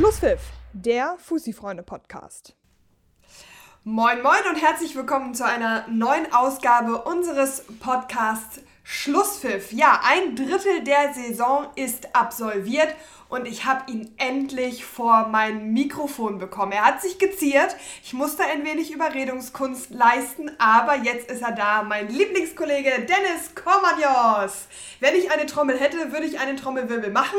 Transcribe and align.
Schlusspfiff, 0.00 0.40
der 0.72 1.16
Fussi-Freunde-Podcast. 1.18 2.56
Moin, 3.84 4.22
moin 4.22 4.40
und 4.48 4.56
herzlich 4.56 4.96
willkommen 4.96 5.34
zu 5.34 5.44
einer 5.44 5.86
neuen 5.88 6.32
Ausgabe 6.32 7.02
unseres 7.02 7.64
Podcasts 7.80 8.62
Schlusspfiff. 8.92 9.70
Ja, 9.70 10.00
ein 10.04 10.34
Drittel 10.34 10.82
der 10.82 11.14
Saison 11.14 11.68
ist 11.76 12.12
absolviert 12.12 12.88
und 13.28 13.46
ich 13.46 13.64
habe 13.64 13.88
ihn 13.88 14.12
endlich 14.16 14.84
vor 14.84 15.28
mein 15.28 15.72
Mikrofon 15.72 16.40
bekommen. 16.40 16.72
Er 16.72 16.84
hat 16.84 17.00
sich 17.00 17.20
geziert. 17.20 17.76
Ich 18.02 18.14
musste 18.14 18.42
ein 18.42 18.64
wenig 18.64 18.90
Überredungskunst 18.90 19.90
leisten, 19.90 20.50
aber 20.58 20.96
jetzt 20.96 21.30
ist 21.30 21.40
er 21.40 21.52
da. 21.52 21.84
Mein 21.84 22.08
Lieblingskollege 22.08 22.90
Dennis 23.06 23.54
Komadios. 23.54 24.66
Wenn 24.98 25.14
ich 25.14 25.30
eine 25.30 25.46
Trommel 25.46 25.78
hätte, 25.78 26.10
würde 26.10 26.26
ich 26.26 26.40
einen 26.40 26.56
Trommelwirbel 26.56 27.12
machen, 27.12 27.38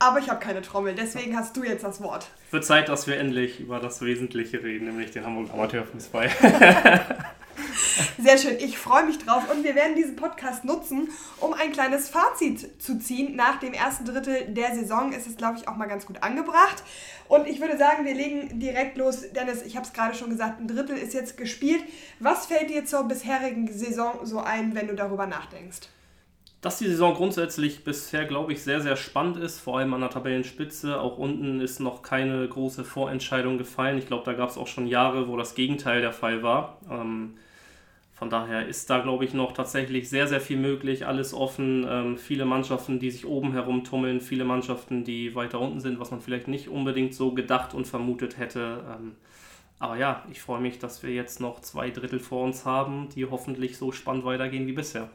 aber 0.00 0.18
ich 0.18 0.28
habe 0.28 0.40
keine 0.40 0.62
Trommel. 0.62 0.96
Deswegen 0.96 1.36
hast 1.38 1.56
du 1.56 1.62
jetzt 1.62 1.84
das 1.84 2.02
Wort. 2.02 2.26
Wird 2.50 2.64
Zeit, 2.64 2.88
dass 2.88 3.06
wir 3.06 3.18
endlich 3.18 3.60
über 3.60 3.78
das 3.78 4.00
Wesentliche 4.00 4.64
reden, 4.64 4.86
nämlich 4.86 5.12
den 5.12 5.24
Hamburg 5.24 5.54
Amateurfußball. 5.54 6.28
Sehr 8.18 8.38
schön, 8.38 8.56
ich 8.58 8.78
freue 8.78 9.04
mich 9.04 9.18
drauf 9.18 9.50
und 9.50 9.64
wir 9.64 9.74
werden 9.74 9.94
diesen 9.94 10.16
Podcast 10.16 10.64
nutzen, 10.64 11.08
um 11.38 11.52
ein 11.52 11.72
kleines 11.72 12.08
Fazit 12.08 12.82
zu 12.82 12.98
ziehen. 12.98 13.36
Nach 13.36 13.58
dem 13.60 13.72
ersten 13.72 14.04
Drittel 14.04 14.46
der 14.48 14.74
Saison 14.74 15.12
ist 15.12 15.26
es, 15.26 15.36
glaube 15.36 15.58
ich, 15.58 15.68
auch 15.68 15.76
mal 15.76 15.86
ganz 15.86 16.06
gut 16.06 16.22
angebracht. 16.22 16.82
Und 17.28 17.46
ich 17.46 17.60
würde 17.60 17.76
sagen, 17.76 18.04
wir 18.04 18.14
legen 18.14 18.58
direkt 18.58 18.96
los. 18.96 19.22
Dennis, 19.32 19.62
ich 19.62 19.76
habe 19.76 19.86
es 19.86 19.92
gerade 19.92 20.14
schon 20.14 20.30
gesagt, 20.30 20.60
ein 20.60 20.68
Drittel 20.68 20.96
ist 20.96 21.14
jetzt 21.14 21.36
gespielt. 21.36 21.82
Was 22.20 22.46
fällt 22.46 22.70
dir 22.70 22.84
zur 22.84 23.04
bisherigen 23.04 23.70
Saison 23.72 24.20
so 24.24 24.40
ein, 24.40 24.74
wenn 24.74 24.88
du 24.88 24.94
darüber 24.94 25.26
nachdenkst? 25.26 25.88
Dass 26.60 26.78
die 26.78 26.88
Saison 26.88 27.14
grundsätzlich 27.14 27.84
bisher, 27.84 28.24
glaube 28.24 28.52
ich, 28.52 28.64
sehr, 28.64 28.80
sehr 28.80 28.96
spannend 28.96 29.36
ist, 29.36 29.60
vor 29.60 29.78
allem 29.78 29.94
an 29.94 30.00
der 30.00 30.10
Tabellenspitze. 30.10 31.00
Auch 31.00 31.16
unten 31.16 31.60
ist 31.60 31.78
noch 31.78 32.02
keine 32.02 32.48
große 32.48 32.82
Vorentscheidung 32.82 33.58
gefallen. 33.58 33.96
Ich 33.98 34.08
glaube, 34.08 34.24
da 34.24 34.32
gab 34.32 34.50
es 34.50 34.56
auch 34.56 34.66
schon 34.66 34.88
Jahre, 34.88 35.28
wo 35.28 35.36
das 35.36 35.54
Gegenteil 35.54 36.00
der 36.00 36.12
Fall 36.12 36.42
war. 36.42 36.80
Ähm, 36.90 37.36
von 38.18 38.30
daher 38.30 38.66
ist 38.66 38.90
da, 38.90 38.98
glaube 38.98 39.24
ich, 39.24 39.32
noch 39.32 39.52
tatsächlich 39.52 40.10
sehr, 40.10 40.26
sehr 40.26 40.40
viel 40.40 40.56
möglich, 40.56 41.06
alles 41.06 41.32
offen. 41.32 41.86
Ähm, 41.88 42.18
viele 42.18 42.44
Mannschaften, 42.44 42.98
die 42.98 43.12
sich 43.12 43.26
oben 43.26 43.52
herumtummeln, 43.52 44.20
viele 44.20 44.44
Mannschaften, 44.44 45.04
die 45.04 45.36
weiter 45.36 45.60
unten 45.60 45.78
sind, 45.78 46.00
was 46.00 46.10
man 46.10 46.20
vielleicht 46.20 46.48
nicht 46.48 46.68
unbedingt 46.68 47.14
so 47.14 47.32
gedacht 47.32 47.74
und 47.74 47.86
vermutet 47.86 48.36
hätte. 48.36 48.84
Ähm, 48.90 49.14
aber 49.78 49.96
ja, 49.98 50.24
ich 50.32 50.42
freue 50.42 50.60
mich, 50.60 50.80
dass 50.80 51.04
wir 51.04 51.10
jetzt 51.10 51.40
noch 51.40 51.60
zwei 51.60 51.90
Drittel 51.90 52.18
vor 52.18 52.42
uns 52.42 52.64
haben, 52.64 53.08
die 53.14 53.24
hoffentlich 53.24 53.78
so 53.78 53.92
spannend 53.92 54.24
weitergehen 54.24 54.66
wie 54.66 54.72
bisher. 54.72 55.08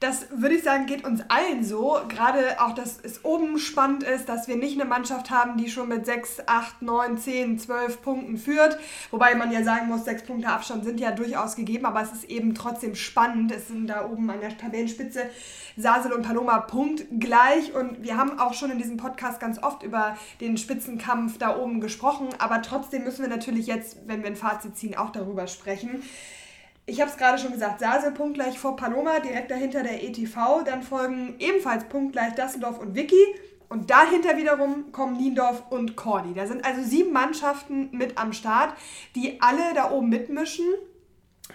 Das 0.00 0.28
würde 0.30 0.54
ich 0.54 0.62
sagen, 0.62 0.86
geht 0.86 1.04
uns 1.04 1.20
allen 1.28 1.62
so. 1.62 2.00
Gerade 2.08 2.58
auch, 2.62 2.74
dass 2.74 2.98
es 3.02 3.22
oben 3.22 3.58
spannend 3.58 4.02
ist, 4.02 4.30
dass 4.30 4.48
wir 4.48 4.56
nicht 4.56 4.80
eine 4.80 4.88
Mannschaft 4.88 5.30
haben, 5.30 5.58
die 5.58 5.68
schon 5.70 5.88
mit 5.88 6.06
6, 6.06 6.44
8, 6.46 6.80
9, 6.80 7.18
10, 7.18 7.58
12 7.58 8.00
Punkten 8.00 8.38
führt. 8.38 8.78
Wobei 9.10 9.34
man 9.34 9.52
ja 9.52 9.62
sagen 9.62 9.88
muss, 9.88 10.06
6 10.06 10.22
Punkte 10.22 10.48
Abstand 10.48 10.86
sind 10.86 11.00
ja 11.00 11.10
durchaus 11.10 11.54
gegeben, 11.54 11.84
aber 11.84 12.00
es 12.00 12.12
ist 12.12 12.24
eben 12.24 12.54
trotzdem 12.54 12.94
spannend. 12.94 13.52
Es 13.52 13.68
sind 13.68 13.88
da 13.88 14.06
oben 14.06 14.30
an 14.30 14.40
der 14.40 14.56
Tabellenspitze 14.56 15.28
Sasel 15.76 16.14
und 16.14 16.22
Paloma 16.22 16.60
punktgleich. 16.60 17.74
Und 17.74 18.02
wir 18.02 18.16
haben 18.16 18.38
auch 18.38 18.54
schon 18.54 18.70
in 18.70 18.78
diesem 18.78 18.96
Podcast 18.96 19.38
ganz 19.38 19.62
oft 19.62 19.82
über 19.82 20.16
den 20.40 20.56
Spitzenkampf 20.56 21.36
da 21.36 21.58
oben 21.58 21.82
gesprochen. 21.82 22.28
Aber 22.38 22.62
trotzdem 22.62 23.04
müssen 23.04 23.20
wir 23.20 23.28
natürlich 23.28 23.66
jetzt, 23.66 23.98
wenn 24.06 24.22
wir 24.22 24.30
ein 24.30 24.36
Fazit 24.36 24.78
ziehen, 24.78 24.96
auch 24.96 25.10
darüber 25.10 25.46
sprechen. 25.46 26.02
Ich 26.90 27.00
habe 27.00 27.08
es 27.08 27.16
gerade 27.16 27.38
schon 27.38 27.52
gesagt, 27.52 27.78
Sase 27.78 28.10
punktgleich 28.10 28.58
vor 28.58 28.74
Paloma, 28.74 29.20
direkt 29.20 29.48
dahinter 29.52 29.84
der 29.84 30.02
ETV. 30.02 30.64
Dann 30.64 30.82
folgen 30.82 31.36
ebenfalls 31.38 31.84
punktgleich 31.84 32.34
Dassendorf 32.34 32.80
und 32.80 32.96
Vicky. 32.96 33.24
Und 33.68 33.90
dahinter 33.90 34.36
wiederum 34.36 34.90
kommen 34.90 35.16
Niendorf 35.16 35.70
und 35.70 35.94
Cordy. 35.94 36.34
Da 36.34 36.48
sind 36.48 36.64
also 36.64 36.82
sieben 36.82 37.12
Mannschaften 37.12 37.90
mit 37.92 38.18
am 38.18 38.32
Start, 38.32 38.74
die 39.14 39.40
alle 39.40 39.72
da 39.72 39.92
oben 39.92 40.08
mitmischen. 40.08 40.66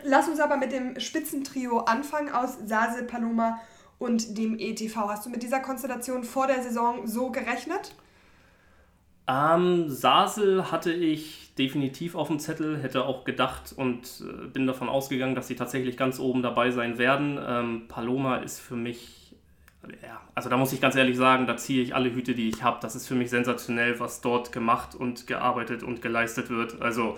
Lass 0.06 0.30
uns 0.30 0.40
aber 0.40 0.56
mit 0.56 0.72
dem 0.72 0.98
Spitzentrio 1.02 1.80
anfangen 1.80 2.30
aus 2.30 2.58
Sase, 2.66 3.04
Paloma 3.04 3.60
und 4.00 4.38
dem 4.38 4.58
ETV. 4.58 4.96
Hast 5.10 5.26
du 5.26 5.30
mit 5.30 5.44
dieser 5.44 5.60
Konstellation 5.60 6.24
vor 6.24 6.48
der 6.48 6.64
Saison 6.64 7.08
so 7.08 7.30
gerechnet? 7.30 7.94
Ähm, 9.28 9.90
Sasel 9.90 10.72
hatte 10.72 10.94
ich 10.94 11.45
definitiv 11.58 12.16
auf 12.16 12.28
dem 12.28 12.40
Zettel, 12.40 12.82
hätte 12.82 13.06
auch 13.06 13.24
gedacht 13.24 13.74
und 13.76 14.22
äh, 14.22 14.48
bin 14.48 14.68
davon 14.68 14.90
ausgegangen, 14.90 15.36
dass 15.36 15.48
sie 15.48 15.56
tatsächlich 15.56 15.96
ganz 15.96 16.20
oben 16.20 16.42
dabei 16.42 16.72
sein 16.72 16.98
werden. 16.98 17.40
Ähm, 17.46 17.84
Paloma 17.88 18.38
ist 18.38 18.60
für 18.60 18.76
mich, 18.76 19.36
ja, 20.04 20.20
also 20.34 20.50
da 20.50 20.58
muss 20.58 20.74
ich 20.74 20.82
ganz 20.82 20.96
ehrlich 20.96 21.16
sagen, 21.16 21.48
da 21.48 21.56
ziehe 21.56 21.82
ich 21.82 21.96
alle 21.96 22.14
Hüte, 22.14 22.36
die 22.36 22.50
ich 22.50 22.64
habe. 22.64 22.80
Das 22.82 22.96
ist 22.96 23.08
für 23.08 23.16
mich 23.16 23.30
sensationell, 23.30 24.00
was 24.00 24.22
dort 24.22 24.52
gemacht 24.52 24.96
und 24.96 25.28
gearbeitet 25.28 25.84
und 25.84 26.02
geleistet 26.02 26.50
wird. 26.50 26.82
Also 26.82 27.18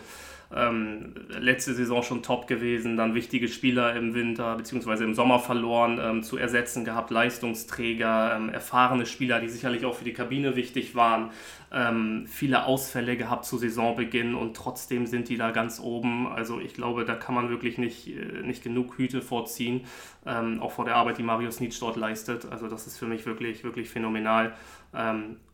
ähm, 0.55 1.13
letzte 1.29 1.73
Saison 1.73 2.03
schon 2.03 2.23
top 2.23 2.47
gewesen, 2.47 2.95
dann 2.95 3.15
wichtige 3.15 3.47
Spieler 3.49 3.95
im 3.95 4.13
Winter 4.13 4.55
bzw. 4.55 5.03
im 5.03 5.13
Sommer 5.13 5.39
verloren, 5.39 5.99
ähm, 6.01 6.23
zu 6.23 6.37
ersetzen 6.37 6.85
gehabt, 6.85 7.11
Leistungsträger, 7.11 8.35
ähm, 8.35 8.49
erfahrene 8.49 9.05
Spieler, 9.05 9.39
die 9.39 9.49
sicherlich 9.49 9.85
auch 9.85 9.95
für 9.95 10.05
die 10.05 10.13
Kabine 10.13 10.55
wichtig 10.55 10.95
waren, 10.95 11.31
ähm, 11.71 12.25
viele 12.27 12.65
Ausfälle 12.65 13.17
gehabt 13.17 13.45
zu 13.45 13.57
Saisonbeginn 13.57 14.35
und 14.35 14.55
trotzdem 14.55 15.05
sind 15.05 15.27
die 15.27 15.37
da 15.37 15.51
ganz 15.51 15.81
oben. 15.81 16.27
Also 16.27 16.61
ich 16.61 16.73
glaube, 16.73 17.03
da 17.03 17.15
kann 17.15 17.35
man 17.35 17.49
wirklich 17.49 17.77
nicht, 17.77 18.07
äh, 18.07 18.41
nicht 18.43 18.63
genug 18.63 18.97
Hüte 18.97 19.21
vorziehen, 19.21 19.81
ähm, 20.25 20.61
auch 20.61 20.71
vor 20.71 20.85
der 20.85 20.95
Arbeit, 20.95 21.17
die 21.17 21.23
Marius 21.23 21.59
Nietzsche 21.59 21.81
dort 21.81 21.97
leistet. 21.97 22.47
Also 22.49 22.69
das 22.69 22.87
ist 22.87 22.97
für 22.97 23.07
mich 23.07 23.25
wirklich, 23.25 23.65
wirklich 23.65 23.89
phänomenal. 23.89 24.53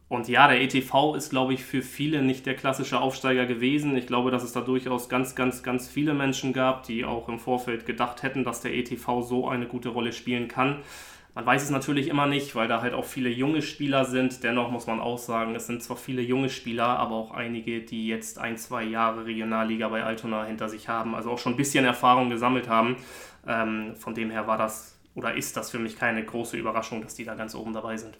Und 0.09 0.27
ja, 0.27 0.47
der 0.47 0.61
ETV 0.61 1.15
ist, 1.15 1.29
glaube 1.29 1.53
ich, 1.53 1.63
für 1.63 1.81
viele 1.81 2.21
nicht 2.21 2.45
der 2.45 2.55
klassische 2.55 2.99
Aufsteiger 2.99 3.45
gewesen. 3.45 3.95
Ich 3.95 4.05
glaube, 4.05 4.31
dass 4.31 4.43
es 4.43 4.51
da 4.51 4.61
durchaus 4.61 5.09
ganz, 5.09 5.33
ganz, 5.33 5.63
ganz 5.63 5.87
viele 5.87 6.13
Menschen 6.13 6.53
gab, 6.53 6.83
die 6.83 7.03
auch 7.03 7.29
im 7.29 7.39
Vorfeld 7.39 7.85
gedacht 7.85 8.21
hätten, 8.21 8.43
dass 8.43 8.61
der 8.61 8.75
ETV 8.75 9.21
so 9.21 9.47
eine 9.47 9.65
gute 9.65 9.89
Rolle 9.89 10.13
spielen 10.13 10.47
kann. 10.47 10.81
Man 11.35 11.47
weiß 11.47 11.63
es 11.63 11.69
natürlich 11.71 12.09
immer 12.09 12.27
nicht, 12.27 12.53
weil 12.53 12.67
da 12.67 12.81
halt 12.81 12.93
auch 12.93 13.05
viele 13.05 13.29
junge 13.29 13.63
Spieler 13.63 14.05
sind. 14.05 14.43
Dennoch 14.43 14.69
muss 14.69 14.85
man 14.85 14.99
auch 14.99 15.17
sagen, 15.17 15.55
es 15.55 15.65
sind 15.65 15.81
zwar 15.81 15.97
viele 15.97 16.21
junge 16.21 16.49
Spieler, 16.49 16.85
aber 16.85 17.15
auch 17.15 17.31
einige, 17.31 17.81
die 17.81 18.07
jetzt 18.07 18.37
ein, 18.37 18.55
zwei 18.57 18.83
Jahre 18.83 19.25
Regionalliga 19.25 19.87
bei 19.87 20.03
Altona 20.03 20.45
hinter 20.45 20.69
sich 20.69 20.89
haben, 20.89 21.15
also 21.15 21.31
auch 21.31 21.39
schon 21.39 21.53
ein 21.53 21.57
bisschen 21.57 21.85
Erfahrung 21.85 22.29
gesammelt 22.29 22.69
haben. 22.69 22.97
Ähm, 23.47 23.95
von 23.95 24.13
dem 24.13 24.29
her 24.29 24.45
war 24.45 24.59
das 24.59 24.93
oder 25.15 25.35
ist 25.35 25.57
das 25.57 25.71
für 25.71 25.79
mich 25.79 25.97
keine 25.97 26.23
große 26.23 26.57
Überraschung, 26.57 27.01
dass 27.01 27.15
die 27.15 27.25
da 27.25 27.35
ganz 27.35 27.55
oben 27.55 27.73
dabei 27.73 27.97
sind. 27.97 28.17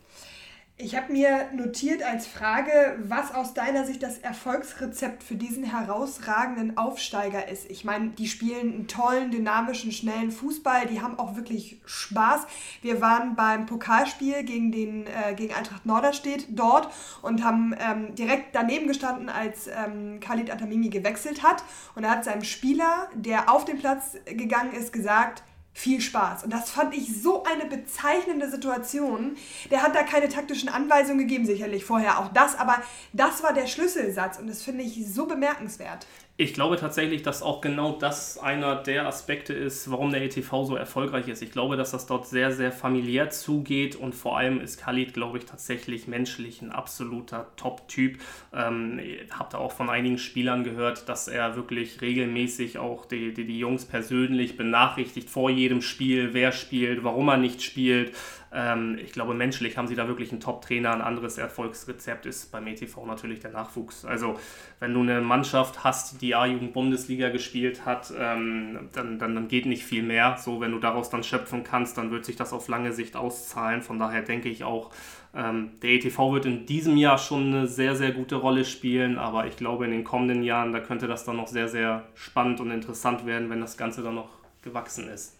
Ich 0.76 0.96
habe 0.96 1.14
mir 1.14 1.52
notiert 1.54 2.02
als 2.02 2.26
Frage, 2.26 2.98
was 3.04 3.32
aus 3.32 3.54
deiner 3.54 3.86
Sicht 3.86 4.02
das 4.02 4.18
Erfolgsrezept 4.18 5.22
für 5.22 5.36
diesen 5.36 5.64
herausragenden 5.64 6.78
Aufsteiger 6.78 7.48
ist. 7.48 7.70
Ich 7.70 7.86
meine, 7.86 8.10
die 8.10 8.28
spielen 8.28 8.74
einen 8.74 8.88
tollen, 8.88 9.30
dynamischen, 9.30 9.92
schnellen 9.92 10.32
Fußball, 10.32 10.88
die 10.88 11.00
haben 11.00 11.20
auch 11.20 11.36
wirklich 11.36 11.80
Spaß. 11.86 12.48
Wir 12.82 13.02
waren 13.02 13.36
beim 13.36 13.68
Pokalspiel 13.68 14.44
gegen, 14.44 14.72
den, 14.72 15.06
äh, 15.06 15.36
gegen 15.36 15.54
Eintracht 15.54 15.86
Norderstedt 15.86 16.48
dort 16.50 16.90
und 17.22 17.44
haben 17.44 17.76
ähm, 17.80 18.16
direkt 18.16 18.56
daneben 18.56 18.88
gestanden, 18.88 19.30
als 19.30 19.68
ähm, 19.68 20.20
Khalid 20.22 20.52
Atamimi 20.52 20.90
gewechselt 20.90 21.44
hat. 21.44 21.64
Und 21.94 22.04
er 22.04 22.10
hat 22.10 22.24
seinem 22.24 22.44
Spieler, 22.44 23.10
der 23.14 23.54
auf 23.54 23.64
den 23.64 23.78
Platz 23.78 24.18
gegangen 24.26 24.74
ist, 24.74 24.92
gesagt, 24.92 25.44
viel 25.74 26.02
Spaß. 26.02 26.44
Und 26.44 26.54
das 26.54 26.70
fand 26.70 26.96
ich 26.96 27.22
so 27.22 27.44
eine 27.44 27.66
bezeichnende 27.66 28.50
Situation. 28.50 29.36
Der 29.72 29.82
hat 29.82 29.96
da 29.96 30.04
keine 30.04 30.30
taktischen 30.30 30.70
Anweisungen 30.70 31.20
gegeben, 31.20 31.46
sicherlich 31.46 31.84
vorher 31.84 32.20
auch 32.20 32.32
das, 32.32 32.58
aber 32.58 32.82
das 33.12 33.44
war 33.44 33.54
der 33.54 33.68
Schlüsselsatz 33.68 34.38
und 34.38 34.48
das 34.48 34.62
finde 34.62 34.84
ich 34.84 35.06
so 35.12 35.26
bemerkenswert. 35.26 36.06
Ich 36.36 36.56
glaube 36.56 36.78
tatsächlich, 36.78 37.22
dass 37.22 37.44
auch 37.44 37.62
genau 37.62 37.92
das 37.92 38.40
einer 38.40 38.76
der 38.76 39.06
Aspekte 39.06 39.54
ist, 39.54 39.92
warum 39.92 40.12
der 40.12 40.24
ETV 40.24 40.64
so 40.64 40.76
erfolgreich 40.76 41.28
ist. 41.28 41.44
Ich 41.44 41.52
glaube, 41.52 41.78
dass 41.78 41.92
das 41.92 42.08
dort 42.08 42.28
sehr, 42.28 42.52
sehr 42.52 42.72
familiär 42.72 43.30
zugeht 43.30 43.96
und 43.96 44.16
vor 44.16 44.40
allem 44.40 44.60
ist 44.60 44.80
Khalid, 44.82 45.14
glaube 45.14 45.38
ich, 45.38 45.46
tatsächlich 45.46 46.08
menschlich 46.08 46.64
ein 46.64 46.72
absoluter 46.72 47.52
Top-Typ. 47.56 48.18
Ähm, 48.52 49.00
habe 49.30 49.50
da 49.52 49.60
auch 49.60 49.74
von 49.74 49.92
einigen 49.92 50.18
Spielern 50.18 50.64
gehört, 50.64 51.08
dass 51.08 51.28
er 51.28 51.56
wirklich 51.56 52.02
regelmäßig 52.02 52.80
auch 52.80 53.06
die, 53.06 53.32
die, 53.32 53.46
die 53.46 53.60
Jungs 53.60 53.86
persönlich 53.86 54.58
benachrichtigt 54.58 55.30
vor 55.30 55.52
jedem 55.52 55.84
Spiel, 55.84 56.34
wer 56.34 56.52
spielt, 56.52 57.04
warum 57.04 57.28
er 57.28 57.38
nicht 57.38 57.62
spielt. 57.62 58.12
Ähm, 58.54 59.00
ich 59.02 59.12
glaube, 59.12 59.34
menschlich 59.34 59.78
haben 59.78 59.88
sie 59.88 59.96
da 59.96 60.08
wirklich 60.08 60.32
einen 60.32 60.40
Top-Trainer. 60.40 60.94
Ein 60.94 61.02
anderes 61.02 61.38
Erfolgsrezept 61.38 62.26
ist 62.26 62.52
beim 62.52 62.68
ETV 62.68 63.06
natürlich 63.06 63.40
der 63.40 63.52
Nachwuchs. 63.52 64.06
Also, 64.06 64.40
wenn 64.80 64.94
du 64.94 65.02
eine 65.02 65.22
Mannschaft 65.22 65.84
hast, 65.84 66.22
die 66.22 66.36
A-Jugend-Bundesliga 66.36 67.30
gespielt 67.30 67.86
hat, 67.86 68.14
ähm, 68.18 68.90
dann, 68.94 69.18
dann, 69.18 69.34
dann 69.34 69.48
geht 69.48 69.66
nicht 69.66 69.84
viel 69.84 70.04
mehr. 70.04 70.38
So, 70.38 70.62
wenn 70.62 70.72
du 70.72 70.80
daraus 70.80 71.10
dann 71.10 71.24
schöpfen 71.24 71.64
kannst, 71.64 71.98
dann 71.98 72.12
wird 72.12 72.26
sich 72.26 72.36
das 72.36 72.54
auf 72.54 72.68
lange 72.68 72.94
Sicht 72.94 73.16
auszahlen. 73.16 73.82
Von 73.82 73.98
daher 73.98 74.22
denke 74.22 74.50
ich 74.50 74.64
auch, 74.64 74.92
ähm, 75.36 75.72
der 75.82 75.92
ETV 75.92 76.34
wird 76.34 76.46
in 76.46 76.68
diesem 76.68 76.96
Jahr 76.96 77.18
schon 77.18 77.48
eine 77.48 77.68
sehr, 77.68 77.96
sehr 77.96 78.12
gute 78.12 78.36
Rolle 78.36 78.66
spielen, 78.66 79.18
aber 79.18 79.48
ich 79.48 79.58
glaube, 79.58 79.86
in 79.86 79.92
den 79.92 80.04
kommenden 80.04 80.44
Jahren, 80.44 80.74
da 80.74 80.80
könnte 80.80 81.08
das 81.08 81.26
dann 81.26 81.38
noch 81.38 81.48
sehr, 81.48 81.68
sehr 81.68 82.04
spannend 82.14 82.60
und 82.60 82.70
interessant 82.70 83.26
werden, 83.26 83.50
wenn 83.50 83.62
das 83.62 83.78
Ganze 83.78 84.04
dann 84.04 84.14
noch 84.14 84.30
gewachsen 84.62 85.08
ist 85.10 85.40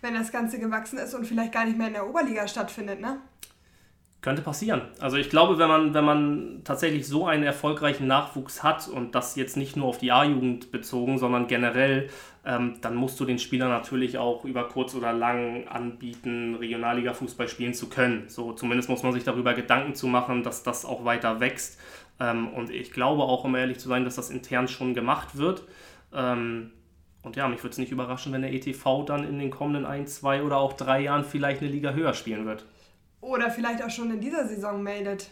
wenn 0.00 0.14
das 0.14 0.32
Ganze 0.32 0.58
gewachsen 0.58 0.98
ist 0.98 1.14
und 1.14 1.26
vielleicht 1.26 1.52
gar 1.52 1.64
nicht 1.64 1.76
mehr 1.76 1.88
in 1.88 1.94
der 1.94 2.08
Oberliga 2.08 2.46
stattfindet, 2.46 3.00
ne? 3.00 3.18
Könnte 4.20 4.42
passieren. 4.42 4.82
Also 4.98 5.16
ich 5.16 5.30
glaube, 5.30 5.58
wenn 5.58 5.68
man, 5.68 5.94
wenn 5.94 6.04
man 6.04 6.62
tatsächlich 6.64 7.06
so 7.06 7.28
einen 7.28 7.44
erfolgreichen 7.44 8.08
Nachwuchs 8.08 8.64
hat 8.64 8.88
und 8.88 9.14
das 9.14 9.36
jetzt 9.36 9.56
nicht 9.56 9.76
nur 9.76 9.86
auf 9.86 9.98
die 9.98 10.10
A-Jugend 10.10 10.72
bezogen, 10.72 11.18
sondern 11.18 11.46
generell, 11.46 12.10
ähm, 12.44 12.78
dann 12.80 12.96
musst 12.96 13.20
du 13.20 13.24
den 13.24 13.38
Spielern 13.38 13.68
natürlich 13.68 14.18
auch 14.18 14.44
über 14.44 14.64
kurz 14.68 14.96
oder 14.96 15.12
lang 15.12 15.68
anbieten, 15.68 16.56
Regionalliga-Fußball 16.56 17.46
spielen 17.46 17.74
zu 17.74 17.88
können. 17.88 18.24
So 18.28 18.52
zumindest 18.52 18.88
muss 18.88 19.04
man 19.04 19.12
sich 19.12 19.22
darüber 19.22 19.54
Gedanken 19.54 19.94
zu 19.94 20.08
machen, 20.08 20.42
dass 20.42 20.64
das 20.64 20.84
auch 20.84 21.04
weiter 21.04 21.38
wächst. 21.38 21.78
Ähm, 22.18 22.48
und 22.48 22.70
ich 22.70 22.90
glaube 22.90 23.22
auch, 23.22 23.44
um 23.44 23.54
ehrlich 23.54 23.78
zu 23.78 23.88
sein, 23.88 24.04
dass 24.04 24.16
das 24.16 24.30
intern 24.30 24.66
schon 24.66 24.94
gemacht 24.94 25.36
wird. 25.36 25.62
Ähm, 26.12 26.72
und 27.28 27.36
ja, 27.36 27.46
mich 27.46 27.62
würde 27.62 27.72
es 27.72 27.78
nicht 27.78 27.92
überraschen, 27.92 28.32
wenn 28.32 28.40
der 28.40 28.54
ETV 28.54 29.04
dann 29.04 29.28
in 29.28 29.38
den 29.38 29.50
kommenden 29.50 29.84
ein, 29.84 30.06
zwei 30.06 30.42
oder 30.42 30.56
auch 30.56 30.72
drei 30.72 31.00
Jahren 31.00 31.24
vielleicht 31.24 31.60
eine 31.60 31.70
Liga 31.70 31.92
höher 31.92 32.14
spielen 32.14 32.46
wird. 32.46 32.64
Oder 33.20 33.50
vielleicht 33.50 33.84
auch 33.84 33.90
schon 33.90 34.10
in 34.10 34.20
dieser 34.20 34.48
Saison 34.48 34.82
meldet. 34.82 35.28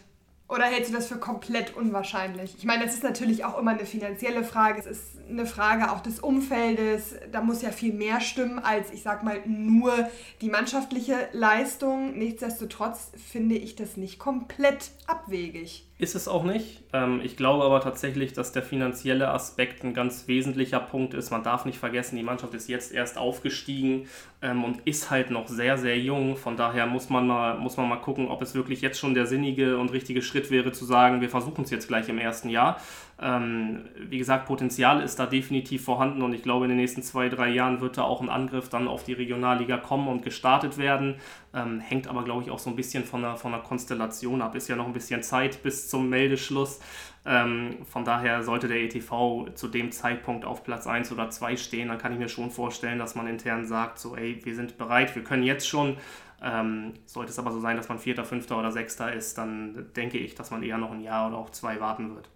Oder 0.47 0.65
hältst 0.65 0.91
du 0.91 0.95
das 0.95 1.07
für 1.07 1.17
komplett 1.17 1.75
unwahrscheinlich? 1.75 2.55
Ich 2.55 2.65
meine, 2.65 2.85
das 2.85 2.93
ist 2.93 3.03
natürlich 3.03 3.45
auch 3.45 3.57
immer 3.57 3.71
eine 3.71 3.85
finanzielle 3.87 4.43
Frage. 4.43 4.79
Es 4.79 4.85
ist 4.85 5.17
eine 5.27 5.47
Frage 5.47 5.91
auch 5.91 6.01
des 6.01 6.19
Umfeldes. 6.19 7.15
Da 7.31 7.41
muss 7.41 7.63
ja 7.63 7.71
viel 7.71 7.93
mehr 7.93 8.21
stimmen 8.21 8.59
als, 8.59 8.91
ich 8.91 9.01
sag 9.01 9.23
mal, 9.23 9.41
nur 9.47 10.07
die 10.41 10.49
mannschaftliche 10.49 11.29
Leistung. 11.31 12.15
Nichtsdestotrotz 12.15 13.11
finde 13.31 13.55
ich 13.55 13.75
das 13.75 13.97
nicht 13.97 14.19
komplett 14.19 14.91
abwegig. 15.07 15.86
Ist 15.99 16.13
es 16.13 16.27
auch 16.27 16.43
nicht. 16.43 16.83
Ähm, 16.93 17.21
ich 17.23 17.37
glaube 17.37 17.63
aber 17.63 17.81
tatsächlich, 17.81 18.31
dass 18.33 18.51
der 18.51 18.61
finanzielle 18.61 19.29
Aspekt 19.29 19.83
ein 19.83 19.95
ganz 19.95 20.27
wesentlicher 20.27 20.79
Punkt 20.79 21.15
ist. 21.15 21.31
Man 21.31 21.41
darf 21.41 21.65
nicht 21.65 21.79
vergessen, 21.79 22.17
die 22.17 22.23
Mannschaft 22.23 22.53
ist 22.53 22.69
jetzt 22.69 22.91
erst 22.91 23.17
aufgestiegen 23.17 24.07
ähm, 24.43 24.63
und 24.63 24.81
ist 24.85 25.09
halt 25.09 25.31
noch 25.31 25.47
sehr, 25.47 25.79
sehr 25.79 25.97
jung. 25.97 26.35
Von 26.35 26.55
daher 26.55 26.85
muss 26.85 27.09
man, 27.09 27.25
mal, 27.25 27.57
muss 27.57 27.77
man 27.77 27.89
mal 27.89 27.95
gucken, 27.95 28.27
ob 28.27 28.43
es 28.43 28.53
wirklich 28.53 28.81
jetzt 28.81 28.99
schon 28.99 29.15
der 29.15 29.25
sinnige 29.25 29.79
und 29.79 29.91
richtige 29.91 30.21
Schritt 30.21 30.51
wäre, 30.51 30.71
zu 30.71 30.85
sagen, 30.85 31.19
wir 31.19 31.31
versuchen 31.31 31.63
es 31.63 31.71
jetzt 31.71 31.87
gleich 31.87 32.07
im 32.09 32.19
ersten 32.19 32.49
Jahr. 32.49 32.79
Ähm, 33.19 33.85
wie 33.95 34.19
gesagt, 34.19 34.45
Potenzial 34.45 35.01
ist 35.01 35.17
da 35.17 35.25
definitiv 35.25 35.83
vorhanden 35.83 36.21
und 36.21 36.33
ich 36.33 36.43
glaube, 36.43 36.65
in 36.65 36.69
den 36.69 36.77
nächsten 36.77 37.01
zwei, 37.01 37.29
drei 37.29 37.49
Jahren 37.49 37.81
wird 37.81 37.97
da 37.97 38.03
auch 38.03 38.21
ein 38.21 38.29
Angriff 38.29 38.69
dann 38.69 38.87
auf 38.87 39.03
die 39.03 39.13
Regionalliga 39.13 39.77
kommen 39.77 40.07
und 40.07 40.23
gestartet 40.23 40.77
werden. 40.77 41.15
Ähm, 41.53 41.79
hängt 41.79 42.07
aber, 42.07 42.23
glaube 42.23 42.43
ich, 42.43 42.51
auch 42.51 42.59
so 42.59 42.69
ein 42.69 42.75
bisschen 42.75 43.05
von 43.05 43.23
der, 43.23 43.35
von 43.35 43.51
der 43.51 43.61
Konstellation 43.61 44.41
ab. 44.41 44.55
Ist 44.55 44.67
ja 44.67 44.75
noch 44.75 44.85
ein 44.85 44.93
bisschen 44.93 45.23
Zeit 45.23 45.63
bis 45.63 45.89
zum 45.89 46.09
Meldeschluss. 46.09 46.79
Ähm, 47.25 47.77
von 47.85 48.05
daher 48.05 48.43
sollte 48.43 48.67
der 48.67 48.81
ETV 48.83 49.49
zu 49.55 49.67
dem 49.67 49.91
Zeitpunkt 49.91 50.45
auf 50.45 50.63
Platz 50.63 50.85
1 50.85 51.11
oder 51.11 51.29
2 51.31 51.57
stehen. 51.57 51.87
Dann 51.87 51.97
kann 51.97 52.13
ich 52.13 52.19
mir 52.19 52.29
schon 52.29 52.51
vorstellen, 52.51 52.99
dass 52.99 53.15
man 53.15 53.27
intern 53.27 53.65
sagt, 53.65 53.97
so, 53.97 54.15
ey, 54.15 54.39
wir 54.43 54.55
sind 54.55 54.77
bereit, 54.77 55.15
wir 55.15 55.23
können 55.23 55.43
jetzt 55.43 55.67
schon. 55.67 55.97
Ähm, 56.41 56.93
sollte 57.05 57.31
es 57.31 57.39
aber 57.39 57.51
so 57.51 57.59
sein, 57.59 57.77
dass 57.77 57.89
man 57.89 57.97
Vierter, 57.97 58.23
Fünfter 58.23 58.59
oder 58.59 58.71
Sechster 58.71 59.11
ist, 59.11 59.39
dann 59.39 59.87
denke 59.95 60.19
ich, 60.19 60.35
dass 60.35 60.51
man 60.51 60.61
eher 60.61 60.77
noch 60.77 60.91
ein 60.91 61.01
Jahr 61.01 61.29
oder 61.29 61.37
auch 61.37 61.49
zwei 61.49 61.79
warten 61.79 62.13
wird. 62.13 62.29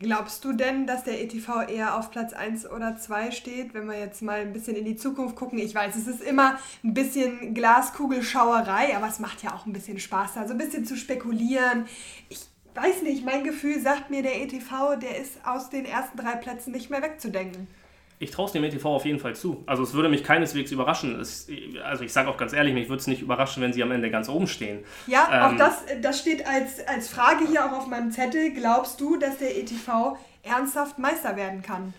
Glaubst 0.00 0.44
du 0.44 0.52
denn, 0.52 0.86
dass 0.86 1.02
der 1.02 1.20
ETV 1.20 1.62
eher 1.68 1.98
auf 1.98 2.12
Platz 2.12 2.32
1 2.32 2.70
oder 2.70 2.96
2 2.96 3.32
steht, 3.32 3.74
wenn 3.74 3.88
wir 3.88 3.98
jetzt 3.98 4.22
mal 4.22 4.40
ein 4.40 4.52
bisschen 4.52 4.76
in 4.76 4.84
die 4.84 4.94
Zukunft 4.94 5.34
gucken? 5.34 5.58
Ich 5.58 5.74
weiß, 5.74 5.96
es 5.96 6.06
ist 6.06 6.22
immer 6.22 6.56
ein 6.84 6.94
bisschen 6.94 7.52
Glaskugelschauerei, 7.52 8.96
aber 8.96 9.08
es 9.08 9.18
macht 9.18 9.42
ja 9.42 9.52
auch 9.54 9.66
ein 9.66 9.72
bisschen 9.72 9.98
Spaß, 9.98 10.34
da 10.34 10.46
so 10.46 10.52
ein 10.54 10.58
bisschen 10.58 10.84
zu 10.84 10.96
spekulieren. 10.96 11.86
Ich 12.28 12.46
weiß 12.74 13.02
nicht, 13.02 13.24
mein 13.24 13.42
Gefühl 13.42 13.80
sagt 13.80 14.08
mir, 14.08 14.22
der 14.22 14.40
ETV, 14.40 15.00
der 15.00 15.18
ist 15.18 15.44
aus 15.44 15.68
den 15.68 15.84
ersten 15.84 16.16
drei 16.16 16.36
Plätzen 16.36 16.70
nicht 16.70 16.90
mehr 16.90 17.02
wegzudenken 17.02 17.66
ich 18.18 18.30
traue 18.30 18.46
es 18.46 18.52
dem 18.52 18.64
ETV 18.64 18.84
auf 18.84 19.04
jeden 19.04 19.20
Fall 19.20 19.36
zu. 19.36 19.62
Also 19.66 19.82
es 19.82 19.94
würde 19.94 20.08
mich 20.08 20.24
keineswegs 20.24 20.72
überraschen. 20.72 21.20
Es, 21.20 21.48
also 21.84 22.04
ich 22.04 22.12
sage 22.12 22.28
auch 22.28 22.36
ganz 22.36 22.52
ehrlich, 22.52 22.74
mich 22.74 22.88
würde 22.88 23.00
es 23.00 23.06
nicht 23.06 23.22
überraschen, 23.22 23.62
wenn 23.62 23.72
sie 23.72 23.82
am 23.82 23.92
Ende 23.92 24.10
ganz 24.10 24.28
oben 24.28 24.48
stehen. 24.48 24.84
Ja, 25.06 25.28
ähm, 25.30 25.54
auch 25.54 25.58
das, 25.58 25.84
das 26.02 26.20
steht 26.20 26.46
als, 26.46 26.86
als 26.86 27.08
Frage 27.08 27.46
hier 27.46 27.64
auch 27.64 27.72
auf 27.72 27.86
meinem 27.86 28.10
Zettel. 28.10 28.52
Glaubst 28.52 29.00
du, 29.00 29.18
dass 29.18 29.38
der 29.38 29.56
ETV 29.56 30.16
ernsthaft 30.42 30.98
Meister 30.98 31.36
werden 31.36 31.62
kann? 31.62 31.94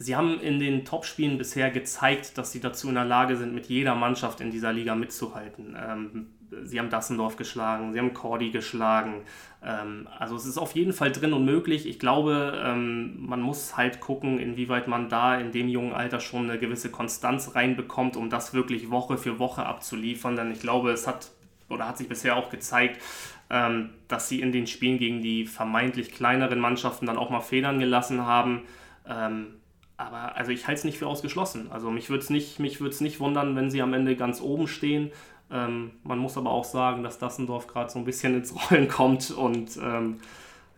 Sie 0.00 0.14
haben 0.14 0.40
in 0.40 0.60
den 0.60 0.84
Topspielen 0.84 1.38
bisher 1.38 1.72
gezeigt, 1.72 2.38
dass 2.38 2.52
sie 2.52 2.60
dazu 2.60 2.88
in 2.88 2.94
der 2.94 3.04
Lage 3.04 3.36
sind, 3.36 3.52
mit 3.52 3.66
jeder 3.66 3.96
Mannschaft 3.96 4.40
in 4.40 4.52
dieser 4.52 4.72
Liga 4.72 4.94
mitzuhalten. 4.94 5.76
Ähm, 5.76 6.26
sie 6.64 6.78
haben 6.78 6.90
Dassendorf 6.90 7.36
geschlagen, 7.36 7.92
sie 7.92 7.98
haben 7.98 8.14
Cordy 8.14 8.50
geschlagen. 8.50 9.22
Ähm, 9.62 10.08
also 10.18 10.36
es 10.36 10.46
ist 10.46 10.58
auf 10.58 10.72
jeden 10.72 10.92
Fall 10.92 11.12
drin 11.12 11.32
und 11.32 11.44
möglich. 11.44 11.86
Ich 11.86 11.98
glaube, 11.98 12.60
ähm, 12.64 13.26
man 13.26 13.40
muss 13.40 13.76
halt 13.76 14.00
gucken, 14.00 14.38
inwieweit 14.38 14.88
man 14.88 15.08
da 15.08 15.38
in 15.38 15.52
dem 15.52 15.68
jungen 15.68 15.92
Alter 15.92 16.20
schon 16.20 16.48
eine 16.48 16.58
gewisse 16.58 16.90
Konstanz 16.90 17.54
reinbekommt, 17.54 18.16
um 18.16 18.30
das 18.30 18.54
wirklich 18.54 18.90
Woche 18.90 19.18
für 19.18 19.38
Woche 19.38 19.66
abzuliefern. 19.66 20.36
Denn 20.36 20.50
ich 20.50 20.60
glaube, 20.60 20.90
es 20.90 21.06
hat 21.06 21.30
oder 21.68 21.86
hat 21.86 21.98
sich 21.98 22.08
bisher 22.08 22.36
auch 22.36 22.50
gezeigt, 22.50 23.02
ähm, 23.50 23.90
dass 24.08 24.28
sie 24.28 24.40
in 24.40 24.52
den 24.52 24.66
Spielen 24.66 24.98
gegen 24.98 25.20
die 25.20 25.46
vermeintlich 25.46 26.12
kleineren 26.12 26.60
Mannschaften 26.60 27.06
dann 27.06 27.18
auch 27.18 27.30
mal 27.30 27.40
Federn 27.40 27.78
gelassen 27.78 28.24
haben. 28.24 28.62
Ähm, 29.06 29.58
aber 29.96 30.36
also 30.36 30.52
ich 30.52 30.66
halte 30.66 30.78
es 30.78 30.84
nicht 30.84 30.98
für 30.98 31.08
ausgeschlossen. 31.08 31.72
Also 31.72 31.90
mich 31.90 32.08
würde 32.08 32.22
es 32.22 32.30
nicht, 32.30 32.60
nicht 32.60 33.20
wundern, 33.20 33.56
wenn 33.56 33.70
sie 33.70 33.82
am 33.82 33.94
Ende 33.94 34.16
ganz 34.16 34.40
oben 34.40 34.68
stehen. 34.68 35.10
Ähm, 35.50 35.92
man 36.02 36.18
muss 36.18 36.36
aber 36.36 36.50
auch 36.50 36.64
sagen, 36.64 37.02
dass 37.02 37.18
Dassendorf 37.18 37.66
gerade 37.66 37.90
so 37.90 37.98
ein 37.98 38.04
bisschen 38.04 38.34
ins 38.34 38.54
Rollen 38.70 38.88
kommt 38.88 39.30
und 39.30 39.76
ähm, 39.78 40.20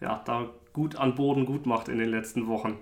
ja, 0.00 0.22
da 0.24 0.48
gut 0.72 0.96
an 0.96 1.14
Boden 1.14 1.46
gut 1.46 1.66
macht 1.66 1.88
in 1.88 1.98
den 1.98 2.08
letzten 2.08 2.46
Wochen. 2.46 2.78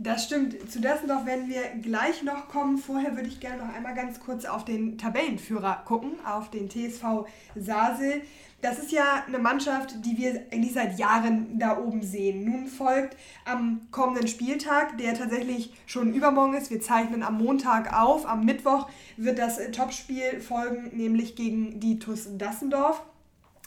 Das 0.00 0.24
stimmt. 0.24 0.70
Zu 0.70 0.80
Dassendorf 0.80 1.26
werden 1.26 1.48
wir 1.48 1.80
gleich 1.82 2.22
noch 2.22 2.46
kommen. 2.46 2.78
Vorher 2.78 3.16
würde 3.16 3.26
ich 3.28 3.40
gerne 3.40 3.64
noch 3.64 3.74
einmal 3.74 3.96
ganz 3.96 4.20
kurz 4.20 4.44
auf 4.44 4.64
den 4.64 4.96
Tabellenführer 4.96 5.82
gucken, 5.84 6.12
auf 6.24 6.50
den 6.50 6.70
TSV 6.70 7.26
Sasel. 7.56 8.22
Das 8.60 8.80
ist 8.80 8.90
ja 8.90 9.22
eine 9.24 9.38
Mannschaft, 9.38 10.04
die 10.04 10.18
wir 10.18 10.46
eigentlich 10.52 10.72
seit 10.72 10.98
Jahren 10.98 11.60
da 11.60 11.78
oben 11.78 12.02
sehen. 12.02 12.44
Nun 12.44 12.66
folgt 12.66 13.16
am 13.44 13.82
kommenden 13.92 14.26
Spieltag, 14.26 14.98
der 14.98 15.14
tatsächlich 15.14 15.72
schon 15.86 16.12
übermorgen 16.12 16.54
ist. 16.54 16.70
Wir 16.70 16.80
zeichnen 16.80 17.22
am 17.22 17.38
Montag 17.38 17.92
auf. 17.92 18.26
Am 18.26 18.44
Mittwoch 18.44 18.88
wird 19.16 19.38
das 19.38 19.58
Topspiel 19.70 20.40
folgen, 20.40 20.90
nämlich 20.96 21.36
gegen 21.36 21.78
die 21.78 22.00
TuS 22.00 22.36
Dassendorf. 22.36 23.00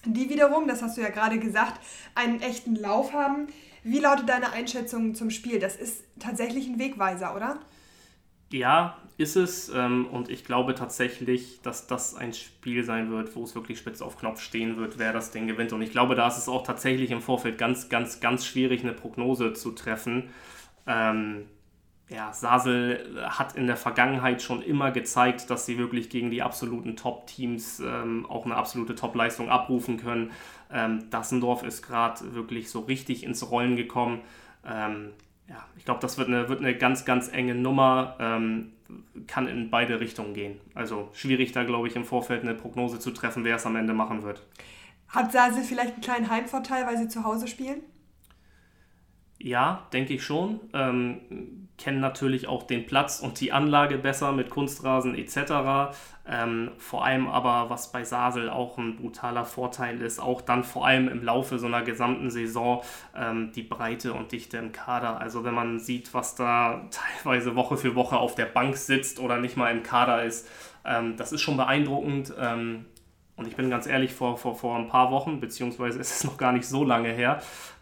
Die 0.06 0.30
wiederum, 0.30 0.68
das 0.68 0.82
hast 0.82 0.98
du 0.98 1.02
ja 1.02 1.10
gerade 1.10 1.40
gesagt, 1.40 1.80
einen 2.14 2.42
echten 2.42 2.76
Lauf 2.76 3.14
haben. 3.14 3.48
Wie 3.84 4.00
lautet 4.00 4.28
deine 4.28 4.52
Einschätzung 4.52 5.16
zum 5.16 5.30
Spiel? 5.30 5.60
Das 5.60 5.78
ist 5.78 6.04
tatsächlich 6.20 6.68
ein 6.68 6.80
Wegweiser, 6.80 7.34
oder? 7.34 7.60
Ja, 8.52 8.98
ist 9.18 9.36
es. 9.36 9.70
Ähm, 9.70 10.08
und 10.08 10.30
ich 10.30 10.44
glaube 10.44 10.76
tatsächlich, 10.76 11.62
dass 11.62 11.88
das 11.88 12.16
ein 12.16 12.34
Spiel 12.34 12.84
sein 12.84 13.12
wird, 13.12 13.36
wo 13.36 13.44
es 13.44 13.56
wirklich 13.56 13.78
spitz 13.80 14.02
auf 14.02 14.18
Knopf 14.18 14.42
stehen 14.42 14.78
wird, 14.78 15.00
wer 15.00 15.14
das 15.14 15.32
Ding 15.32 15.48
gewinnt. 15.48 15.74
Und 15.74 15.82
ich 15.82 15.92
glaube, 15.92 16.16
da 16.16 16.28
ist 16.28 16.38
es 16.38 16.50
auch 16.50 16.64
tatsächlich 16.64 17.12
im 17.12 17.22
Vorfeld 17.22 17.58
ganz, 17.58 17.90
ganz, 17.90 18.20
ganz 18.20 18.46
schwierig, 18.46 18.84
eine 18.84 18.94
Prognose 18.94 19.54
zu 19.54 19.72
treffen. 19.72 20.30
Ähm, 20.86 21.46
ja, 22.10 22.34
Sasel 22.34 23.26
hat 23.30 23.56
in 23.56 23.68
der 23.68 23.78
Vergangenheit 23.78 24.42
schon 24.42 24.62
immer 24.62 24.92
gezeigt, 24.92 25.50
dass 25.50 25.66
sie 25.66 25.78
wirklich 25.78 26.10
gegen 26.10 26.30
die 26.30 26.42
absoluten 26.42 26.98
Top-Teams 26.98 27.80
ähm, 27.80 28.26
auch 28.26 28.44
eine 28.44 28.56
absolute 28.56 28.96
Top-Leistung 28.96 29.50
abrufen 29.50 29.96
können. 29.96 30.32
Ähm, 30.70 31.10
Dassendorf 31.10 31.64
ist 31.64 31.84
gerade 31.84 32.34
wirklich 32.36 32.70
so 32.70 32.82
richtig 32.82 33.24
ins 33.24 33.50
Rollen 33.50 33.78
gekommen. 33.78 34.20
Ähm, 34.66 35.12
ja, 35.52 35.66
ich 35.78 35.84
glaube, 35.84 36.00
das 36.00 36.18
wird 36.18 36.30
eine, 36.30 36.48
wird 36.48 36.62
eine 36.62 36.78
ganz, 36.78 37.04
ganz 37.04 37.28
enge 37.28 37.56
Nummer, 37.56 38.16
ähm, 38.20 38.72
kann 39.28 39.48
in 39.48 39.70
beide 39.70 40.00
Richtungen 40.00 40.34
gehen. 40.34 40.62
Also 40.74 41.10
schwierig 41.14 41.52
da, 41.52 41.64
glaube 41.64 41.90
ich, 41.90 41.96
im 41.98 42.06
Vorfeld 42.06 42.44
eine 42.44 42.54
Prognose 42.54 43.00
zu 43.00 43.12
treffen, 43.12 43.44
wer 43.44 43.58
es 43.58 43.66
am 43.66 43.76
Ende 43.76 43.94
machen 43.94 44.24
wird. 44.24 44.48
Hat 45.10 45.34
Sase 45.34 45.62
vielleicht 45.62 45.94
einen 45.94 46.02
kleinen 46.02 46.30
Heimvorteil, 46.30 46.86
weil 46.86 46.98
sie 46.98 47.10
zu 47.10 47.26
Hause 47.26 47.48
spielen? 47.48 47.82
Ja, 49.40 49.88
denke 49.92 50.14
ich 50.14 50.24
schon. 50.24 50.62
Ähm, 50.74 51.68
kennen 51.78 52.00
natürlich 52.00 52.48
auch 52.48 52.64
den 52.64 52.86
Platz 52.86 53.20
und 53.20 53.40
die 53.40 53.52
Anlage 53.52 53.98
besser 53.98 54.32
mit 54.32 54.50
Kunstrasen 54.50 55.16
etc. 55.16 55.96
Ähm, 56.28 56.72
vor 56.78 57.04
allem 57.04 57.28
aber, 57.28 57.70
was 57.70 57.92
bei 57.92 58.04
Sasel 58.04 58.50
auch 58.50 58.78
ein 58.78 58.96
brutaler 58.96 59.46
Vorteil 59.46 60.02
ist, 60.02 60.20
auch 60.20 60.42
dann 60.42 60.64
vor 60.64 60.86
allem 60.86 61.08
im 61.08 61.24
Laufe 61.24 61.58
so 61.58 61.66
einer 61.66 61.82
gesamten 61.82 62.30
Saison 62.30 62.84
ähm, 63.16 63.52
die 63.56 63.64
Breite 63.64 64.14
und 64.14 64.32
Dichte 64.32 64.58
im 64.58 64.72
Kader. 64.72 65.20
Also 65.20 65.44
wenn 65.44 65.56
man 65.56 65.80
sieht, 65.80 66.14
was 66.14 66.36
da 66.36 66.88
teilweise 67.24 67.56
Woche 67.56 67.78
für 67.78 67.96
Woche 67.96 68.18
auf 68.18 68.36
der 68.36 68.46
Bank 68.46 68.78
sitzt 68.78 69.20
oder 69.20 69.38
nicht 69.38 69.58
mal 69.58 69.72
im 69.72 69.84
Kader 69.84 70.24
ist, 70.24 70.48
ähm, 70.86 71.18
das 71.18 71.32
ist 71.32 71.42
schon 71.42 71.58
beeindruckend. 71.58 72.34
Ähm, 72.40 72.86
und 73.36 73.48
ich 73.48 73.56
bin 73.56 73.72
ganz 73.72 73.88
ehrlich, 73.88 74.14
vor, 74.14 74.38
vor, 74.38 74.56
vor 74.56 74.78
ein 74.78 74.88
paar 74.88 75.10
Wochen, 75.10 75.40
beziehungsweise 75.40 76.00
ist 76.00 76.12
es 76.12 76.24
noch 76.24 76.38
gar 76.38 76.52
nicht 76.52 76.68
so 76.68 76.84
lange 76.84 77.10
her, 77.10 77.42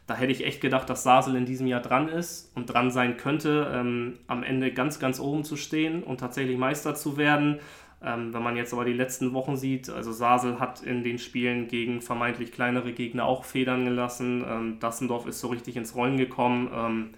da 0.10 0.16
hätte 0.16 0.32
ich 0.32 0.44
echt 0.44 0.60
gedacht, 0.60 0.90
dass 0.90 1.04
Sasel 1.04 1.36
in 1.36 1.46
diesem 1.46 1.68
Jahr 1.68 1.82
dran 1.82 2.08
ist 2.10 2.52
und 2.56 2.66
dran 2.66 2.90
sein 2.90 3.16
könnte, 3.18 3.72
ähm, 3.72 4.18
am 4.26 4.42
Ende 4.42 4.74
ganz, 4.74 5.00
ganz 5.00 5.20
oben 5.20 5.44
zu 5.44 5.56
stehen 5.56 6.02
und 6.02 6.20
tatsächlich 6.20 6.58
Meister 6.58 6.96
zu 6.96 7.16
werden. 7.16 7.60
Ähm, 8.02 8.34
wenn 8.34 8.42
man 8.42 8.56
jetzt 8.56 8.74
aber 8.74 8.86
die 8.86 8.94
letzten 8.94 9.34
Wochen 9.34 9.56
sieht, 9.56 9.88
also 9.88 10.12
Sasel 10.12 10.60
hat 10.60 10.82
in 10.82 11.04
den 11.04 11.20
Spielen 11.20 11.68
gegen 11.68 12.02
vermeintlich 12.02 12.52
kleinere 12.52 12.92
Gegner 12.92 13.26
auch 13.26 13.44
Federn 13.44 13.86
gelassen. 13.86 14.44
Ähm, 14.50 14.80
Dassendorf 14.80 15.28
ist 15.28 15.42
so 15.42 15.50
richtig 15.50 15.78
ins 15.78 15.94
Rollen 15.94 16.18
gekommen. 16.18 16.72
Ähm, 16.74 17.10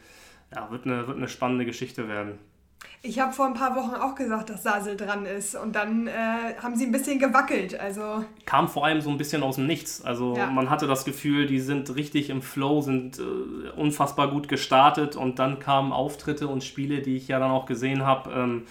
ja, 0.53 0.69
wird 0.69 0.85
eine, 0.85 1.07
wird 1.07 1.15
eine 1.15 1.29
spannende 1.29 1.63
Geschichte 1.65 2.09
werden. 2.09 2.39
Ich 3.03 3.19
habe 3.19 3.33
vor 3.33 3.47
ein 3.47 3.55
paar 3.55 3.75
Wochen 3.75 3.95
auch 3.95 4.13
gesagt, 4.13 4.51
dass 4.51 4.61
Sasel 4.61 4.95
dran 4.95 5.25
ist 5.25 5.55
und 5.55 5.75
dann 5.75 6.05
äh, 6.05 6.11
haben 6.61 6.75
sie 6.75 6.85
ein 6.85 6.91
bisschen 6.91 7.17
gewackelt. 7.17 7.79
Also 7.79 8.23
kam 8.45 8.67
vor 8.67 8.85
allem 8.85 9.01
so 9.01 9.09
ein 9.09 9.17
bisschen 9.17 9.41
aus 9.41 9.55
dem 9.55 9.65
Nichts. 9.65 10.03
Also 10.03 10.35
ja. 10.37 10.45
man 10.51 10.69
hatte 10.69 10.85
das 10.85 11.03
Gefühl, 11.03 11.47
die 11.47 11.59
sind 11.59 11.95
richtig 11.95 12.29
im 12.29 12.43
Flow, 12.43 12.81
sind 12.81 13.17
äh, 13.17 13.69
unfassbar 13.75 14.29
gut 14.29 14.47
gestartet 14.47 15.15
und 15.15 15.39
dann 15.39 15.57
kamen 15.57 15.93
Auftritte 15.93 16.47
und 16.47 16.63
Spiele, 16.63 17.01
die 17.01 17.17
ich 17.17 17.27
ja 17.27 17.39
dann 17.39 17.49
auch 17.49 17.65
gesehen 17.65 18.05
habe, 18.05 18.31
ähm, 18.33 18.63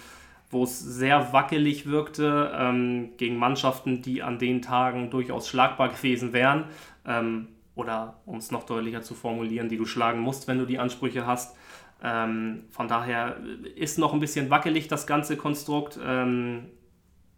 wo 0.49 0.63
es 0.63 0.79
sehr 0.79 1.33
wackelig 1.33 1.87
wirkte 1.87 2.53
ähm, 2.57 3.09
gegen 3.17 3.35
Mannschaften, 3.35 4.01
die 4.01 4.23
an 4.23 4.39
den 4.39 4.61
Tagen 4.61 5.09
durchaus 5.09 5.49
schlagbar 5.49 5.89
gewesen 5.95 6.31
wären. 6.31 6.65
Ähm, 7.05 7.49
oder 7.75 8.21
um 8.25 8.37
es 8.37 8.51
noch 8.51 8.63
deutlicher 8.63 9.01
zu 9.01 9.13
formulieren, 9.13 9.67
die 9.67 9.77
du 9.77 9.85
schlagen 9.85 10.19
musst, 10.19 10.47
wenn 10.47 10.57
du 10.57 10.65
die 10.65 10.79
Ansprüche 10.79 11.25
hast. 11.25 11.55
Ähm, 12.03 12.63
von 12.71 12.87
daher 12.87 13.37
ist 13.75 13.97
noch 13.97 14.13
ein 14.13 14.19
bisschen 14.19 14.49
wackelig 14.49 14.87
das 14.87 15.05
ganze 15.07 15.37
Konstrukt. 15.37 15.99
Ähm, 16.03 16.67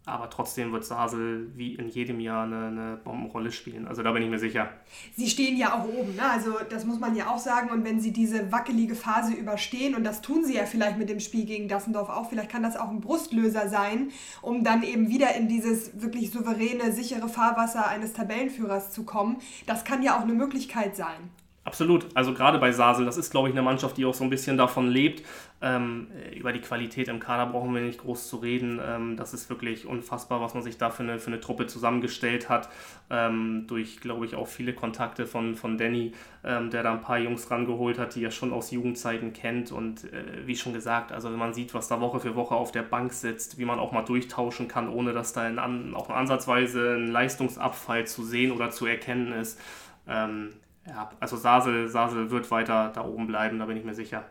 aber 0.06 0.28
trotzdem 0.28 0.70
wird 0.70 0.84
Sasel 0.84 1.50
wie 1.56 1.76
in 1.76 1.88
jedem 1.88 2.20
Jahr 2.20 2.44
eine, 2.44 2.66
eine, 2.66 2.96
Bombenrolle 3.02 3.50
spielen. 3.50 3.88
Also 3.88 4.02
da 4.02 4.12
bin 4.12 4.22
ich 4.22 4.28
mir 4.28 4.38
sicher. 4.38 4.68
Sie 5.16 5.28
stehen 5.30 5.56
ja 5.56 5.78
auch 5.78 5.88
oben, 5.88 6.14
ne? 6.14 6.30
also 6.30 6.58
das 6.68 6.84
muss 6.84 7.00
man 7.00 7.16
ja 7.16 7.30
auch 7.30 7.38
sagen. 7.38 7.70
Und 7.70 7.84
wenn 7.84 8.00
sie 8.00 8.12
diese 8.12 8.52
wackelige 8.52 8.96
Phase 8.96 9.32
überstehen, 9.32 9.94
und 9.94 10.04
das 10.04 10.20
tun 10.20 10.44
sie 10.44 10.56
ja 10.56 10.66
vielleicht 10.66 10.98
mit 10.98 11.08
dem 11.08 11.20
Spiel 11.20 11.46
gegen 11.46 11.68
Dassendorf 11.68 12.10
auch, 12.10 12.28
vielleicht 12.28 12.50
kann 12.50 12.62
das 12.62 12.76
auch 12.76 12.90
ein 12.90 13.00
Brustlöser 13.00 13.70
sein, 13.70 14.10
um 14.42 14.62
dann 14.62 14.82
eben 14.82 15.08
wieder 15.08 15.34
in 15.36 15.48
dieses 15.48 16.02
wirklich 16.02 16.30
souveräne, 16.30 16.92
sichere 16.92 17.28
Fahrwasser 17.28 17.88
eines 17.88 18.12
Tabellenführers 18.12 18.92
zu 18.92 19.04
kommen. 19.04 19.38
Das 19.66 19.84
kann 19.84 20.02
ja 20.02 20.18
auch 20.18 20.22
eine 20.22 20.34
Möglichkeit 20.34 20.96
sein. 20.96 21.30
Absolut. 21.66 22.06
Also 22.14 22.34
gerade 22.34 22.58
bei 22.58 22.72
Sasel, 22.72 23.06
das 23.06 23.16
ist, 23.16 23.30
glaube 23.30 23.48
ich, 23.48 23.54
eine 23.54 23.62
Mannschaft, 23.62 23.96
die 23.96 24.04
auch 24.04 24.12
so 24.12 24.22
ein 24.22 24.28
bisschen 24.28 24.58
davon 24.58 24.86
lebt. 24.88 25.22
Ähm, 25.62 26.08
über 26.36 26.52
die 26.52 26.60
Qualität 26.60 27.08
im 27.08 27.20
Kader 27.20 27.50
brauchen 27.50 27.74
wir 27.74 27.80
nicht 27.80 28.00
groß 28.00 28.28
zu 28.28 28.36
reden. 28.36 28.78
Ähm, 28.84 29.16
das 29.16 29.32
ist 29.32 29.48
wirklich 29.48 29.86
unfassbar, 29.86 30.42
was 30.42 30.52
man 30.52 30.62
sich 30.62 30.76
da 30.76 30.90
für 30.90 31.04
eine, 31.04 31.18
für 31.18 31.28
eine 31.28 31.40
Truppe 31.40 31.66
zusammengestellt 31.66 32.50
hat. 32.50 32.68
Ähm, 33.08 33.64
durch, 33.66 34.00
glaube 34.00 34.26
ich, 34.26 34.34
auch 34.34 34.46
viele 34.46 34.74
Kontakte 34.74 35.24
von, 35.24 35.54
von 35.54 35.78
Danny, 35.78 36.12
ähm, 36.44 36.68
der 36.68 36.82
da 36.82 36.92
ein 36.92 37.00
paar 37.00 37.18
Jungs 37.18 37.50
rangeholt 37.50 37.98
hat, 37.98 38.14
die 38.14 38.22
er 38.22 38.30
schon 38.30 38.52
aus 38.52 38.70
Jugendzeiten 38.70 39.32
kennt. 39.32 39.72
Und 39.72 40.04
äh, 40.12 40.46
wie 40.46 40.56
schon 40.56 40.74
gesagt, 40.74 41.12
also 41.12 41.30
wenn 41.30 41.38
man 41.38 41.54
sieht, 41.54 41.72
was 41.72 41.88
da 41.88 41.98
Woche 41.98 42.20
für 42.20 42.34
Woche 42.34 42.54
auf 42.54 42.72
der 42.72 42.82
Bank 42.82 43.14
sitzt, 43.14 43.56
wie 43.56 43.64
man 43.64 43.78
auch 43.78 43.90
mal 43.90 44.02
durchtauschen 44.02 44.68
kann, 44.68 44.90
ohne 44.90 45.14
dass 45.14 45.32
da 45.32 45.48
in, 45.48 45.58
auch 45.94 46.10
ansatzweise 46.10 46.96
ein 46.96 47.10
Leistungsabfall 47.10 48.06
zu 48.06 48.22
sehen 48.22 48.52
oder 48.52 48.68
zu 48.68 48.84
erkennen 48.84 49.32
ist. 49.32 49.58
Ähm, 50.06 50.50
ja, 50.86 51.10
also 51.20 51.36
Sasel, 51.36 51.88
Sasel 51.88 52.30
wird 52.30 52.50
weiter 52.50 52.92
da 52.94 53.04
oben 53.04 53.26
bleiben, 53.26 53.58
da 53.58 53.66
bin 53.66 53.76
ich 53.76 53.84
mir 53.84 53.94
sicher. 53.94 54.24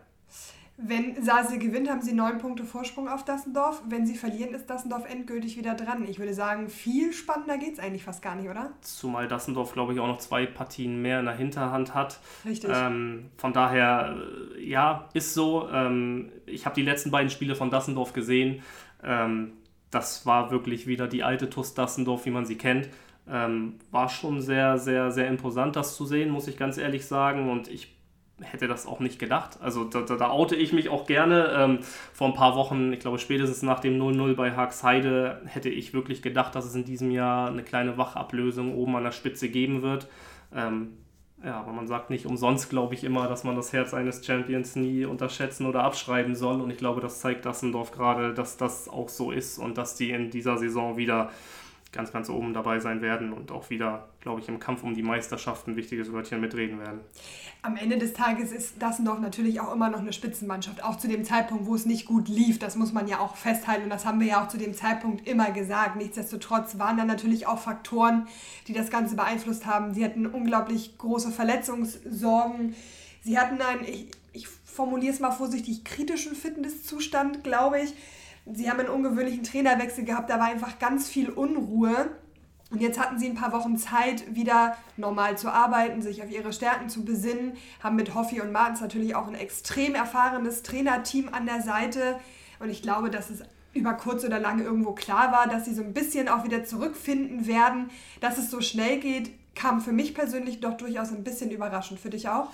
Wenn 0.76 1.24
Sasel 1.24 1.60
gewinnt, 1.60 1.88
haben 1.88 2.02
sie 2.02 2.14
neun 2.14 2.40
Punkte 2.40 2.64
Vorsprung 2.64 3.08
auf 3.08 3.24
Dassendorf. 3.24 3.84
Wenn 3.88 4.08
sie 4.08 4.16
verlieren, 4.16 4.56
ist 4.56 4.68
Dassendorf 4.68 5.06
endgültig 5.08 5.56
wieder 5.56 5.76
dran. 5.76 6.04
Ich 6.08 6.18
würde 6.18 6.34
sagen, 6.34 6.68
viel 6.68 7.14
spannender 7.14 7.60
geht 7.60 7.74
es 7.74 7.80
eigentlich 7.80 8.04
fast 8.04 8.24
gar 8.24 8.36
nicht, 8.36 8.50
oder? 8.50 8.72
Zumal 8.82 9.28
Dassendorf, 9.28 9.74
glaube 9.74 9.94
ich, 9.94 10.00
auch 10.00 10.08
noch 10.08 10.18
zwei 10.18 10.48
Partien 10.48 11.00
mehr 11.00 11.20
in 11.20 11.26
der 11.26 11.36
Hinterhand 11.36 11.94
hat. 11.94 12.20
Richtig. 12.44 12.72
Ähm, 12.74 13.30
von 13.38 13.54
daher, 13.54 14.18
äh, 14.58 14.68
ja, 14.68 15.10
ist 15.14 15.36
so. 15.36 15.70
Ähm, 15.70 16.32
ich 16.48 16.66
habe 16.66 16.74
die 16.74 16.82
letzten 16.82 17.12
beiden 17.12 17.30
Spiele 17.30 17.56
von 17.56 17.70
Dassendorf 17.70 18.14
gesehen. 18.14 18.64
Ähm, 19.04 19.54
das 19.92 20.26
war 20.26 20.50
wirklich 20.50 20.88
wieder 20.88 21.08
die 21.08 21.22
alte 21.22 21.52
TuS 21.52 21.76
Dassendorf, 21.76 22.26
wie 22.26 22.32
man 22.32 22.48
sie 22.48 22.58
kennt. 22.58 22.90
Ähm, 23.30 23.80
war 23.92 24.10
schon 24.10 24.42
sehr, 24.42 24.78
sehr, 24.78 25.12
sehr 25.12 25.28
imposant, 25.28 25.76
das 25.76 25.96
zu 25.96 26.06
sehen, 26.06 26.30
muss 26.30 26.48
ich 26.48 26.58
ganz 26.58 26.78
ehrlich 26.78 27.06
sagen. 27.06 27.50
Und 27.50 27.70
ich 27.70 27.96
hätte 28.42 28.68
das 28.68 28.86
auch 28.86 29.00
nicht 29.00 29.20
gedacht. 29.20 29.60
Also 29.62 29.84
da, 29.86 30.02
da, 30.02 30.16
da 30.16 30.30
oute 30.30 30.56
ich 30.56 30.74
mich 30.74 30.90
auch 30.90 31.06
gerne. 31.06 31.54
Ähm, 31.56 31.80
vor 32.14 32.28
ein 32.28 32.34
paar 32.34 32.56
Wochen, 32.56 32.92
ich 32.92 33.00
glaube 33.00 33.20
spätestens 33.20 33.62
nach 33.62 33.80
dem 33.80 34.00
0-0 34.02 34.36
bei 34.36 34.52
Haxheide, 34.52 35.42
hätte 35.46 35.70
ich 35.70 35.94
wirklich 35.94 36.22
gedacht, 36.22 36.56
dass 36.56 36.66
es 36.66 36.76
in 36.76 36.86
diesem 36.86 37.12
Jahr 37.12 37.50
eine 37.50 37.64
kleine 37.64 37.98
Wachablösung 37.98 38.76
oben 38.76 38.96
an 38.96 39.04
der 39.04 39.12
Spitze 39.12 39.50
geben 39.50 39.82
wird. 39.82 40.08
Ähm, 40.54 40.98
ja, 41.44 41.60
aber 41.60 41.74
man 41.74 41.88
sagt 41.88 42.10
nicht 42.10 42.26
umsonst, 42.26 42.70
glaube 42.70 42.94
ich, 42.94 43.04
immer, 43.04 43.28
dass 43.28 43.44
man 43.44 43.56
das 43.58 43.74
Herz 43.74 43.94
eines 43.94 44.26
Champions 44.26 44.78
nie 44.78 45.04
unterschätzen 45.04 45.66
oder 45.66 45.84
abschreiben 45.84 46.36
soll. 46.36 46.62
Und 46.62 46.70
ich 46.72 46.78
glaube, 46.78 47.02
das 47.02 47.20
zeigt 47.20 47.46
Dassendorf 47.46 47.92
gerade, 47.92 48.34
dass 48.34 48.56
das 48.56 48.88
auch 48.88 49.10
so 49.10 49.32
ist 49.32 49.58
und 49.60 49.78
dass 49.78 49.96
die 49.96 50.12
in 50.12 50.30
dieser 50.30 50.58
Saison 50.58 50.96
wieder 50.96 51.32
ganz, 51.94 52.12
ganz 52.12 52.30
oben 52.30 52.54
dabei 52.54 52.80
sein 52.80 53.02
werden 53.02 53.32
und 53.32 53.52
auch 53.52 53.70
wieder, 53.70 54.10
glaube 54.20 54.42
ich, 54.42 54.50
im 54.50 54.60
Kampf 54.60 54.84
um 54.84 54.96
die 54.96 55.04
Meisterschaft 55.04 55.68
ein 55.68 55.76
wichtiges 55.76 56.12
Wörtchen 56.12 56.42
mitreden 56.42 56.80
werden. 56.80 57.00
Am 57.62 57.78
Ende 57.78 57.98
des 57.98 58.14
Tages 58.14 58.52
ist 58.52 58.82
Dassendorf 58.82 59.20
natürlich 59.20 59.62
auch 59.62 59.74
immer 59.74 59.90
noch 59.90 60.00
eine 60.00 60.12
Spitzenmannschaft, 60.12 60.84
auch 60.84 60.98
zu 60.98 61.08
dem 61.08 61.24
Zeitpunkt, 61.24 61.66
wo 61.66 61.76
es 61.76 61.86
nicht 61.86 62.06
gut 62.06 62.28
lief. 62.28 62.60
Das 62.60 62.76
muss 62.76 62.92
man 62.92 63.08
ja 63.08 63.20
auch 63.20 63.38
festhalten 63.38 63.84
und 63.84 63.90
das 63.90 64.06
haben 64.06 64.20
wir 64.20 64.28
ja 64.28 64.44
auch 64.44 64.50
zu 64.50 64.58
dem 64.58 64.74
Zeitpunkt 64.74 65.28
immer 65.28 65.52
gesagt. 65.52 65.96
Nichtsdestotrotz 65.96 66.78
waren 66.80 66.98
da 66.98 67.06
natürlich 67.06 67.48
auch 67.48 67.60
Faktoren, 67.60 68.28
die 68.68 68.74
das 68.74 68.90
Ganze 68.90 69.16
beeinflusst 69.16 69.66
haben. 69.66 69.94
Sie 69.94 70.04
hatten 70.04 70.26
unglaublich 70.26 70.98
große 70.98 71.32
Verletzungssorgen. 71.32 72.76
Sie 73.22 73.40
hatten 73.40 73.62
einen, 73.62 73.86
ich, 73.86 74.08
ich 74.34 74.48
formuliere 74.48 75.14
es 75.14 75.20
mal 75.20 75.32
vorsichtig, 75.32 75.86
kritischen 75.86 76.36
Fitnesszustand, 76.36 77.44
glaube 77.44 77.80
ich 77.82 77.94
Sie 78.46 78.70
haben 78.70 78.80
einen 78.80 78.90
ungewöhnlichen 78.90 79.44
Trainerwechsel 79.44 80.04
gehabt, 80.04 80.30
da 80.30 80.40
war 80.40 80.48
einfach 80.48 80.80
ganz 80.80 81.08
viel 81.08 81.30
Unruhe. 81.30 82.12
Und 82.70 82.82
jetzt 82.82 83.00
hatten 83.00 83.20
sie 83.20 83.28
ein 83.28 83.36
paar 83.36 83.54
Wochen 83.54 83.78
Zeit, 83.78 84.36
wieder 84.36 84.76
normal 84.98 85.38
zu 85.38 85.52
arbeiten, 85.52 86.02
sich 86.02 86.24
auf 86.24 86.32
ihre 86.32 86.52
Stärken 86.52 86.90
zu 86.90 87.06
besinnen, 87.06 87.54
haben 87.84 87.96
mit 87.96 88.16
Hoffi 88.16 88.42
und 88.42 88.52
Martens 88.52 88.82
natürlich 88.82 89.16
auch 89.16 89.28
ein 89.28 89.36
extrem 89.36 89.94
erfahrenes 89.94 90.64
Trainerteam 90.64 91.30
an 91.32 91.46
der 91.46 91.62
Seite. 91.62 92.20
Und 92.60 92.70
ich 92.70 92.82
glaube, 92.82 93.12
dass 93.12 93.30
es 93.30 93.44
über 93.74 93.94
kurz 93.94 94.24
oder 94.24 94.40
lang 94.40 94.60
irgendwo 94.60 94.94
klar 94.94 95.32
war, 95.32 95.48
dass 95.48 95.66
sie 95.66 95.74
so 95.74 95.84
ein 95.84 95.94
bisschen 95.94 96.30
auch 96.30 96.44
wieder 96.44 96.64
zurückfinden 96.64 97.48
werden. 97.48 97.92
Dass 98.22 98.38
es 98.38 98.50
so 98.50 98.62
schnell 98.62 99.00
geht, 99.00 99.32
kam 99.56 99.82
für 99.82 99.92
mich 99.92 100.16
persönlich 100.16 100.60
doch 100.60 100.76
durchaus 100.76 101.12
ein 101.12 101.24
bisschen 101.24 101.52
überraschend. 101.52 102.00
Für 102.00 102.10
dich 102.10 102.30
auch? 102.30 102.50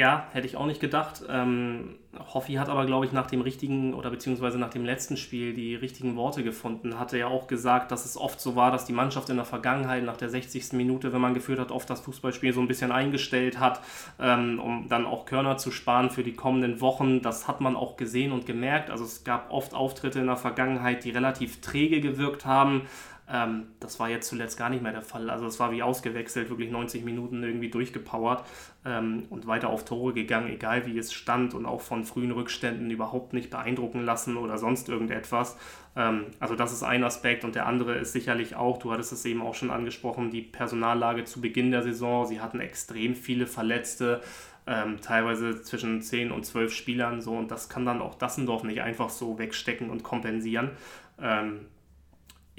Ja, 0.00 0.28
hätte 0.32 0.46
ich 0.46 0.56
auch 0.56 0.64
nicht 0.64 0.80
gedacht. 0.80 1.24
Ähm, 1.28 1.96
Hoffi 2.32 2.54
hat 2.54 2.70
aber, 2.70 2.86
glaube 2.86 3.04
ich, 3.04 3.12
nach 3.12 3.26
dem 3.26 3.42
richtigen 3.42 3.92
oder 3.92 4.08
beziehungsweise 4.08 4.56
nach 4.56 4.70
dem 4.70 4.82
letzten 4.82 5.18
Spiel 5.18 5.52
die 5.52 5.74
richtigen 5.74 6.16
Worte 6.16 6.42
gefunden. 6.42 6.98
Hatte 6.98 7.18
ja 7.18 7.26
auch 7.26 7.48
gesagt, 7.48 7.92
dass 7.92 8.06
es 8.06 8.16
oft 8.16 8.40
so 8.40 8.56
war, 8.56 8.70
dass 8.70 8.86
die 8.86 8.94
Mannschaft 8.94 9.28
in 9.28 9.36
der 9.36 9.44
Vergangenheit 9.44 10.02
nach 10.02 10.16
der 10.16 10.30
60. 10.30 10.72
Minute, 10.72 11.12
wenn 11.12 11.20
man 11.20 11.34
geführt 11.34 11.58
hat, 11.58 11.70
oft 11.70 11.90
das 11.90 12.00
Fußballspiel 12.00 12.54
so 12.54 12.62
ein 12.62 12.66
bisschen 12.66 12.92
eingestellt 12.92 13.60
hat, 13.60 13.82
ähm, 14.18 14.58
um 14.58 14.88
dann 14.88 15.04
auch 15.04 15.26
Körner 15.26 15.58
zu 15.58 15.70
sparen 15.70 16.08
für 16.08 16.22
die 16.22 16.32
kommenden 16.32 16.80
Wochen. 16.80 17.20
Das 17.20 17.46
hat 17.46 17.60
man 17.60 17.76
auch 17.76 17.98
gesehen 17.98 18.32
und 18.32 18.46
gemerkt. 18.46 18.88
Also 18.88 19.04
es 19.04 19.22
gab 19.22 19.50
oft 19.50 19.74
Auftritte 19.74 20.20
in 20.20 20.28
der 20.28 20.38
Vergangenheit, 20.38 21.04
die 21.04 21.10
relativ 21.10 21.60
träge 21.60 22.00
gewirkt 22.00 22.46
haben. 22.46 22.86
Ähm, 23.32 23.68
das 23.78 24.00
war 24.00 24.08
jetzt 24.08 24.28
zuletzt 24.28 24.58
gar 24.58 24.70
nicht 24.70 24.82
mehr 24.82 24.92
der 24.92 25.02
Fall. 25.02 25.30
Also 25.30 25.46
es 25.46 25.60
war 25.60 25.70
wie 25.70 25.82
ausgewechselt, 25.82 26.50
wirklich 26.50 26.70
90 26.70 27.04
Minuten 27.04 27.42
irgendwie 27.42 27.70
durchgepowert 27.70 28.44
ähm, 28.84 29.26
und 29.30 29.46
weiter 29.46 29.68
auf 29.70 29.84
Tore 29.84 30.12
gegangen, 30.12 30.48
egal 30.48 30.86
wie 30.86 30.98
es 30.98 31.12
stand 31.12 31.54
und 31.54 31.64
auch 31.64 31.80
von 31.80 32.04
frühen 32.04 32.32
Rückständen 32.32 32.90
überhaupt 32.90 33.32
nicht 33.32 33.50
beeindrucken 33.50 34.04
lassen 34.04 34.36
oder 34.36 34.58
sonst 34.58 34.88
irgendetwas. 34.88 35.56
Ähm, 35.94 36.26
also 36.40 36.56
das 36.56 36.72
ist 36.72 36.82
ein 36.82 37.04
Aspekt 37.04 37.44
und 37.44 37.54
der 37.54 37.66
andere 37.66 37.94
ist 37.94 38.12
sicherlich 38.12 38.56
auch, 38.56 38.78
du 38.78 38.90
hattest 38.90 39.12
es 39.12 39.24
eben 39.24 39.42
auch 39.42 39.54
schon 39.54 39.70
angesprochen, 39.70 40.30
die 40.30 40.42
Personallage 40.42 41.24
zu 41.24 41.40
Beginn 41.40 41.70
der 41.70 41.82
Saison. 41.82 42.26
Sie 42.26 42.40
hatten 42.40 42.60
extrem 42.60 43.14
viele 43.14 43.46
Verletzte. 43.46 44.20
Ähm, 44.66 45.00
teilweise 45.00 45.62
zwischen 45.62 46.02
10 46.02 46.30
und 46.30 46.44
12 46.44 46.72
Spielern 46.72 47.22
so 47.22 47.32
und 47.32 47.50
das 47.50 47.70
kann 47.70 47.86
dann 47.86 48.02
auch 48.02 48.14
Dassendorf 48.14 48.62
nicht 48.62 48.82
einfach 48.82 49.08
so 49.08 49.38
wegstecken 49.38 49.88
und 49.88 50.02
kompensieren. 50.02 50.72
Ähm, 51.18 51.60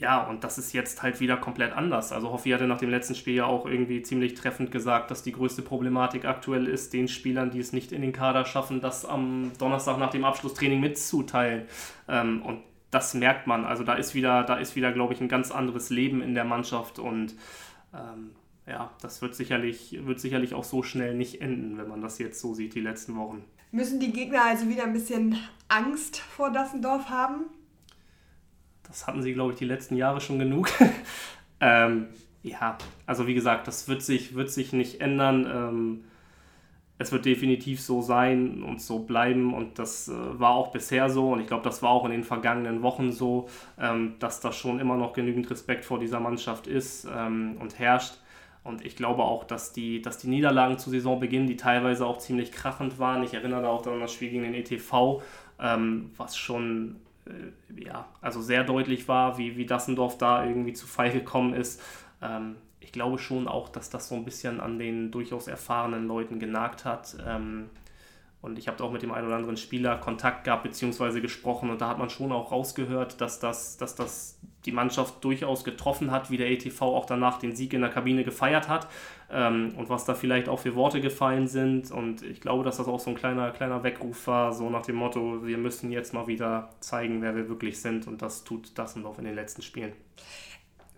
ja, 0.01 0.23
und 0.23 0.43
das 0.43 0.57
ist 0.57 0.73
jetzt 0.73 1.03
halt 1.03 1.19
wieder 1.19 1.37
komplett 1.37 1.73
anders. 1.73 2.11
Also 2.11 2.31
Hoffi 2.31 2.49
hatte 2.49 2.65
nach 2.65 2.79
dem 2.79 2.89
letzten 2.89 3.13
Spiel 3.13 3.35
ja 3.35 3.45
auch 3.45 3.67
irgendwie 3.67 4.01
ziemlich 4.01 4.33
treffend 4.33 4.71
gesagt, 4.71 5.11
dass 5.11 5.21
die 5.21 5.31
größte 5.31 5.61
Problematik 5.61 6.25
aktuell 6.25 6.67
ist, 6.67 6.91
den 6.93 7.07
Spielern, 7.07 7.51
die 7.51 7.59
es 7.59 7.71
nicht 7.71 7.91
in 7.91 8.01
den 8.01 8.11
Kader 8.11 8.45
schaffen, 8.45 8.81
das 8.81 9.05
am 9.05 9.51
Donnerstag 9.59 9.99
nach 9.99 10.09
dem 10.09 10.25
Abschlusstraining 10.25 10.79
mitzuteilen. 10.79 11.67
Ähm, 12.07 12.41
und 12.41 12.63
das 12.89 13.13
merkt 13.13 13.45
man. 13.45 13.63
Also 13.63 13.83
da 13.83 13.93
ist 13.93 14.15
wieder, 14.15 14.43
da 14.43 14.55
ist 14.55 14.75
wieder, 14.75 14.91
glaube 14.91 15.13
ich, 15.13 15.21
ein 15.21 15.29
ganz 15.29 15.51
anderes 15.51 15.91
Leben 15.91 16.23
in 16.23 16.33
der 16.33 16.45
Mannschaft 16.45 16.97
und 16.97 17.35
ähm, 17.93 18.31
ja, 18.65 18.89
das 19.03 19.21
wird 19.21 19.35
sicherlich, 19.35 19.99
wird 20.03 20.19
sicherlich 20.19 20.55
auch 20.55 20.63
so 20.63 20.81
schnell 20.81 21.13
nicht 21.13 21.41
enden, 21.41 21.77
wenn 21.77 21.87
man 21.87 22.01
das 22.01 22.17
jetzt 22.17 22.39
so 22.39 22.55
sieht, 22.55 22.73
die 22.73 22.81
letzten 22.81 23.15
Wochen. 23.17 23.43
Müssen 23.71 23.99
die 23.99 24.11
Gegner 24.11 24.45
also 24.45 24.67
wieder 24.67 24.83
ein 24.83 24.93
bisschen 24.93 25.37
Angst 25.67 26.17
vor 26.17 26.51
Dassendorf 26.51 27.09
haben? 27.09 27.45
Das 28.91 29.07
hatten 29.07 29.21
sie, 29.21 29.33
glaube 29.33 29.53
ich, 29.53 29.57
die 29.57 29.65
letzten 29.65 29.95
Jahre 29.95 30.19
schon 30.19 30.37
genug. 30.37 30.69
ähm, 31.61 32.07
ja, 32.43 32.77
also 33.05 33.25
wie 33.25 33.33
gesagt, 33.33 33.67
das 33.67 33.87
wird 33.87 34.01
sich, 34.01 34.35
wird 34.35 34.51
sich 34.51 34.73
nicht 34.73 34.99
ändern. 34.99 35.45
Ähm, 35.45 36.03
es 36.97 37.11
wird 37.11 37.25
definitiv 37.25 37.81
so 37.81 38.01
sein 38.01 38.63
und 38.63 38.81
so 38.81 38.99
bleiben 38.99 39.53
und 39.53 39.79
das 39.79 40.07
äh, 40.07 40.13
war 40.13 40.51
auch 40.51 40.71
bisher 40.71 41.09
so 41.09 41.31
und 41.31 41.39
ich 41.39 41.47
glaube, 41.47 41.63
das 41.63 41.81
war 41.81 41.89
auch 41.89 42.05
in 42.05 42.11
den 42.11 42.23
vergangenen 42.23 42.83
Wochen 42.83 43.11
so, 43.11 43.47
ähm, 43.79 44.15
dass 44.19 44.39
da 44.39 44.51
schon 44.51 44.79
immer 44.79 44.97
noch 44.97 45.13
genügend 45.13 45.49
Respekt 45.49 45.83
vor 45.83 45.99
dieser 45.99 46.19
Mannschaft 46.19 46.67
ist 46.67 47.07
ähm, 47.11 47.57
und 47.59 47.79
herrscht. 47.79 48.15
Und 48.63 48.85
ich 48.85 48.95
glaube 48.95 49.23
auch, 49.23 49.45
dass 49.45 49.73
die, 49.73 50.03
dass 50.03 50.19
die 50.19 50.27
Niederlagen 50.27 50.77
zu 50.77 50.91
Saisonbeginn, 50.91 51.47
die 51.47 51.57
teilweise 51.57 52.05
auch 52.05 52.19
ziemlich 52.19 52.51
krachend 52.51 52.99
waren, 52.99 53.23
ich 53.23 53.33
erinnere 53.33 53.63
da 53.63 53.69
auch 53.69 53.85
an 53.87 53.99
das 53.99 54.13
Spiel 54.13 54.29
gegen 54.29 54.43
den 54.43 54.53
ETV, 54.53 55.23
ähm, 55.59 56.11
was 56.17 56.37
schon 56.37 56.97
äh, 57.25 57.81
ja, 57.83 58.07
also 58.21 58.41
sehr 58.41 58.63
deutlich 58.63 59.07
war, 59.07 59.37
wie, 59.37 59.57
wie 59.57 59.65
Dassendorf 59.65 60.17
da 60.17 60.45
irgendwie 60.45 60.73
zu 60.73 60.87
Fall 60.87 61.11
gekommen 61.11 61.53
ist. 61.53 61.81
Ähm, 62.21 62.55
ich 62.79 62.91
glaube 62.91 63.19
schon 63.19 63.47
auch, 63.47 63.69
dass 63.69 63.89
das 63.89 64.09
so 64.09 64.15
ein 64.15 64.25
bisschen 64.25 64.59
an 64.59 64.79
den 64.79 65.11
durchaus 65.11 65.47
erfahrenen 65.47 66.07
Leuten 66.07 66.39
genagt 66.39 66.85
hat. 66.85 67.15
Ähm, 67.25 67.69
und 68.41 68.57
ich 68.57 68.67
habe 68.67 68.83
auch 68.83 68.91
mit 68.91 69.03
dem 69.03 69.11
einen 69.11 69.27
oder 69.27 69.35
anderen 69.35 69.57
Spieler 69.57 69.97
Kontakt 69.97 70.45
gehabt 70.45 70.63
bzw. 70.63 71.21
gesprochen 71.21 71.69
und 71.69 71.79
da 71.79 71.89
hat 71.89 71.99
man 71.99 72.09
schon 72.09 72.31
auch 72.31 72.51
rausgehört, 72.51 73.21
dass 73.21 73.39
das, 73.39 73.77
dass 73.77 73.95
das 73.95 74.39
die 74.65 74.71
Mannschaft 74.71 75.23
durchaus 75.23 75.63
getroffen 75.63 76.11
hat, 76.11 76.29
wie 76.29 76.37
der 76.37 76.51
ETV 76.51 76.81
auch 76.81 77.05
danach 77.05 77.39
den 77.39 77.55
Sieg 77.55 77.73
in 77.73 77.81
der 77.81 77.89
Kabine 77.89 78.23
gefeiert 78.23 78.69
hat 78.69 78.87
ähm, 79.31 79.73
und 79.77 79.89
was 79.89 80.05
da 80.05 80.13
vielleicht 80.13 80.49
auch 80.49 80.59
für 80.59 80.75
Worte 80.75 81.01
gefallen 81.01 81.47
sind. 81.47 81.91
Und 81.91 82.21
ich 82.21 82.41
glaube, 82.41 82.63
dass 82.63 82.77
das 82.77 82.87
auch 82.87 82.99
so 82.99 83.09
ein 83.09 83.15
kleiner, 83.15 83.51
kleiner 83.51 83.83
Weckruf 83.83 84.27
war, 84.27 84.53
so 84.53 84.69
nach 84.69 84.83
dem 84.83 84.95
Motto, 84.95 85.45
wir 85.45 85.57
müssen 85.57 85.91
jetzt 85.91 86.13
mal 86.13 86.27
wieder 86.27 86.69
zeigen, 86.79 87.21
wer 87.21 87.35
wir 87.35 87.49
wirklich 87.49 87.79
sind 87.79 88.07
und 88.07 88.21
das 88.21 88.43
tut 88.43 88.77
Dassendorf 88.77 89.17
in 89.17 89.25
den 89.25 89.35
letzten 89.35 89.61
Spielen 89.61 89.93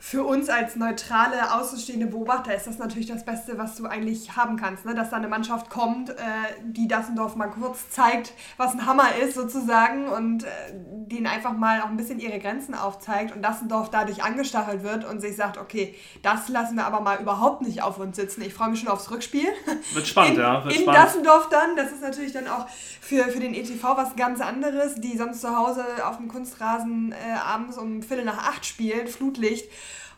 für 0.06 0.26
uns 0.26 0.50
als 0.50 0.76
neutrale, 0.76 1.54
außenstehende 1.56 2.08
Beobachter 2.08 2.54
ist 2.54 2.68
das 2.68 2.78
natürlich 2.78 3.08
das 3.08 3.24
Beste, 3.24 3.58
was 3.58 3.76
du 3.76 3.86
eigentlich 3.86 4.36
haben 4.36 4.58
kannst. 4.58 4.84
Ne? 4.84 4.94
Dass 4.94 5.12
da 5.12 5.16
eine 5.16 5.30
Mannschaft 5.30 5.70
kommt, 5.70 6.10
äh, 6.10 6.14
die 6.62 6.90
Dassendorf 6.90 7.38
mal 7.38 7.48
kurz 7.48 7.90
zeigt, 7.90 8.34
was 8.58 8.74
ein 8.74 8.86
Hammer 8.86 9.16
ist 9.16 9.34
sozusagen 9.34 10.10
und 10.10 10.44
äh, 10.44 10.48
denen 10.74 11.26
einfach 11.26 11.54
mal 11.54 11.82
auch 11.82 11.88
ein 11.88 11.96
bisschen 11.96 12.20
ihre 12.20 12.38
Grenzen 12.40 12.76
aufzeigt 12.76 13.34
und 13.34 13.42
Dassendorf 13.42 13.92
dadurch 13.92 14.22
angestachelt 14.22 14.84
wird 14.84 15.06
und 15.06 15.22
sich 15.22 15.38
sagt, 15.38 15.58
okay, 15.58 15.96
das 16.22 16.50
lassen 16.50 16.76
wir 16.76 16.86
aber 16.86 17.00
mal 17.00 17.22
überhaupt 17.22 17.62
nicht 17.62 17.82
auf 17.82 17.98
uns 17.98 18.18
sitzen. 18.18 18.42
Ich 18.42 18.54
freue 18.54 18.72
mich 18.72 18.82
schon 18.82 18.90
aufs 18.90 19.10
Rückspiel. 19.10 19.48
Wird 19.94 20.06
spannend, 20.06 20.36
in, 20.36 20.42
ja. 20.42 20.66
Wird 20.66 20.76
in 20.76 20.82
spannend. 20.82 21.02
Dassendorf 21.02 21.48
dann, 21.48 21.78
das 21.78 21.94
ist 21.94 22.02
natürlich 22.02 22.34
dann 22.34 22.50
auch 22.50 22.68
für, 23.00 23.24
für 23.30 23.40
den 23.40 23.54
ETV 23.54 23.82
was 23.96 24.18
ganz 24.18 24.42
anderes, 24.42 24.96
die 24.96 25.18
sonst 25.18 25.40
zu 25.40 25.58
Hause 25.58 25.86
auf 26.06 26.18
dem 26.18 26.28
Kunstrasen 26.28 27.14
äh, 27.14 27.40
abends 27.40 27.78
um 27.78 28.04
Viertel 28.04 28.26
nach 28.26 28.50
acht 28.50 28.66
spielt, 28.66 29.10
Flutlicht 29.10 29.70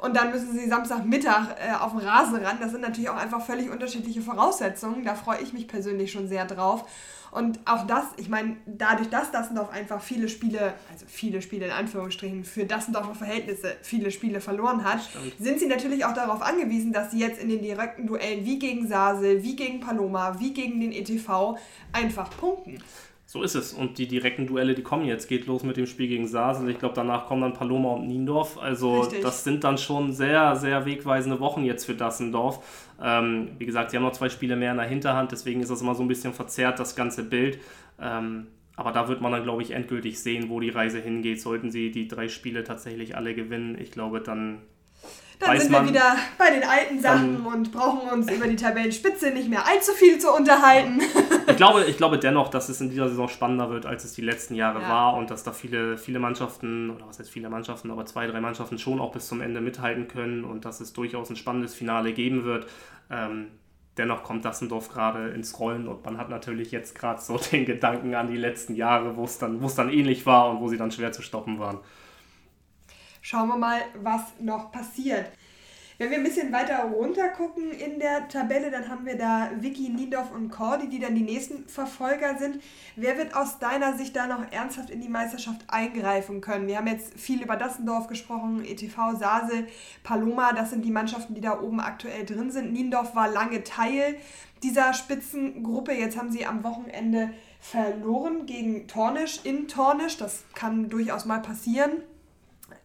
und 0.05 0.15
dann 0.15 0.31
müssen 0.31 0.53
sie 0.53 0.69
Samstagmittag 0.69 1.55
äh, 1.59 1.73
auf 1.73 1.91
den 1.91 2.01
Rasen 2.07 2.35
ran. 2.35 2.57
Das 2.61 2.71
sind 2.71 2.81
natürlich 2.81 3.09
auch 3.09 3.17
einfach 3.17 3.43
völlig 3.45 3.69
unterschiedliche 3.69 4.21
Voraussetzungen. 4.21 5.03
Da 5.03 5.15
freue 5.15 5.41
ich 5.41 5.51
mich 5.51 5.67
persönlich 5.67 6.11
schon 6.11 6.27
sehr 6.27 6.45
drauf. 6.45 6.85
Und 7.31 7.59
auch 7.65 7.85
das, 7.85 8.05
ich 8.15 8.29
meine, 8.29 8.55
dadurch, 8.65 9.09
dass 9.09 9.29
Dassendorf 9.31 9.69
einfach 9.69 10.01
viele 10.01 10.29
Spiele, 10.29 10.73
also 10.89 11.05
viele 11.05 11.41
Spiele 11.41 11.65
in 11.65 11.71
Anführungsstrichen, 11.71 12.45
für 12.45 12.63
Dassendorfer 12.63 13.13
Verhältnisse 13.13 13.75
viele 13.81 14.11
Spiele 14.11 14.39
verloren 14.39 14.85
hat, 14.85 15.01
Stimmt. 15.01 15.33
sind 15.39 15.59
sie 15.59 15.67
natürlich 15.67 16.05
auch 16.05 16.13
darauf 16.13 16.41
angewiesen, 16.41 16.93
dass 16.93 17.11
sie 17.11 17.19
jetzt 17.19 17.41
in 17.41 17.49
den 17.49 17.61
direkten 17.61 18.07
Duellen 18.07 18.45
wie 18.45 18.57
gegen 18.57 18.87
Sasel, 18.87 19.43
wie 19.43 19.57
gegen 19.57 19.81
Paloma, 19.81 20.39
wie 20.39 20.53
gegen 20.53 20.79
den 20.79 20.93
ETV 20.93 21.57
einfach 21.91 22.29
punkten. 22.37 22.77
So 23.27 23.41
ist 23.41 23.55
es. 23.55 23.73
Und 23.73 23.97
die 23.97 24.07
direkten 24.07 24.45
Duelle, 24.45 24.75
die 24.75 24.83
kommen 24.83 25.05
jetzt. 25.05 25.27
Geht 25.27 25.47
los 25.47 25.63
mit 25.63 25.77
dem 25.77 25.87
Spiel 25.87 26.07
gegen 26.07 26.27
Sasel. 26.27 26.69
Ich 26.69 26.77
glaube, 26.77 26.93
danach 26.93 27.25
kommen 27.25 27.41
dann 27.41 27.53
Paloma 27.53 27.93
und 27.93 28.07
Niendorf. 28.07 28.59
Also 28.59 29.01
Richtig. 29.01 29.21
das 29.21 29.43
sind 29.43 29.63
dann 29.63 29.79
schon 29.79 30.13
sehr, 30.13 30.55
sehr 30.55 30.85
wegweisende 30.85 31.39
Wochen 31.39 31.63
jetzt 31.63 31.85
für 31.85 31.95
Dassendorf. 31.95 32.93
Ähm, 33.01 33.49
wie 33.57 33.65
gesagt, 33.65 33.91
sie 33.91 33.97
haben 33.97 34.03
noch 34.03 34.11
zwei 34.11 34.29
Spiele 34.29 34.55
mehr 34.55 34.71
in 34.71 34.77
der 34.77 34.85
Hinterhand. 34.85 35.31
Deswegen 35.31 35.61
ist 35.61 35.71
das 35.71 35.81
immer 35.81 35.95
so 35.95 36.03
ein 36.03 36.07
bisschen 36.07 36.33
verzerrt, 36.33 36.79
das 36.79 36.95
ganze 36.95 37.23
Bild. 37.23 37.59
Ähm, 37.99 38.47
aber 38.75 38.91
da 38.91 39.07
wird 39.07 39.21
man 39.21 39.31
dann, 39.31 39.43
glaube 39.43 39.63
ich, 39.63 39.71
endgültig 39.71 40.19
sehen, 40.19 40.49
wo 40.49 40.59
die 40.59 40.69
Reise 40.69 40.99
hingeht. 40.99 41.41
Sollten 41.41 41.71
sie 41.71 41.91
die 41.91 42.07
drei 42.07 42.27
Spiele 42.27 42.63
tatsächlich 42.63 43.15
alle 43.15 43.33
gewinnen, 43.33 43.77
ich 43.79 43.91
glaube, 43.91 44.21
dann 44.21 44.61
dann 45.39 45.59
sind 45.59 45.71
wir 45.71 45.87
wieder 45.87 46.15
bei 46.37 46.51
den 46.51 46.63
alten 46.63 46.99
Sachen 47.01 47.35
ähm, 47.35 47.45
und 47.45 47.71
brauchen 47.71 48.09
uns 48.09 48.31
über 48.31 48.47
die 48.47 48.55
Tabellenspitze 48.55 49.31
nicht 49.31 49.49
mehr 49.49 49.65
allzu 49.65 49.91
viel 49.93 50.17
zu 50.19 50.31
unterhalten. 50.31 51.01
ich, 51.47 51.55
glaube, 51.55 51.85
ich 51.85 51.97
glaube 51.97 52.17
dennoch, 52.17 52.49
dass 52.49 52.69
es 52.69 52.81
in 52.81 52.89
dieser 52.89 53.09
Saison 53.09 53.27
spannender 53.27 53.69
wird, 53.69 53.85
als 53.85 54.03
es 54.03 54.13
die 54.13 54.21
letzten 54.21 54.55
Jahre 54.55 54.81
ja. 54.81 54.89
war 54.89 55.15
und 55.15 55.31
dass 55.31 55.43
da 55.43 55.51
viele, 55.51 55.97
viele 55.97 56.19
Mannschaften, 56.19 56.89
oder 56.91 57.07
was 57.07 57.19
heißt 57.19 57.29
viele 57.29 57.49
Mannschaften, 57.49 57.91
aber 57.91 58.05
zwei, 58.05 58.27
drei 58.27 58.41
Mannschaften 58.41 58.77
schon 58.77 58.99
auch 58.99 59.11
bis 59.11 59.27
zum 59.27 59.41
Ende 59.41 59.61
mithalten 59.61 60.07
können 60.07 60.43
und 60.43 60.65
dass 60.65 60.79
es 60.79 60.93
durchaus 60.93 61.29
ein 61.29 61.35
spannendes 61.35 61.73
Finale 61.73 62.13
geben 62.13 62.43
wird. 62.43 62.67
Ähm, 63.09 63.47
dennoch 63.97 64.23
kommt 64.23 64.45
Dassendorf 64.45 64.89
gerade 64.89 65.29
ins 65.29 65.59
Rollen 65.59 65.87
und 65.87 66.03
man 66.05 66.17
hat 66.17 66.29
natürlich 66.29 66.71
jetzt 66.71 66.95
gerade 66.95 67.21
so 67.21 67.37
den 67.51 67.65
Gedanken 67.65 68.15
an 68.15 68.27
die 68.27 68.37
letzten 68.37 68.75
Jahre, 68.75 69.15
wo 69.15 69.25
es 69.25 69.37
dann, 69.37 69.59
dann 69.75 69.89
ähnlich 69.91 70.25
war 70.25 70.49
und 70.49 70.59
wo 70.59 70.67
sie 70.67 70.77
dann 70.77 70.91
schwer 70.91 71.11
zu 71.11 71.21
stoppen 71.21 71.59
waren 71.59 71.79
schauen 73.25 73.47
wir 73.47 73.57
mal, 73.57 73.81
was 74.03 74.21
noch 74.39 74.71
passiert. 74.71 75.31
Wenn 75.97 76.11
wir 76.11 76.17
ein 76.17 76.23
bisschen 76.23 76.51
weiter 76.51 76.83
runter 76.83 77.29
gucken 77.29 77.71
in 77.71 77.99
der 77.99 78.27
Tabelle, 78.27 78.69
dann 78.69 78.87
haben 78.87 79.05
wir 79.05 79.17
da 79.17 79.49
Vicky, 79.59 79.89
Niendorf 79.89 80.31
und 80.31 80.51
Cordy, 80.51 80.89
die 80.89 80.99
dann 80.99 81.15
die 81.15 81.23
nächsten 81.23 81.67
Verfolger 81.67 82.37
sind. 82.37 82.61
Wer 82.95 83.17
wird 83.17 83.33
aus 83.33 83.57
deiner 83.57 83.97
Sicht 83.97 84.15
da 84.15 84.27
noch 84.27 84.51
ernsthaft 84.51 84.91
in 84.91 85.01
die 85.01 85.09
Meisterschaft 85.09 85.61
eingreifen 85.69 86.39
können? 86.39 86.67
Wir 86.67 86.77
haben 86.77 86.87
jetzt 86.87 87.19
viel 87.19 87.41
über 87.41 87.55
Dassendorf 87.55 88.05
gesprochen, 88.07 88.63
ETV, 88.63 89.17
Sase, 89.17 89.65
Paloma, 90.03 90.53
das 90.53 90.69
sind 90.69 90.85
die 90.85 90.91
Mannschaften, 90.91 91.33
die 91.33 91.41
da 91.41 91.59
oben 91.59 91.79
aktuell 91.79 92.25
drin 92.25 92.51
sind. 92.51 92.73
Niendorf 92.73 93.15
war 93.15 93.27
lange 93.27 93.63
Teil 93.63 94.17
dieser 94.61 94.93
Spitzengruppe. 94.93 95.93
Jetzt 95.93 96.17
haben 96.17 96.31
sie 96.31 96.45
am 96.45 96.63
Wochenende 96.63 97.31
verloren 97.59 98.45
gegen 98.45 98.87
Tornisch 98.87 99.39
in 99.43 99.67
Tornisch. 99.67 100.17
Das 100.17 100.43
kann 100.53 100.89
durchaus 100.89 101.25
mal 101.25 101.41
passieren. 101.41 102.03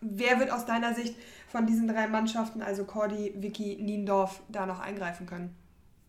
Wer 0.00 0.38
wird 0.40 0.50
aus 0.50 0.64
deiner 0.64 0.94
Sicht 0.94 1.14
von 1.48 1.66
diesen 1.66 1.88
drei 1.88 2.06
Mannschaften, 2.06 2.62
also 2.62 2.84
Cordy, 2.84 3.34
Vicky, 3.36 3.76
Niendorf, 3.80 4.40
da 4.48 4.66
noch 4.66 4.80
eingreifen 4.80 5.26
können? 5.26 5.54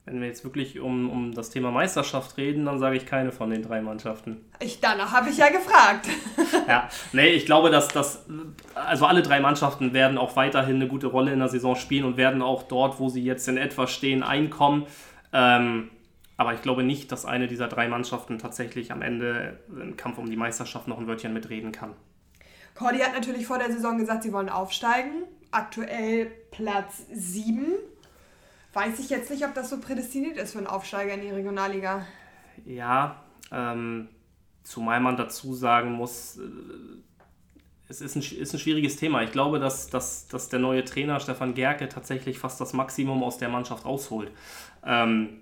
Wenn 0.05 0.19
wir 0.19 0.27
jetzt 0.27 0.43
wirklich 0.43 0.79
um, 0.79 1.09
um 1.11 1.33
das 1.33 1.51
Thema 1.51 1.69
Meisterschaft 1.69 2.37
reden, 2.37 2.65
dann 2.65 2.79
sage 2.79 2.97
ich 2.97 3.05
keine 3.05 3.31
von 3.31 3.51
den 3.51 3.61
drei 3.61 3.81
Mannschaften. 3.81 4.37
Ich, 4.59 4.79
danach 4.79 5.11
habe 5.11 5.29
ich 5.29 5.37
ja 5.37 5.49
gefragt. 5.49 6.07
ja, 6.67 6.89
nee, 7.13 7.29
ich 7.29 7.45
glaube, 7.45 7.69
dass 7.69 7.87
das, 7.87 8.25
also 8.73 9.05
alle 9.05 9.21
drei 9.21 9.39
Mannschaften 9.39 9.93
werden 9.93 10.17
auch 10.17 10.35
weiterhin 10.35 10.77
eine 10.77 10.87
gute 10.87 11.07
Rolle 11.07 11.31
in 11.31 11.39
der 11.39 11.49
Saison 11.49 11.75
spielen 11.75 12.05
und 12.05 12.17
werden 12.17 12.41
auch 12.41 12.63
dort, 12.63 12.99
wo 12.99 13.09
sie 13.09 13.23
jetzt 13.23 13.47
in 13.47 13.57
etwa 13.57 13.85
stehen, 13.85 14.23
einkommen. 14.23 14.87
Ähm, 15.33 15.91
aber 16.35 16.55
ich 16.55 16.63
glaube 16.63 16.81
nicht, 16.81 17.11
dass 17.11 17.25
eine 17.25 17.47
dieser 17.47 17.67
drei 17.67 17.87
Mannschaften 17.87 18.39
tatsächlich 18.39 18.91
am 18.91 19.03
Ende 19.03 19.59
im 19.69 19.97
Kampf 19.97 20.17
um 20.17 20.27
die 20.27 20.35
Meisterschaft 20.35 20.87
noch 20.87 20.97
ein 20.97 21.05
Wörtchen 21.05 21.33
mitreden 21.33 21.71
kann. 21.71 21.93
Cordy 22.75 22.99
hat 22.99 23.13
natürlich 23.13 23.45
vor 23.45 23.59
der 23.59 23.71
Saison 23.71 23.97
gesagt, 23.97 24.23
sie 24.23 24.33
wollen 24.33 24.49
aufsteigen. 24.49 25.23
Aktuell 25.51 26.27
Platz 26.51 27.03
7. 27.11 27.65
Weiß 28.73 28.99
ich 28.99 29.09
jetzt 29.09 29.29
nicht, 29.29 29.45
ob 29.45 29.53
das 29.53 29.69
so 29.69 29.79
prädestiniert 29.79 30.37
ist 30.37 30.53
für 30.53 30.59
einen 30.59 30.67
Aufsteiger 30.67 31.13
in 31.13 31.21
die 31.21 31.29
Regionalliga. 31.29 32.05
Ja, 32.65 33.23
ähm, 33.51 34.07
zumal 34.63 34.99
man 35.01 35.17
dazu 35.17 35.53
sagen 35.53 35.91
muss, 35.91 36.37
äh, 36.37 36.41
es 37.89 37.99
ist 37.99 38.15
ein, 38.15 38.21
ist 38.21 38.53
ein 38.53 38.59
schwieriges 38.59 38.95
Thema. 38.95 39.21
Ich 39.23 39.33
glaube, 39.33 39.59
dass, 39.59 39.89
dass, 39.89 40.27
dass 40.29 40.47
der 40.47 40.59
neue 40.59 40.85
Trainer 40.85 41.19
Stefan 41.19 41.53
Gerke 41.53 41.89
tatsächlich 41.89 42.39
fast 42.39 42.61
das 42.61 42.71
Maximum 42.71 43.21
aus 43.23 43.37
der 43.37 43.49
Mannschaft 43.49 43.85
rausholt. 43.85 44.31
Ähm, 44.85 45.41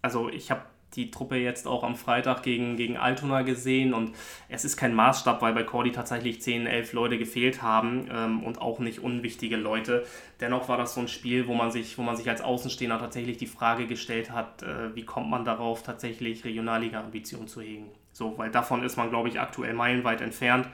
also 0.00 0.28
ich 0.28 0.52
habe 0.52 0.62
die 0.96 1.10
Truppe 1.10 1.36
jetzt 1.36 1.66
auch 1.66 1.84
am 1.84 1.94
Freitag 1.94 2.42
gegen, 2.42 2.76
gegen 2.76 2.96
Altona 2.96 3.42
gesehen 3.42 3.94
und 3.94 4.12
es 4.48 4.64
ist 4.64 4.76
kein 4.76 4.94
Maßstab, 4.94 5.40
weil 5.42 5.52
bei 5.52 5.62
Cordy 5.62 5.92
tatsächlich 5.92 6.42
10, 6.42 6.66
11 6.66 6.92
Leute 6.92 7.18
gefehlt 7.18 7.62
haben 7.62 8.08
ähm, 8.12 8.42
und 8.42 8.60
auch 8.60 8.78
nicht 8.80 8.98
unwichtige 9.00 9.56
Leute. 9.56 10.04
Dennoch 10.40 10.68
war 10.68 10.76
das 10.76 10.94
so 10.94 11.00
ein 11.00 11.08
Spiel, 11.08 11.46
wo 11.46 11.54
man 11.54 11.70
sich, 11.70 11.96
wo 11.96 12.02
man 12.02 12.16
sich 12.16 12.28
als 12.28 12.40
Außenstehender 12.40 12.98
tatsächlich 12.98 13.36
die 13.36 13.46
Frage 13.46 13.86
gestellt 13.86 14.32
hat, 14.32 14.62
äh, 14.62 14.94
wie 14.94 15.04
kommt 15.04 15.30
man 15.30 15.44
darauf, 15.44 15.82
tatsächlich 15.82 16.44
Regionalliga-Ambitionen 16.44 17.46
zu 17.46 17.60
hegen. 17.60 17.90
So, 18.12 18.36
weil 18.36 18.50
davon 18.50 18.82
ist 18.82 18.96
man, 18.96 19.10
glaube 19.10 19.28
ich, 19.28 19.38
aktuell 19.38 19.74
meilenweit 19.74 20.20
entfernt. 20.20 20.68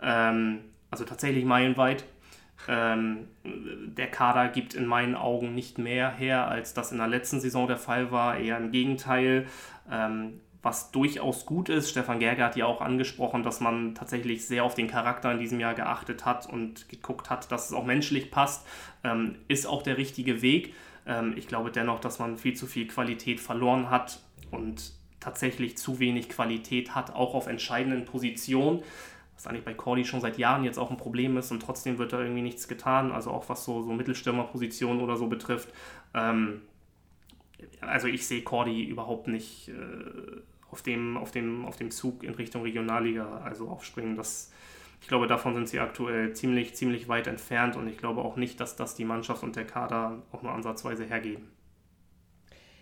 Ähm, 0.00 0.60
also 0.90 1.04
tatsächlich 1.04 1.44
meilenweit. 1.44 2.04
Ähm, 2.68 3.28
der 3.44 4.08
Kader 4.08 4.48
gibt 4.48 4.74
in 4.74 4.86
meinen 4.86 5.14
Augen 5.14 5.54
nicht 5.54 5.78
mehr 5.78 6.10
her, 6.12 6.48
als 6.48 6.74
das 6.74 6.92
in 6.92 6.98
der 6.98 7.08
letzten 7.08 7.40
Saison 7.40 7.66
der 7.66 7.78
Fall 7.78 8.12
war. 8.12 8.36
Eher 8.36 8.58
im 8.58 8.70
Gegenteil. 8.70 9.46
Ähm, 9.90 10.40
was 10.62 10.90
durchaus 10.90 11.46
gut 11.46 11.68
ist. 11.68 11.90
Stefan 11.90 12.18
Gerger 12.18 12.44
hat 12.44 12.56
ja 12.56 12.66
auch 12.66 12.80
angesprochen, 12.80 13.42
dass 13.42 13.60
man 13.60 13.94
tatsächlich 13.94 14.46
sehr 14.46 14.64
auf 14.64 14.74
den 14.74 14.88
Charakter 14.88 15.32
in 15.32 15.38
diesem 15.38 15.60
Jahr 15.60 15.74
geachtet 15.74 16.24
hat 16.24 16.46
und 16.46 16.88
geguckt 16.88 17.30
hat, 17.30 17.50
dass 17.52 17.66
es 17.66 17.72
auch 17.72 17.84
menschlich 17.84 18.30
passt. 18.30 18.66
Ähm, 19.04 19.36
ist 19.46 19.66
auch 19.66 19.82
der 19.82 19.96
richtige 19.96 20.42
Weg. 20.42 20.74
Ähm, 21.06 21.34
ich 21.36 21.46
glaube 21.46 21.70
dennoch, 21.70 22.00
dass 22.00 22.18
man 22.18 22.36
viel 22.36 22.54
zu 22.54 22.66
viel 22.66 22.86
Qualität 22.86 23.40
verloren 23.40 23.88
hat 23.88 24.20
und 24.50 24.92
tatsächlich 25.20 25.76
zu 25.78 26.00
wenig 26.00 26.28
Qualität 26.28 26.94
hat, 26.94 27.14
auch 27.14 27.34
auf 27.34 27.46
entscheidenden 27.46 28.04
Positionen 28.04 28.82
was 29.38 29.46
eigentlich 29.46 29.64
bei 29.64 29.74
Cordy 29.74 30.04
schon 30.04 30.20
seit 30.20 30.36
Jahren 30.36 30.64
jetzt 30.64 30.78
auch 30.78 30.90
ein 30.90 30.96
Problem 30.96 31.36
ist 31.36 31.52
und 31.52 31.60
trotzdem 31.60 31.98
wird 31.98 32.12
da 32.12 32.20
irgendwie 32.20 32.42
nichts 32.42 32.66
getan, 32.66 33.12
also 33.12 33.30
auch 33.30 33.48
was 33.48 33.64
so, 33.64 33.82
so 33.82 33.92
Mittelstürmerpositionen 33.92 35.00
oder 35.00 35.16
so 35.16 35.28
betrifft. 35.28 35.72
Ähm, 36.12 36.62
also 37.80 38.08
ich 38.08 38.26
sehe 38.26 38.42
Cordy 38.42 38.84
überhaupt 38.84 39.28
nicht 39.28 39.68
äh, 39.68 40.40
auf, 40.72 40.82
dem, 40.82 41.16
auf, 41.16 41.30
dem, 41.30 41.64
auf 41.66 41.76
dem 41.76 41.92
Zug 41.92 42.24
in 42.24 42.34
Richtung 42.34 42.62
Regionalliga, 42.62 43.38
also 43.44 43.68
aufspringen. 43.68 44.16
Das, 44.16 44.52
ich 45.00 45.06
glaube, 45.06 45.28
davon 45.28 45.54
sind 45.54 45.68
sie 45.68 45.78
aktuell 45.78 46.32
ziemlich, 46.32 46.74
ziemlich 46.74 47.08
weit 47.08 47.28
entfernt 47.28 47.76
und 47.76 47.86
ich 47.86 47.96
glaube 47.96 48.22
auch 48.22 48.34
nicht, 48.34 48.58
dass 48.58 48.74
das 48.74 48.96
die 48.96 49.04
Mannschaft 49.04 49.44
und 49.44 49.54
der 49.54 49.66
Kader 49.66 50.20
auch 50.32 50.42
nur 50.42 50.50
ansatzweise 50.50 51.04
hergeben. 51.04 51.46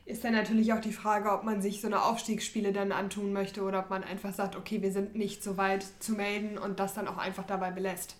Ist 0.06 0.24
dann 0.24 0.32
natürlich 0.32 0.72
auch 0.72 0.80
die 0.80 0.92
Frage, 0.92 1.32
ob 1.32 1.42
man 1.42 1.60
sich 1.60 1.80
so 1.80 1.88
eine 1.88 2.04
Aufstiegsspiele 2.04 2.72
dann 2.72 2.92
antun 2.92 3.32
möchte 3.32 3.62
oder 3.62 3.80
ob 3.80 3.90
man 3.90 4.04
einfach 4.04 4.32
sagt, 4.32 4.56
okay, 4.56 4.80
wir 4.80 4.92
sind 4.92 5.16
nicht 5.16 5.42
so 5.42 5.56
weit 5.56 5.84
zu 5.98 6.12
melden 6.12 6.58
und 6.58 6.78
das 6.78 6.94
dann 6.94 7.08
auch 7.08 7.18
einfach 7.18 7.44
dabei 7.44 7.72
belässt 7.72 8.16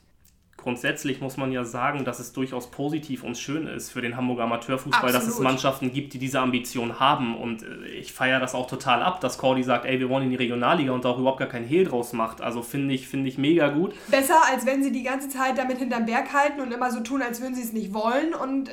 grundsätzlich 0.67 1.21
muss 1.21 1.37
man 1.37 1.53
ja 1.53 1.65
sagen, 1.65 2.05
dass 2.05 2.19
es 2.19 2.33
durchaus 2.33 2.73
positiv 2.73 3.23
und 3.23 3.39
schön 3.39 3.69
ist 3.69 3.93
für 3.93 4.01
den 4.01 4.17
Hamburger 4.17 4.43
Amateurfußball, 4.43 5.11
Absolut. 5.11 5.29
dass 5.29 5.33
es 5.33 5.39
Mannschaften 5.39 5.93
gibt, 5.93 6.13
die 6.13 6.19
diese 6.19 6.41
Ambition 6.41 6.99
haben. 6.99 7.37
Und 7.37 7.63
äh, 7.63 7.87
ich 7.87 8.13
feiere 8.13 8.41
das 8.41 8.57
auch 8.57 8.67
total 8.67 9.01
ab, 9.01 9.21
dass 9.21 9.39
Cordy 9.39 9.63
sagt, 9.63 9.85
ey, 9.85 10.01
wir 10.01 10.09
wollen 10.09 10.25
in 10.25 10.31
die 10.31 10.37
Regionalliga 10.37 10.91
und 10.91 11.05
da 11.05 11.11
auch 11.11 11.21
überhaupt 11.21 11.39
gar 11.39 11.47
kein 11.47 11.63
Hehl 11.63 11.85
draus 11.85 12.13
macht. 12.13 12.41
Also 12.41 12.63
finde 12.63 12.95
ich, 12.95 13.07
find 13.07 13.29
ich 13.29 13.39
mega 13.39 13.69
gut. 13.69 13.95
Besser, 14.09 14.41
als 14.53 14.67
wenn 14.67 14.83
sie 14.83 14.91
die 14.91 15.05
ganze 15.05 15.29
Zeit 15.29 15.57
damit 15.57 15.79
hinterm 15.79 16.05
Berg 16.05 16.33
halten 16.33 16.61
und 16.61 16.75
immer 16.75 16.91
so 16.91 16.99
tun, 16.99 17.23
als 17.23 17.41
würden 17.41 17.55
sie 17.55 17.63
es 17.63 17.73
nicht 17.73 17.95
wollen. 17.95 18.35
Und 18.35 18.69
äh, 18.69 18.73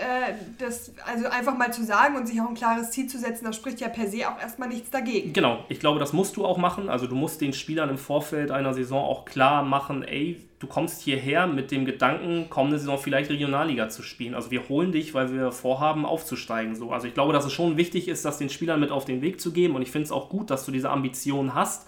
das 0.57 0.93
also 1.05 1.27
einfach 1.27 1.55
mal 1.55 1.71
zu 1.71 1.83
sagen 1.85 2.15
und 2.15 2.27
sich 2.27 2.41
auch 2.41 2.49
ein 2.49 2.55
klares 2.55 2.89
Ziel 2.89 3.05
zu 3.05 3.19
setzen, 3.19 3.45
das 3.45 3.55
spricht 3.55 3.81
ja 3.81 3.89
per 3.89 4.07
se 4.07 4.27
auch 4.27 4.41
erstmal 4.41 4.69
nichts 4.69 4.89
dagegen. 4.89 5.31
Genau, 5.31 5.63
ich 5.69 5.79
glaube, 5.79 5.99
das 5.99 6.11
musst 6.11 6.37
du 6.37 6.43
auch 6.43 6.57
machen. 6.57 6.89
Also 6.89 7.05
du 7.05 7.13
musst 7.13 7.39
den 7.39 7.53
Spielern 7.53 7.89
im 7.91 7.99
Vorfeld 7.99 8.49
einer 8.49 8.73
Saison 8.73 9.03
auch 9.03 9.25
klar 9.25 9.61
machen, 9.61 10.01
ey, 10.01 10.41
du 10.63 10.69
kommst 10.69 11.01
hierher 11.01 11.45
mit 11.45 11.71
dem 11.71 11.83
Gedanken, 11.83 12.49
kommende 12.49 12.79
Saison 12.79 12.97
vielleicht 12.97 13.29
Regionalliga 13.29 13.89
zu 13.89 14.01
spielen. 14.01 14.33
Also 14.33 14.49
wir 14.49 14.69
holen 14.69 14.93
dich, 14.93 15.13
weil 15.13 15.33
wir 15.33 15.51
vorhaben, 15.51 16.05
aufzusteigen. 16.05 16.73
So. 16.73 16.93
Also 16.93 17.05
ich 17.05 17.13
glaube, 17.13 17.33
dass 17.33 17.43
es 17.43 17.51
schon 17.51 17.75
wichtig 17.75 18.07
ist, 18.07 18.23
das 18.23 18.37
den 18.37 18.49
Spielern 18.49 18.79
mit 18.79 18.89
auf 18.89 19.03
den 19.03 19.21
Weg 19.21 19.41
zu 19.41 19.51
geben. 19.51 19.75
Und 19.75 19.81
ich 19.81 19.91
finde 19.91 20.05
es 20.05 20.13
auch 20.13 20.29
gut, 20.29 20.49
dass 20.49 20.65
du 20.65 20.71
diese 20.71 20.89
Ambitionen 20.89 21.53
hast. 21.53 21.85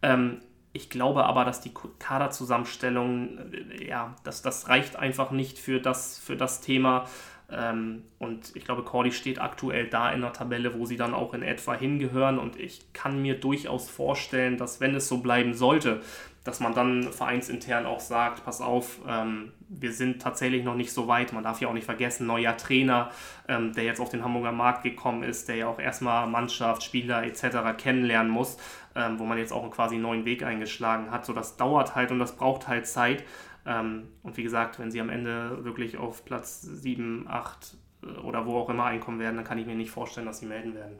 Ähm, 0.00 0.38
ich 0.72 0.88
glaube 0.88 1.26
aber, 1.26 1.44
dass 1.44 1.60
die 1.60 1.72
Kaderzusammenstellung, 1.98 3.36
äh, 3.52 3.86
ja, 3.86 4.16
das, 4.24 4.40
das 4.40 4.70
reicht 4.70 4.96
einfach 4.96 5.30
nicht 5.30 5.58
für 5.58 5.78
das, 5.78 6.18
für 6.18 6.34
das 6.34 6.62
Thema. 6.62 7.04
Ähm, 7.50 8.04
und 8.18 8.56
ich 8.56 8.64
glaube, 8.64 8.84
Cordy 8.84 9.12
steht 9.12 9.38
aktuell 9.38 9.86
da 9.86 10.10
in 10.12 10.22
der 10.22 10.32
Tabelle, 10.32 10.78
wo 10.78 10.86
sie 10.86 10.96
dann 10.96 11.12
auch 11.12 11.34
in 11.34 11.42
etwa 11.42 11.74
hingehören. 11.74 12.38
Und 12.38 12.58
ich 12.58 12.90
kann 12.94 13.20
mir 13.20 13.38
durchaus 13.38 13.90
vorstellen, 13.90 14.56
dass 14.56 14.80
wenn 14.80 14.94
es 14.94 15.08
so 15.08 15.18
bleiben 15.18 15.52
sollte, 15.52 16.00
dass 16.44 16.60
man 16.60 16.74
dann 16.74 17.10
vereinsintern 17.10 17.86
auch 17.86 18.00
sagt, 18.00 18.44
pass 18.44 18.60
auf, 18.60 19.00
ähm, 19.08 19.52
wir 19.68 19.92
sind 19.92 20.20
tatsächlich 20.20 20.62
noch 20.62 20.76
nicht 20.76 20.92
so 20.92 21.08
weit. 21.08 21.32
Man 21.32 21.42
darf 21.42 21.60
ja 21.60 21.68
auch 21.68 21.72
nicht 21.72 21.86
vergessen, 21.86 22.26
neuer 22.26 22.56
Trainer, 22.56 23.10
ähm, 23.48 23.72
der 23.72 23.84
jetzt 23.84 24.00
auf 24.00 24.10
den 24.10 24.22
Hamburger 24.22 24.52
Markt 24.52 24.82
gekommen 24.82 25.22
ist, 25.22 25.48
der 25.48 25.56
ja 25.56 25.68
auch 25.68 25.78
erstmal 25.78 26.26
Mannschaft, 26.26 26.82
Spieler 26.82 27.24
etc. 27.24 27.76
kennenlernen 27.78 28.30
muss, 28.30 28.58
ähm, 28.94 29.18
wo 29.18 29.24
man 29.24 29.38
jetzt 29.38 29.52
auch 29.52 29.62
einen 29.62 29.72
quasi 29.72 29.96
neuen 29.96 30.26
Weg 30.26 30.42
eingeschlagen 30.42 31.10
hat. 31.10 31.24
So, 31.24 31.32
das 31.32 31.56
dauert 31.56 31.94
halt 31.94 32.10
und 32.10 32.18
das 32.18 32.36
braucht 32.36 32.68
halt 32.68 32.86
Zeit. 32.86 33.24
Ähm, 33.66 34.08
und 34.22 34.36
wie 34.36 34.42
gesagt, 34.42 34.78
wenn 34.78 34.90
sie 34.90 35.00
am 35.00 35.08
Ende 35.08 35.64
wirklich 35.64 35.96
auf 35.96 36.26
Platz 36.26 36.60
7, 36.60 37.26
8 37.26 37.76
äh, 38.02 38.06
oder 38.20 38.44
wo 38.44 38.58
auch 38.58 38.68
immer 38.68 38.84
einkommen 38.84 39.18
werden, 39.18 39.36
dann 39.36 39.44
kann 39.46 39.58
ich 39.58 39.66
mir 39.66 39.74
nicht 39.74 39.90
vorstellen, 39.90 40.26
dass 40.26 40.40
sie 40.40 40.46
melden 40.46 40.74
werden. 40.74 40.98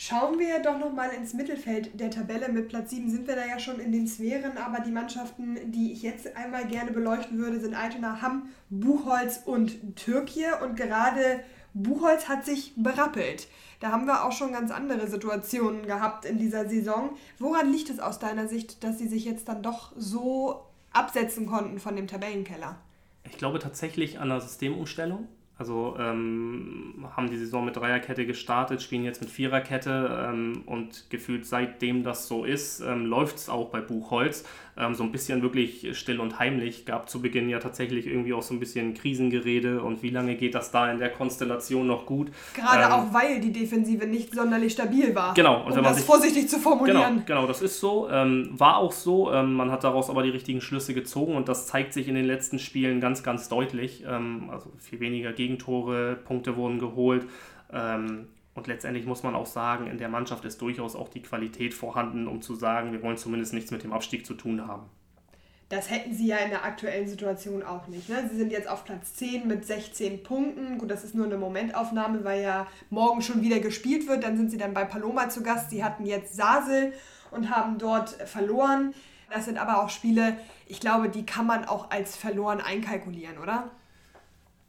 Schauen 0.00 0.38
wir 0.38 0.60
doch 0.62 0.78
nochmal 0.78 1.10
ins 1.10 1.34
Mittelfeld 1.34 1.98
der 1.98 2.08
Tabelle. 2.08 2.48
Mit 2.50 2.68
Platz 2.68 2.90
7 2.90 3.10
sind 3.10 3.26
wir 3.26 3.34
da 3.34 3.44
ja 3.44 3.58
schon 3.58 3.80
in 3.80 3.90
den 3.90 4.06
Sphären, 4.06 4.56
aber 4.56 4.78
die 4.78 4.92
Mannschaften, 4.92 5.72
die 5.72 5.90
ich 5.90 6.02
jetzt 6.02 6.36
einmal 6.36 6.68
gerne 6.68 6.92
beleuchten 6.92 7.36
würde, 7.36 7.58
sind 7.58 7.74
Altona, 7.74 8.22
Hamm, 8.22 8.48
Buchholz 8.70 9.42
und 9.44 9.96
Türkei. 9.96 10.54
Und 10.62 10.76
gerade 10.76 11.40
Buchholz 11.74 12.28
hat 12.28 12.44
sich 12.44 12.74
berappelt. 12.76 13.48
Da 13.80 13.90
haben 13.90 14.06
wir 14.06 14.24
auch 14.24 14.30
schon 14.30 14.52
ganz 14.52 14.70
andere 14.70 15.08
Situationen 15.08 15.84
gehabt 15.84 16.24
in 16.26 16.38
dieser 16.38 16.68
Saison. 16.68 17.16
Woran 17.40 17.72
liegt 17.72 17.90
es 17.90 17.98
aus 17.98 18.20
deiner 18.20 18.46
Sicht, 18.46 18.84
dass 18.84 18.98
sie 18.98 19.08
sich 19.08 19.24
jetzt 19.24 19.48
dann 19.48 19.64
doch 19.64 19.90
so 19.96 20.64
absetzen 20.92 21.46
konnten 21.46 21.80
von 21.80 21.96
dem 21.96 22.06
Tabellenkeller? 22.06 22.78
Ich 23.24 23.36
glaube 23.36 23.58
tatsächlich 23.58 24.20
an 24.20 24.28
der 24.28 24.40
Systemumstellung. 24.42 25.26
Also 25.58 25.96
ähm, 25.98 27.04
haben 27.16 27.28
die 27.30 27.36
Saison 27.36 27.64
mit 27.64 27.74
Dreierkette 27.74 28.26
gestartet, 28.26 28.80
spielen 28.80 29.02
jetzt 29.02 29.20
mit 29.20 29.28
Viererkette 29.28 30.28
ähm, 30.30 30.62
und 30.66 31.10
gefühlt 31.10 31.46
seitdem 31.46 32.04
das 32.04 32.28
so 32.28 32.44
ist, 32.44 32.80
ähm, 32.80 33.06
läuft 33.06 33.38
es 33.38 33.48
auch 33.48 33.70
bei 33.70 33.80
Buchholz 33.80 34.44
ähm, 34.78 34.94
so 34.94 35.02
ein 35.02 35.10
bisschen 35.10 35.42
wirklich 35.42 35.98
still 35.98 36.20
und 36.20 36.38
heimlich. 36.38 36.86
Gab 36.86 37.10
zu 37.10 37.20
Beginn 37.20 37.48
ja 37.48 37.58
tatsächlich 37.58 38.06
irgendwie 38.06 38.32
auch 38.32 38.42
so 38.42 38.54
ein 38.54 38.60
bisschen 38.60 38.94
Krisengerede 38.94 39.82
und 39.82 40.04
wie 40.04 40.10
lange 40.10 40.36
geht 40.36 40.54
das 40.54 40.70
da 40.70 40.92
in 40.92 41.00
der 41.00 41.10
Konstellation 41.10 41.88
noch 41.88 42.06
gut? 42.06 42.28
Gerade 42.54 42.84
ähm, 42.84 42.92
auch, 42.92 43.12
weil 43.12 43.40
die 43.40 43.52
Defensive 43.52 44.06
nicht 44.06 44.34
sonderlich 44.34 44.74
stabil 44.74 45.12
war. 45.14 45.34
Genau. 45.34 45.66
Und 45.66 45.76
um 45.76 45.82
das 45.82 45.96
sich, 45.96 46.06
vorsichtig 46.06 46.48
zu 46.48 46.58
formulieren. 46.60 47.24
Genau, 47.26 47.40
genau 47.40 47.46
das 47.48 47.62
ist 47.62 47.80
so. 47.80 48.08
Ähm, 48.08 48.50
war 48.52 48.76
auch 48.76 48.92
so. 48.92 49.26
Man 49.28 49.72
hat 49.72 49.82
daraus 49.82 50.08
aber 50.08 50.22
die 50.22 50.30
richtigen 50.30 50.60
Schlüsse 50.60 50.94
gezogen 50.94 51.34
und 51.34 51.48
das 51.48 51.66
zeigt 51.66 51.92
sich 51.92 52.06
in 52.06 52.14
den 52.14 52.24
letzten 52.24 52.60
Spielen 52.60 53.00
ganz, 53.00 53.22
ganz 53.22 53.48
deutlich. 53.48 54.04
Also 54.06 54.70
viel 54.78 55.00
weniger 55.00 55.32
Gegentore, 55.48 56.16
Punkte 56.16 56.56
wurden 56.56 56.78
geholt. 56.78 57.26
Ähm, 57.72 58.28
und 58.54 58.66
letztendlich 58.66 59.06
muss 59.06 59.22
man 59.22 59.34
auch 59.34 59.46
sagen, 59.46 59.86
in 59.86 59.98
der 59.98 60.08
Mannschaft 60.08 60.44
ist 60.44 60.60
durchaus 60.60 60.96
auch 60.96 61.08
die 61.08 61.22
Qualität 61.22 61.74
vorhanden, 61.74 62.26
um 62.26 62.42
zu 62.42 62.54
sagen, 62.54 62.92
wir 62.92 63.02
wollen 63.02 63.16
zumindest 63.16 63.54
nichts 63.54 63.70
mit 63.70 63.82
dem 63.82 63.92
Abstieg 63.92 64.26
zu 64.26 64.34
tun 64.34 64.66
haben. 64.66 64.86
Das 65.68 65.90
hätten 65.90 66.14
sie 66.14 66.28
ja 66.28 66.38
in 66.38 66.50
der 66.50 66.64
aktuellen 66.64 67.06
Situation 67.06 67.62
auch 67.62 67.88
nicht. 67.88 68.08
Ne? 68.08 68.26
Sie 68.30 68.36
sind 68.36 68.50
jetzt 68.50 68.68
auf 68.68 68.84
Platz 68.84 69.14
10 69.14 69.46
mit 69.46 69.66
16 69.66 70.22
Punkten. 70.22 70.78
Gut, 70.78 70.90
das 70.90 71.04
ist 71.04 71.14
nur 71.14 71.26
eine 71.26 71.36
Momentaufnahme, 71.36 72.24
weil 72.24 72.42
ja 72.42 72.66
morgen 72.88 73.20
schon 73.20 73.42
wieder 73.42 73.60
gespielt 73.60 74.08
wird. 74.08 74.24
Dann 74.24 74.36
sind 74.36 74.50
sie 74.50 74.56
dann 74.56 74.72
bei 74.72 74.84
Paloma 74.84 75.28
zu 75.28 75.42
Gast. 75.42 75.70
Sie 75.70 75.84
hatten 75.84 76.06
jetzt 76.06 76.34
Sasel 76.34 76.94
und 77.30 77.54
haben 77.54 77.76
dort 77.78 78.10
verloren. 78.10 78.94
Das 79.30 79.44
sind 79.44 79.58
aber 79.58 79.82
auch 79.82 79.90
Spiele, 79.90 80.38
ich 80.66 80.80
glaube, 80.80 81.10
die 81.10 81.26
kann 81.26 81.46
man 81.46 81.66
auch 81.66 81.90
als 81.90 82.16
verloren 82.16 82.60
einkalkulieren, 82.60 83.38
oder? 83.38 83.70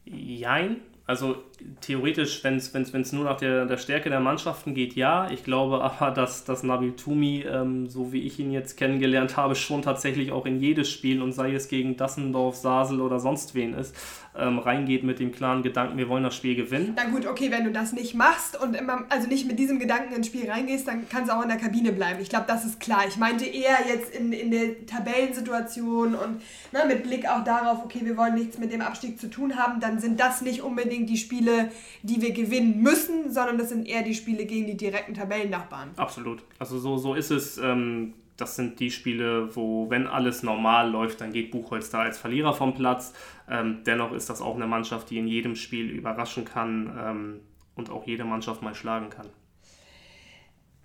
Jein. 0.06 0.78
Also 1.06 1.38
theoretisch, 1.82 2.44
wenn 2.44 2.58
es 2.58 3.14
nur 3.14 3.24
nach 3.24 3.38
der, 3.38 3.66
der 3.66 3.78
Stärke 3.78 4.12
der 4.12 4.20
Mannschaften 4.20 4.76
geht, 4.76 4.94
ja. 4.94 5.28
Ich 5.32 5.44
glaube 5.44 5.82
aber, 5.82 6.12
dass, 6.12 6.46
dass 6.46 6.62
Nabil 6.62 6.96
Tumi, 6.96 7.46
ähm, 7.50 7.88
so 7.88 8.14
wie 8.14 8.22
ich 8.22 8.38
ihn 8.40 8.52
jetzt 8.52 8.78
kennengelernt 8.78 9.36
habe, 9.36 9.56
schon 9.56 9.82
tatsächlich 9.82 10.32
auch 10.32 10.46
in 10.46 10.60
jedes 10.60 10.92
Spiel 10.92 11.24
und 11.24 11.32
sei 11.32 11.56
es 11.56 11.68
gegen 11.68 11.98
Dassendorf, 11.98 12.56
Sasel 12.56 13.02
oder 13.02 13.20
sonst 13.20 13.56
wen 13.56 13.74
ist, 13.74 13.96
ähm, 14.40 14.60
reingeht 14.60 15.04
mit 15.04 15.20
dem 15.20 15.32
klaren 15.32 15.64
Gedanken, 15.64 15.98
wir 15.98 16.10
wollen 16.10 16.24
das 16.24 16.36
Spiel 16.36 16.56
gewinnen. 16.56 16.94
Na 16.96 17.06
gut, 17.10 17.26
okay, 17.26 17.52
wenn 17.52 17.64
du 17.64 17.72
das 17.72 17.94
nicht 17.94 18.16
machst 18.16 18.60
und 18.62 18.76
immer, 18.76 19.06
also 19.10 19.28
nicht 19.28 19.48
mit 19.48 19.60
diesem 19.60 19.80
Gedanken 19.80 20.14
ins 20.14 20.28
Spiel 20.28 20.50
reingehst, 20.50 20.88
dann 20.88 21.08
kannst 21.10 21.32
du 21.32 21.36
auch 21.36 21.42
in 21.42 21.50
der 21.50 21.58
Kabine 21.58 21.92
bleiben. 21.92 22.20
Ich 22.22 22.30
glaube, 22.30 22.46
das 22.48 22.66
ist 22.66 22.80
klar. 22.80 23.04
Ich 23.08 23.18
meinte 23.18 23.46
eher 23.46 23.78
jetzt 23.88 24.16
in, 24.16 24.32
in 24.32 24.52
der 24.52 24.86
Tabellensituation 24.86 26.16
und 26.16 26.42
ne, 26.72 26.84
mit 26.88 27.04
Blick 27.04 27.28
auch 27.28 27.44
darauf, 27.44 27.84
okay, 27.84 28.02
wir 28.04 28.18
wollen 28.18 28.36
nichts 28.36 28.58
mit 28.58 28.72
dem 28.72 28.82
Abstieg 28.82 29.20
zu 29.20 29.30
tun 29.30 29.58
haben, 29.58 29.80
dann 29.80 30.00
sind 30.00 30.20
das 30.20 30.42
nicht 30.42 30.62
unbedingt 30.62 31.10
die 31.10 31.18
Spiele, 31.18 31.70
die 32.04 32.22
wir 32.22 32.32
gewinnen 32.32 32.82
müssen, 32.82 33.32
sondern 33.32 33.58
das 33.58 33.70
sind 33.70 33.88
eher 33.88 34.04
die 34.04 34.16
Spiele 34.16 34.46
gegen 34.46 34.68
die 34.68 34.78
direkten 34.78 35.14
Tabellennachbarn. 35.14 35.92
Absolut. 35.98 36.44
Also 36.58 36.80
so, 36.80 36.98
so 36.98 37.14
ist 37.14 37.32
es. 37.32 37.58
Ähm 37.58 38.14
das 38.40 38.56
sind 38.56 38.80
die 38.80 38.92
Spiele, 38.92 39.56
wo, 39.56 39.90
wenn 39.90 40.08
alles 40.08 40.44
normal 40.44 40.90
läuft, 40.90 41.22
dann 41.22 41.32
geht 41.32 41.52
Buchholz 41.52 41.90
da 41.90 42.00
als 42.00 42.18
Verlierer 42.18 42.54
vom 42.54 42.74
Platz. 42.74 43.14
Ähm, 43.50 43.82
dennoch 43.86 44.12
ist 44.14 44.30
das 44.30 44.42
auch 44.42 44.56
eine 44.56 44.68
Mannschaft, 44.68 45.10
die 45.10 45.18
in 45.18 45.28
jedem 45.28 45.56
Spiel 45.56 45.90
überraschen 45.90 46.46
kann 46.46 46.98
ähm, 47.00 47.40
und 47.76 47.90
auch 47.90 48.06
jede 48.06 48.26
Mannschaft 48.26 48.62
mal 48.62 48.76
schlagen 48.76 49.10
kann. 49.10 49.28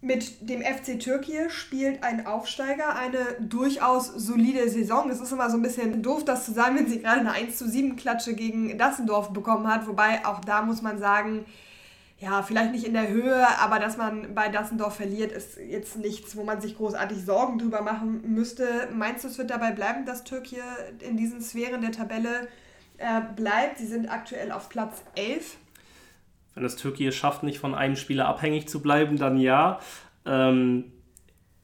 Mit 0.05 0.51
dem 0.51 0.61
FC 0.61 1.01
Türkei 1.01 1.49
spielt 1.49 2.03
ein 2.03 2.27
Aufsteiger 2.27 2.95
eine 2.95 3.25
durchaus 3.41 4.09
solide 4.09 4.69
Saison. 4.69 5.09
Es 5.09 5.19
ist 5.19 5.33
immer 5.33 5.49
so 5.49 5.57
ein 5.57 5.63
bisschen 5.63 6.03
doof, 6.03 6.27
das 6.27 6.45
zu 6.45 6.53
sagen, 6.53 6.77
wenn 6.77 6.89
sie 6.89 7.01
gerade 7.01 7.21
eine 7.21 7.33
1 7.33 7.57
zu 7.57 7.67
7 7.67 7.97
Klatsche 7.97 8.35
gegen 8.35 8.77
Dassendorf 8.77 9.33
bekommen 9.33 9.67
hat. 9.67 9.87
Wobei 9.87 10.27
auch 10.27 10.41
da 10.41 10.61
muss 10.61 10.83
man 10.83 10.99
sagen, 10.99 11.47
ja, 12.25 12.43
vielleicht 12.43 12.73
nicht 12.73 12.87
in 12.87 12.95
der 12.95 13.09
Höhe, 13.09 13.47
aber 13.61 13.79
dass 13.79 13.99
man 13.99 14.35
bei 14.35 14.49
Dassendorf 14.49 14.97
verliert, 14.97 15.31
ist 15.31 15.59
jetzt 15.59 15.99
nichts, 15.99 16.37
wo 16.37 16.45
man 16.45 16.61
sich 16.61 16.77
großartig 16.77 17.23
Sorgen 17.23 17.59
drüber 17.59 17.83
machen 17.83 18.23
müsste. 18.35 18.89
Meinst 18.95 19.25
du, 19.25 19.29
es 19.29 19.37
wird 19.37 19.51
dabei 19.51 19.73
bleiben, 19.73 20.07
dass 20.07 20.25
Türkei 20.25 20.57
in 21.01 21.19
diesen 21.19 21.43
Sphären 21.43 21.83
der 21.83 21.93
Tabelle 21.93 22.49
äh, 22.97 23.21
bleibt? 23.37 23.79
Sie 23.79 23.87
sind 23.87 24.09
aktuell 24.09 24.53
auf 24.53 24.71
Platz 24.71 25.03
11. 25.17 25.59
Wenn 26.55 26.65
es 26.65 26.77
Türkei 26.77 27.11
schafft, 27.11 27.43
nicht 27.43 27.59
von 27.59 27.75
einem 27.75 27.97
Spieler 27.97 28.27
abhängig 28.27 28.69
zu 28.69 28.81
bleiben, 28.81 29.19
dann 29.19 29.37
ja. 29.37 29.81
Ähm, 30.25 30.93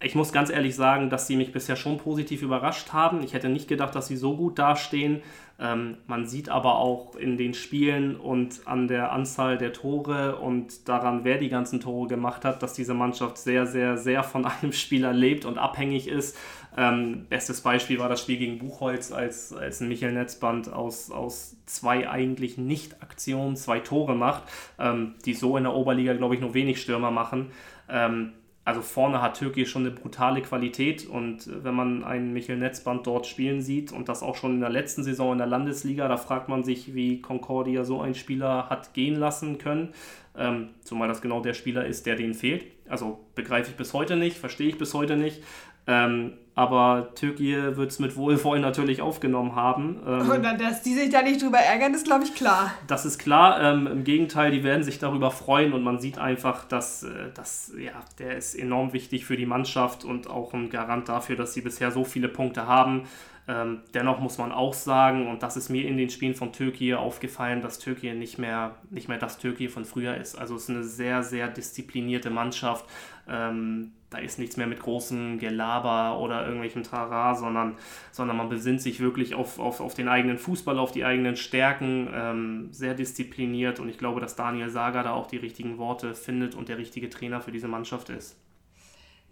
ich 0.03 0.14
muss 0.14 0.33
ganz 0.33 0.51
ehrlich 0.51 0.77
sagen, 0.77 1.11
dass 1.11 1.27
sie 1.27 1.37
mich 1.37 1.53
bisher 1.53 1.77
schon 1.77 1.99
positiv 1.99 2.42
überrascht 2.42 2.92
haben. 2.92 3.23
Ich 3.23 3.33
hätte 3.33 3.49
nicht 3.49 3.68
gedacht, 3.68 3.94
dass 3.94 4.09
sie 4.09 4.16
so 4.16 4.37
gut 4.37 4.59
dastehen. 4.59 5.23
Ähm, 5.61 5.99
man 6.07 6.27
sieht 6.27 6.49
aber 6.49 6.77
auch 6.77 7.14
in 7.16 7.37
den 7.37 7.53
Spielen 7.53 8.16
und 8.16 8.66
an 8.66 8.88
der 8.88 9.12
Anzahl 9.12 9.59
der 9.59 9.75
Tore 9.75 10.37
und 10.37 10.88
daran, 10.88 11.25
wer 11.25 11.37
die 11.37 11.51
ganzen 11.51 11.81
Tore 11.81 12.09
gemacht 12.09 12.46
hat, 12.46 12.62
dass 12.62 12.73
diese 12.73 12.94
Mannschaft 12.94 13.37
sehr, 13.37 13.66
sehr, 13.66 13.99
sehr 13.99 14.23
von 14.23 14.44
einem 14.62 14.73
Spieler 14.73 15.12
lebt 15.12 15.44
und 15.44 15.59
abhängig 15.59 16.09
ist. 16.09 16.37
Ähm, 16.79 17.27
bestes 17.29 17.61
Beispiel 17.61 17.99
war 17.99 18.09
das 18.09 18.23
Spiel 18.23 18.38
gegen 18.38 18.59
Buchholz, 18.59 19.12
als, 19.12 19.53
als 19.53 19.81
ein 19.81 19.88
Michael 19.88 20.12
Netzband 20.12 20.73
aus, 20.73 21.11
aus 21.11 21.57
zwei 21.66 22.09
eigentlich 22.09 22.57
Nicht-Aktionen 22.57 23.57
zwei 23.57 23.81
Tore 23.81 24.14
macht, 24.14 24.44
ähm, 24.79 25.16
die 25.27 25.35
so 25.35 25.57
in 25.59 25.64
der 25.64 25.75
Oberliga, 25.75 26.14
glaube 26.14 26.37
ich, 26.37 26.40
nur 26.40 26.55
wenig 26.55 26.81
Stürmer 26.81 27.11
machen. 27.11 27.51
Ähm, 27.88 28.33
also 28.64 28.83
vorne 28.83 29.23
hat 29.23 29.38
Türkei 29.38 29.64
schon 29.64 29.87
eine 29.87 29.90
brutale 29.94 30.42
Qualität 30.42 31.07
und 31.07 31.46
äh, 31.46 31.64
wenn 31.64 31.75
man 31.75 32.05
einen 32.05 32.33
Michel 32.33 32.57
Netzband 32.57 33.07
dort 33.07 33.27
spielen 33.27 33.62
sieht 33.62 33.92
und 33.92 34.09
das 34.09 34.23
auch 34.23 34.37
schon 34.37 34.55
in 34.55 34.61
der 34.61 34.70
letzten 34.70 35.03
Saison 35.03 35.33
in 35.33 35.38
der 35.38 35.46
Landesliga, 35.46 36.09
da 36.09 36.16
fragt 36.16 36.49
man 36.49 36.62
sich, 36.62 36.94
wie 36.94 37.23
Concordia 37.23 37.85
so 37.85 38.01
einen 38.01 38.14
Spieler 38.14 38.68
hat 38.68 38.92
gehen 38.92 39.16
lassen 39.16 39.59
können. 39.59 39.94
Ähm, 40.37 40.71
zumal 40.85 41.09
das 41.09 41.21
genau 41.21 41.40
der 41.40 41.55
Spieler 41.55 41.87
ist, 41.87 42.07
der 42.07 42.16
denen 42.16 42.35
fehlt. 42.35 42.64
Also 42.88 43.21
begreife 43.35 43.71
ich 43.71 43.77
bis 43.77 43.93
heute 43.93 44.16
nicht, 44.16 44.37
verstehe 44.37 44.69
ich 44.69 44.79
bis 44.79 44.95
heute 44.95 45.16
nicht. 45.16 45.43
Ähm, 45.87 46.35
aber 46.55 47.14
Türkei 47.14 47.77
wird 47.77 47.90
es 47.90 47.99
mit 48.01 48.16
Wohlwollen 48.16 48.61
natürlich 48.61 49.01
aufgenommen 49.01 49.55
haben. 49.57 49.99
Ähm, 50.07 50.31
und 50.31 50.61
dass 50.61 50.83
die 50.83 50.95
sich 50.95 51.09
da 51.09 51.23
nicht 51.23 51.43
drüber 51.43 51.59
ärgern, 51.59 51.95
ist, 51.95 52.05
glaube 52.05 52.25
ich, 52.25 52.35
klar. 52.35 52.73
Das 52.87 53.07
ist 53.07 53.19
klar. 53.19 53.61
Ähm, 53.62 53.87
Im 53.87 54.05
Gegenteil, 54.05 54.51
die 54.51 54.62
werden 54.62 54.83
sich 54.83 54.99
darüber 54.99 55.31
freuen 55.31 55.73
und 55.73 55.83
man 55.83 55.99
sieht 55.99 56.19
einfach, 56.19 56.64
dass, 56.64 57.03
äh, 57.03 57.31
dass 57.35 57.73
ja, 57.79 57.93
der 58.19 58.37
ist 58.37 58.55
enorm 58.55 58.93
wichtig 58.93 59.25
für 59.25 59.37
die 59.37 59.47
Mannschaft 59.47 60.05
und 60.05 60.29
auch 60.29 60.53
ein 60.53 60.69
Garant 60.71 61.09
dafür, 61.09 61.37
dass 61.37 61.55
sie 61.55 61.62
bisher 61.62 61.93
so 61.93 62.05
viele 62.05 62.29
Punkte 62.29 62.66
haben. 62.66 63.05
Ähm, 63.50 63.82
dennoch 63.94 64.20
muss 64.20 64.38
man 64.38 64.52
auch 64.52 64.74
sagen, 64.74 65.26
und 65.26 65.42
das 65.42 65.56
ist 65.56 65.70
mir 65.70 65.84
in 65.84 65.96
den 65.96 66.08
Spielen 66.08 66.36
von 66.36 66.52
Türkei 66.52 66.94
aufgefallen, 66.96 67.60
dass 67.60 67.80
Türkei 67.80 68.12
nicht 68.12 68.38
mehr, 68.38 68.76
nicht 68.90 69.08
mehr 69.08 69.18
das 69.18 69.38
Türkei 69.38 69.68
von 69.68 69.84
früher 69.84 70.16
ist. 70.16 70.36
Also 70.36 70.54
es 70.54 70.64
ist 70.64 70.70
eine 70.70 70.84
sehr, 70.84 71.24
sehr 71.24 71.48
disziplinierte 71.48 72.30
Mannschaft. 72.30 72.84
Ähm, 73.28 73.90
da 74.08 74.18
ist 74.18 74.38
nichts 74.38 74.56
mehr 74.56 74.68
mit 74.68 74.78
großem 74.78 75.40
Gelaber 75.40 76.20
oder 76.20 76.46
irgendwelchem 76.46 76.84
Trara, 76.84 77.34
sondern, 77.34 77.76
sondern 78.12 78.36
man 78.36 78.48
besinnt 78.48 78.82
sich 78.82 79.00
wirklich 79.00 79.34
auf, 79.34 79.58
auf, 79.58 79.80
auf 79.80 79.94
den 79.94 80.06
eigenen 80.06 80.38
Fußball, 80.38 80.78
auf 80.78 80.92
die 80.92 81.04
eigenen 81.04 81.34
Stärken, 81.34 82.08
ähm, 82.14 82.68
sehr 82.70 82.94
diszipliniert 82.94 83.80
und 83.80 83.88
ich 83.88 83.98
glaube, 83.98 84.20
dass 84.20 84.36
Daniel 84.36 84.70
Sager 84.70 85.02
da 85.02 85.12
auch 85.12 85.26
die 85.26 85.38
richtigen 85.38 85.76
Worte 85.78 86.14
findet 86.14 86.54
und 86.54 86.68
der 86.68 86.78
richtige 86.78 87.10
Trainer 87.10 87.40
für 87.40 87.50
diese 87.50 87.68
Mannschaft 87.68 88.10
ist. 88.10 88.36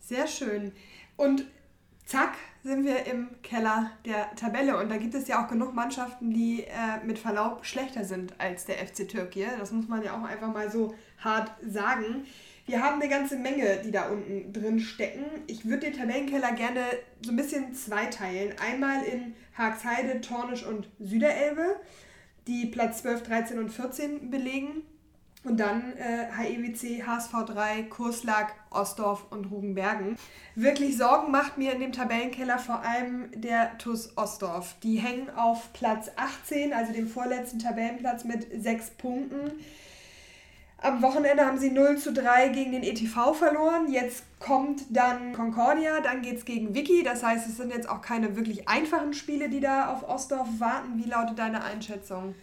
Sehr 0.01 0.27
schön. 0.27 0.73
Und 1.17 1.45
zack, 2.05 2.37
sind 2.65 2.85
wir 2.85 3.07
im 3.07 3.29
Keller 3.43 3.91
der 4.05 4.35
Tabelle. 4.35 4.77
Und 4.79 4.91
da 4.91 4.97
gibt 4.97 5.15
es 5.15 5.29
ja 5.29 5.43
auch 5.43 5.49
genug 5.49 5.75
Mannschaften, 5.75 6.31
die 6.31 6.65
äh, 6.65 7.05
mit 7.05 7.19
Verlaub 7.19 7.65
schlechter 7.65 8.05
sind 8.05 8.35
als 8.39 8.65
der 8.65 8.77
FC 8.77 9.09
Türkei. 9.09 9.47
Das 9.59 9.73
muss 9.73 9.89
man 9.89 10.03
ja 10.03 10.19
auch 10.19 10.25
einfach 10.25 10.53
mal 10.53 10.71
so 10.71 10.95
hart 11.19 11.53
sagen. 11.67 12.27
Wir 12.67 12.83
haben 12.83 13.01
eine 13.01 13.09
ganze 13.09 13.39
Menge, 13.39 13.81
die 13.83 13.91
da 13.91 14.09
unten 14.09 14.53
drin 14.53 14.79
stecken. 14.79 15.25
Ich 15.47 15.65
würde 15.65 15.87
den 15.87 15.95
Tabellenkeller 15.95 16.53
gerne 16.53 16.83
so 17.25 17.31
ein 17.31 17.37
bisschen 17.37 17.73
zweiteilen. 17.73 18.55
Einmal 18.59 19.05
in 19.05 19.35
Haagsheide, 19.57 20.21
Tornisch 20.21 20.67
und 20.67 20.89
Süderelbe, 20.99 21.77
die 22.47 22.67
Platz 22.67 23.03
12, 23.03 23.23
13 23.23 23.59
und 23.59 23.71
14 23.71 24.31
belegen. 24.31 24.83
Und 25.45 25.61
dann 25.61 25.95
äh, 25.97 26.27
HEWC, 26.37 27.05
HSV3, 27.07 27.89
Kurslag, 27.89 28.55
Ostdorf 28.71 29.27
und 29.31 29.47
Rugenbergen. 29.51 30.17
Wirklich 30.57 30.97
Sorgen 30.97 31.31
macht 31.31 31.59
mir 31.59 31.73
in 31.73 31.81
dem 31.81 31.93
Tabellenkeller 31.93 32.59
vor 32.59 32.83
allem 32.83 33.31
der 33.35 33.79
TUS 33.79 34.17
Ostdorf. 34.17 34.75
Die 34.83 34.97
hängen 34.97 35.31
auf 35.31 35.73
Platz 35.73 36.11
18, 36.17 36.73
also 36.73 36.93
dem 36.93 37.09
vorletzten 37.09 37.61
Tabellenplatz 37.61 38.25
mit 38.25 38.49
sechs 38.63 38.91
Punkten. 38.91 39.53
Am 40.81 41.03
Wochenende 41.03 41.45
haben 41.45 41.59
sie 41.59 41.71
0 41.71 41.99
zu 41.99 42.13
3 42.13 42.51
gegen 42.51 42.71
den 42.71 42.85
ETV 42.85 43.35
verloren. 43.35 43.91
Jetzt 43.91 44.23
kommt 44.39 44.83
dann 44.91 45.33
Concordia, 45.33 46.01
dann 46.01 46.23
geht 46.23 46.39
es 46.39 46.45
gegen 46.45 46.73
Vicky. 46.73 47.03
Das 47.03 47.25
heißt, 47.25 47.49
es 47.49 47.57
sind 47.57 47.73
jetzt 47.73 47.89
auch 47.89 48.01
keine 48.01 48.37
wirklich 48.37 48.69
einfachen 48.69 49.13
Spiele, 49.13 49.49
die 49.49 49.59
da 49.59 49.93
auf 49.93 50.09
Ostdorf 50.09 50.47
warten. 50.59 51.03
Wie 51.03 51.09
lautet 51.09 51.39
deine 51.39 51.65
Einschätzung? 51.65 52.37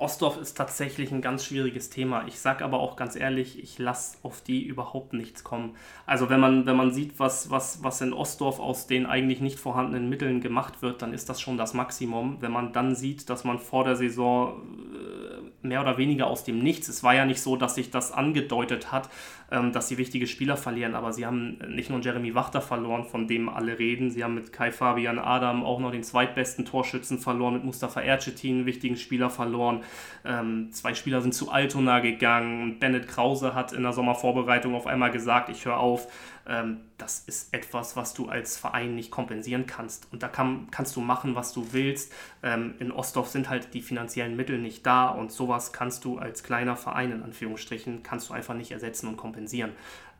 Ostdorf 0.00 0.38
ist 0.38 0.56
tatsächlich 0.56 1.12
ein 1.12 1.20
ganz 1.20 1.44
schwieriges 1.44 1.90
Thema. 1.90 2.26
Ich 2.26 2.40
sage 2.40 2.64
aber 2.64 2.80
auch 2.80 2.96
ganz 2.96 3.16
ehrlich, 3.16 3.62
ich 3.62 3.78
lasse 3.78 4.16
auf 4.22 4.40
die 4.40 4.64
überhaupt 4.64 5.12
nichts 5.12 5.44
kommen. 5.44 5.76
Also 6.06 6.30
wenn 6.30 6.40
man, 6.40 6.64
wenn 6.64 6.76
man 6.76 6.92
sieht, 6.92 7.18
was, 7.18 7.50
was, 7.50 7.84
was 7.84 8.00
in 8.00 8.14
Ostdorf 8.14 8.60
aus 8.60 8.86
den 8.86 9.04
eigentlich 9.04 9.40
nicht 9.40 9.58
vorhandenen 9.58 10.08
Mitteln 10.08 10.40
gemacht 10.40 10.80
wird, 10.80 11.02
dann 11.02 11.12
ist 11.12 11.28
das 11.28 11.40
schon 11.40 11.58
das 11.58 11.74
Maximum. 11.74 12.38
Wenn 12.40 12.50
man 12.50 12.72
dann 12.72 12.94
sieht, 12.94 13.28
dass 13.28 13.44
man 13.44 13.58
vor 13.58 13.84
der 13.84 13.96
Saison 13.96 14.62
äh, 14.94 15.39
mehr 15.62 15.80
oder 15.80 15.98
weniger 15.98 16.26
aus 16.26 16.44
dem 16.44 16.58
Nichts, 16.58 16.88
es 16.88 17.02
war 17.02 17.14
ja 17.14 17.24
nicht 17.24 17.40
so, 17.40 17.56
dass 17.56 17.74
sich 17.74 17.90
das 17.90 18.12
angedeutet 18.12 18.92
hat, 18.92 19.10
ähm, 19.50 19.72
dass 19.72 19.88
sie 19.88 19.98
wichtige 19.98 20.26
Spieler 20.26 20.56
verlieren, 20.56 20.94
aber 20.94 21.12
sie 21.12 21.26
haben 21.26 21.58
nicht 21.68 21.90
nur 21.90 22.00
Jeremy 22.00 22.34
Wachter 22.34 22.60
verloren, 22.60 23.04
von 23.04 23.26
dem 23.26 23.48
alle 23.48 23.78
reden, 23.78 24.10
sie 24.10 24.24
haben 24.24 24.34
mit 24.34 24.52
Kai 24.52 24.70
Fabian 24.70 25.18
Adam 25.18 25.64
auch 25.64 25.80
noch 25.80 25.90
den 25.90 26.02
zweitbesten 26.02 26.64
Torschützen 26.64 27.18
verloren, 27.18 27.54
mit 27.54 27.64
Mustafa 27.64 28.00
Ercetin 28.00 28.56
einen 28.56 28.66
wichtigen 28.66 28.96
Spieler 28.96 29.30
verloren. 29.30 29.82
Ähm, 30.24 30.68
zwei 30.72 30.94
Spieler 30.94 31.20
sind 31.20 31.34
zu 31.34 31.50
Altona 31.50 32.00
gegangen 32.00 32.78
Bennett 32.78 33.08
Krause 33.08 33.54
hat 33.54 33.72
in 33.72 33.82
der 33.82 33.92
Sommervorbereitung 33.92 34.74
auf 34.74 34.86
einmal 34.86 35.10
gesagt, 35.10 35.48
ich 35.48 35.64
höre 35.64 35.78
auf. 35.78 36.08
Ähm, 36.46 36.80
das 36.98 37.20
ist 37.20 37.52
etwas, 37.54 37.96
was 37.96 38.14
du 38.14 38.28
als 38.28 38.56
Verein 38.56 38.94
nicht 38.94 39.10
kompensieren 39.10 39.66
kannst. 39.66 40.12
Und 40.12 40.22
da 40.22 40.28
kann, 40.28 40.68
kannst 40.70 40.96
du 40.96 41.00
machen, 41.00 41.34
was 41.34 41.52
du 41.52 41.72
willst. 41.72 42.12
Ähm, 42.42 42.74
in 42.78 42.92
Ostdorf 42.92 43.28
sind 43.28 43.48
halt 43.48 43.74
die 43.74 43.82
finanziellen 43.82 44.36
Mittel 44.36 44.58
nicht 44.58 44.84
da 44.86 45.08
und 45.08 45.32
sowas 45.32 45.72
kannst 45.72 46.04
du 46.04 46.18
als 46.18 46.42
kleiner 46.42 46.76
Verein 46.76 47.12
in 47.12 47.22
Anführungsstrichen, 47.22 48.02
kannst 48.02 48.30
du 48.30 48.34
einfach 48.34 48.54
nicht 48.54 48.72
ersetzen 48.72 49.08
und 49.08 49.16
kompensieren. 49.16 49.72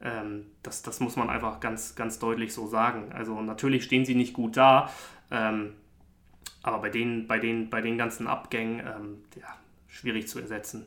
Ähm, 0.02 0.46
das, 0.62 0.82
das 0.82 1.00
muss 1.00 1.16
man 1.16 1.30
einfach 1.30 1.60
ganz, 1.60 1.94
ganz 1.94 2.18
deutlich 2.18 2.52
so 2.54 2.66
sagen. 2.66 3.12
Also 3.12 3.40
natürlich 3.40 3.84
stehen 3.84 4.04
sie 4.04 4.14
nicht 4.14 4.34
gut 4.34 4.56
da. 4.56 4.90
Aber 6.62 6.78
bei 6.80 6.88
den, 6.88 7.28
bei 7.28 7.38
den, 7.38 7.70
bei 7.70 7.80
den 7.80 7.96
ganzen 7.96 8.26
Abgängen, 8.26 8.82
ja, 9.36 9.56
schwierig 9.86 10.26
zu 10.26 10.40
ersetzen. 10.40 10.86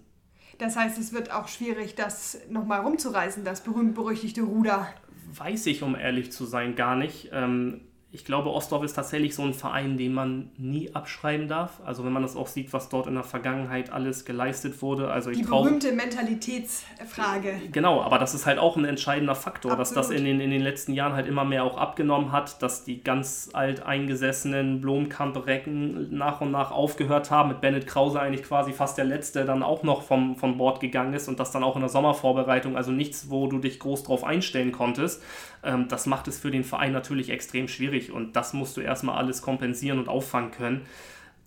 Das 0.58 0.76
heißt, 0.76 0.98
es 1.00 1.14
wird 1.14 1.32
auch 1.32 1.48
schwierig, 1.48 1.96
das 1.96 2.38
nochmal 2.50 2.82
rumzureißen, 2.82 3.44
das 3.44 3.62
berühmt-berüchtigte 3.62 4.44
Ruder. 4.44 4.88
Weiß 5.32 5.66
ich, 5.68 5.84
um 5.84 5.96
ehrlich 5.96 6.32
zu 6.32 6.46
sein, 6.46 6.76
gar 6.76 6.96
nicht. 6.96 7.30
Ähm, 7.32 7.82
ich 8.14 8.26
glaube, 8.26 8.52
Ostdorf 8.52 8.84
ist 8.84 8.94
tatsächlich 8.94 9.34
so 9.34 9.42
ein 9.42 9.56
Verein, 9.56 9.98
den 9.98 10.14
man 10.14 10.52
nie 10.58 10.94
abschreiben 10.94 11.48
darf. 11.48 11.80
Also 11.84 12.06
wenn 12.06 12.14
man 12.14 12.22
das 12.22 12.36
auch 12.36 12.46
sieht, 12.46 12.72
was 12.72 12.88
dort 12.88 13.08
in 13.08 13.16
der 13.16 13.24
Vergangenheit 13.24 13.92
alles 13.92 14.24
geleistet 14.24 14.84
wurde. 14.84 15.10
Also 15.10 15.32
Die 15.32 15.42
berühmte 15.42 15.92
Mentalitätsfrage. 15.94 17.56
Genau, 17.72 18.04
aber 18.04 18.20
das 18.20 18.36
ist 18.36 18.46
halt 18.46 18.60
auch 18.60 18.78
ein 18.78 18.86
entscheidender 18.86 19.34
Faktor, 19.34 19.72
Absolut. 19.72 19.98
dass 19.98 20.10
das 20.10 20.16
in 20.16 20.26
den, 20.26 20.42
in 20.42 20.52
den 20.52 20.62
letzten 20.62 20.94
Jahren 20.94 21.14
halt 21.14 21.26
immer 21.26 21.44
mehr 21.44 21.64
auch 21.64 21.76
abgenommen 21.76 22.32
hat, 22.32 22.62
dass 22.62 22.84
die 22.84 23.02
ganz 23.02 23.50
alt 23.54 23.84
eingesessenen 23.84 24.80
Blomkamp-Recken 24.80 26.16
nach 26.16 26.40
und 26.40 26.52
nach 26.52 26.70
aufgehört 26.70 27.32
haben, 27.32 27.50
mit 27.50 27.62
Bennett 27.62 27.88
Krause 27.88 28.20
eigentlich 28.20 28.44
quasi 28.44 28.74
fast 28.74 28.96
der 29.00 29.06
Letzte 29.06 29.44
dann 29.44 29.64
auch 29.64 29.82
noch 29.82 30.04
vom, 30.04 30.36
vom 30.36 30.60
Bord 30.60 30.80
gegangen 30.80 31.16
ist 31.16 31.28
und 31.30 31.40
das 31.40 31.52
dann 31.52 31.64
auch 31.64 31.76
in 31.76 31.82
der 31.82 31.90
Sommervorbereitung, 31.90 32.78
also 32.78 32.92
nichts, 32.92 33.32
wo 33.32 33.48
du 33.48 33.58
dich 33.58 33.80
groß 33.80 34.04
drauf 34.04 34.24
einstellen 34.24 34.72
konntest. 34.72 35.24
Ähm, 35.64 35.88
das 35.88 36.06
macht 36.06 36.28
es 36.28 36.40
für 36.40 36.52
den 36.52 36.64
Verein 36.64 36.92
natürlich 36.92 37.30
extrem 37.30 37.68
schwierig 37.68 38.12
und 38.12 38.36
das 38.36 38.54
musst 38.54 38.78
du 38.78 38.82
erstmal 38.82 39.18
alles 39.18 39.42
kompensieren 39.42 40.00
und 40.00 40.10
auffangen 40.10 40.52
können. 40.52 40.82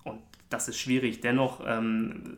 Und 0.04 0.20
das 0.48 0.68
ist 0.68 0.78
schwierig. 0.78 1.20
Dennoch, 1.20 1.60
ähm, 1.66 2.36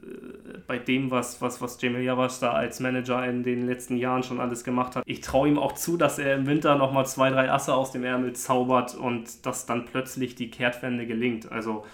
bei 0.66 0.78
dem, 0.78 1.10
was, 1.10 1.40
was, 1.42 1.60
was 1.60 1.80
Jamil 1.80 2.02
Javasch 2.02 2.40
da 2.40 2.52
als 2.52 2.80
Manager 2.80 3.24
in 3.26 3.42
den 3.42 3.66
letzten 3.66 3.96
Jahren 3.96 4.22
schon 4.22 4.40
alles 4.40 4.64
gemacht 4.64 4.96
hat, 4.96 5.04
ich 5.06 5.20
traue 5.20 5.48
ihm 5.48 5.58
auch 5.58 5.72
zu, 5.72 5.96
dass 5.96 6.18
er 6.18 6.34
im 6.34 6.46
Winter 6.46 6.76
nochmal 6.76 7.06
zwei, 7.06 7.30
drei 7.30 7.50
Asse 7.50 7.74
aus 7.74 7.92
dem 7.92 8.04
Ärmel 8.04 8.32
zaubert 8.32 8.94
und 8.94 9.46
dass 9.46 9.66
dann 9.66 9.84
plötzlich 9.84 10.34
die 10.34 10.50
Kehrtwende 10.50 11.06
gelingt. 11.06 11.52
Also 11.52 11.84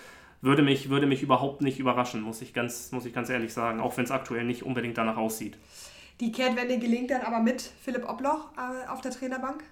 würde 0.40 0.62
mich, 0.62 0.90
würde 0.90 1.06
mich 1.06 1.22
überhaupt 1.22 1.62
nicht 1.62 1.78
überraschen, 1.78 2.20
muss 2.20 2.42
ich 2.42 2.52
ganz, 2.52 2.92
muss 2.92 3.06
ich 3.06 3.14
ganz 3.14 3.30
ehrlich 3.30 3.52
sagen, 3.52 3.80
auch 3.80 3.96
wenn 3.96 4.04
es 4.04 4.10
aktuell 4.10 4.44
nicht 4.44 4.62
unbedingt 4.62 4.98
danach 4.98 5.16
aussieht. 5.16 5.56
Die 6.20 6.32
Kehrtwende 6.32 6.78
gelingt 6.78 7.10
dann 7.10 7.22
aber 7.22 7.40
mit 7.40 7.60
Philipp 7.60 8.08
Obloch 8.08 8.50
äh, 8.56 8.88
auf 8.88 9.00
der 9.00 9.10
Trainerbank? 9.10 9.64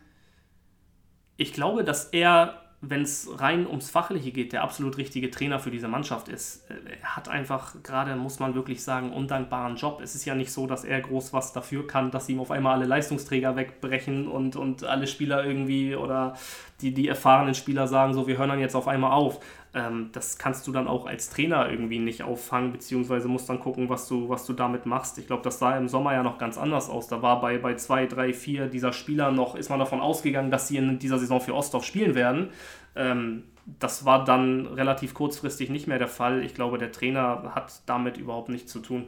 ich 1.36 1.52
glaube, 1.52 1.84
dass 1.84 2.06
er, 2.06 2.60
wenn 2.80 3.02
es 3.02 3.28
rein 3.40 3.66
ums 3.66 3.90
Fachliche 3.90 4.32
geht, 4.32 4.52
der 4.52 4.62
absolut 4.62 4.96
richtige 4.96 5.30
Trainer 5.30 5.58
für 5.58 5.70
diese 5.70 5.88
Mannschaft 5.88 6.28
ist. 6.28 6.64
Er 6.70 7.16
hat 7.16 7.28
einfach 7.28 7.74
gerade, 7.82 8.16
muss 8.16 8.38
man 8.38 8.54
wirklich 8.54 8.82
sagen, 8.82 9.12
undankbaren 9.12 9.76
Job. 9.76 10.00
Es 10.02 10.14
ist 10.14 10.24
ja 10.24 10.34
nicht 10.34 10.52
so, 10.52 10.66
dass 10.66 10.84
er 10.84 11.00
groß 11.00 11.32
was 11.32 11.52
dafür 11.52 11.86
kann, 11.86 12.10
dass 12.10 12.28
ihm 12.28 12.40
auf 12.40 12.50
einmal 12.50 12.74
alle 12.74 12.86
Leistungsträger 12.86 13.56
wegbrechen 13.56 14.28
und, 14.28 14.56
und 14.56 14.84
alle 14.84 15.06
Spieler 15.06 15.44
irgendwie 15.44 15.94
oder 15.94 16.34
die, 16.80 16.92
die 16.92 17.08
erfahrenen 17.08 17.54
Spieler 17.54 17.86
sagen, 17.86 18.14
so, 18.14 18.26
wir 18.26 18.38
hören 18.38 18.50
dann 18.50 18.60
jetzt 18.60 18.74
auf 18.74 18.88
einmal 18.88 19.12
auf. 19.12 19.40
Ähm, 19.74 20.10
das 20.12 20.36
kannst 20.36 20.66
du 20.66 20.72
dann 20.72 20.86
auch 20.86 21.06
als 21.06 21.30
Trainer 21.30 21.70
irgendwie 21.70 21.98
nicht 21.98 22.22
auffangen, 22.22 22.72
beziehungsweise 22.72 23.28
musst 23.28 23.48
dann 23.48 23.60
gucken, 23.60 23.88
was 23.88 24.06
du, 24.06 24.28
was 24.28 24.44
du 24.44 24.52
damit 24.52 24.84
machst. 24.84 25.16
Ich 25.18 25.26
glaube, 25.26 25.42
das 25.42 25.58
sah 25.58 25.76
im 25.78 25.88
Sommer 25.88 26.12
ja 26.12 26.22
noch 26.22 26.38
ganz 26.38 26.58
anders 26.58 26.90
aus. 26.90 27.08
Da 27.08 27.22
war 27.22 27.40
bei, 27.40 27.58
bei 27.58 27.74
zwei, 27.76 28.06
drei, 28.06 28.34
vier 28.34 28.66
dieser 28.66 28.92
Spieler 28.92 29.30
noch, 29.30 29.54
ist 29.54 29.70
man 29.70 29.78
davon 29.78 30.00
ausgegangen, 30.00 30.50
dass 30.50 30.68
sie 30.68 30.76
in 30.76 30.98
dieser 30.98 31.18
Saison 31.18 31.40
für 31.40 31.54
Ostdorf 31.54 31.84
spielen 31.84 32.14
werden. 32.14 32.50
Ähm, 32.94 33.44
das 33.78 34.04
war 34.04 34.24
dann 34.24 34.66
relativ 34.66 35.14
kurzfristig 35.14 35.70
nicht 35.70 35.86
mehr 35.86 35.98
der 35.98 36.08
Fall. 36.08 36.42
Ich 36.42 36.54
glaube, 36.54 36.78
der 36.78 36.92
Trainer 36.92 37.52
hat 37.54 37.82
damit 37.86 38.18
überhaupt 38.18 38.48
nichts 38.48 38.70
zu 38.72 38.80
tun. 38.80 39.06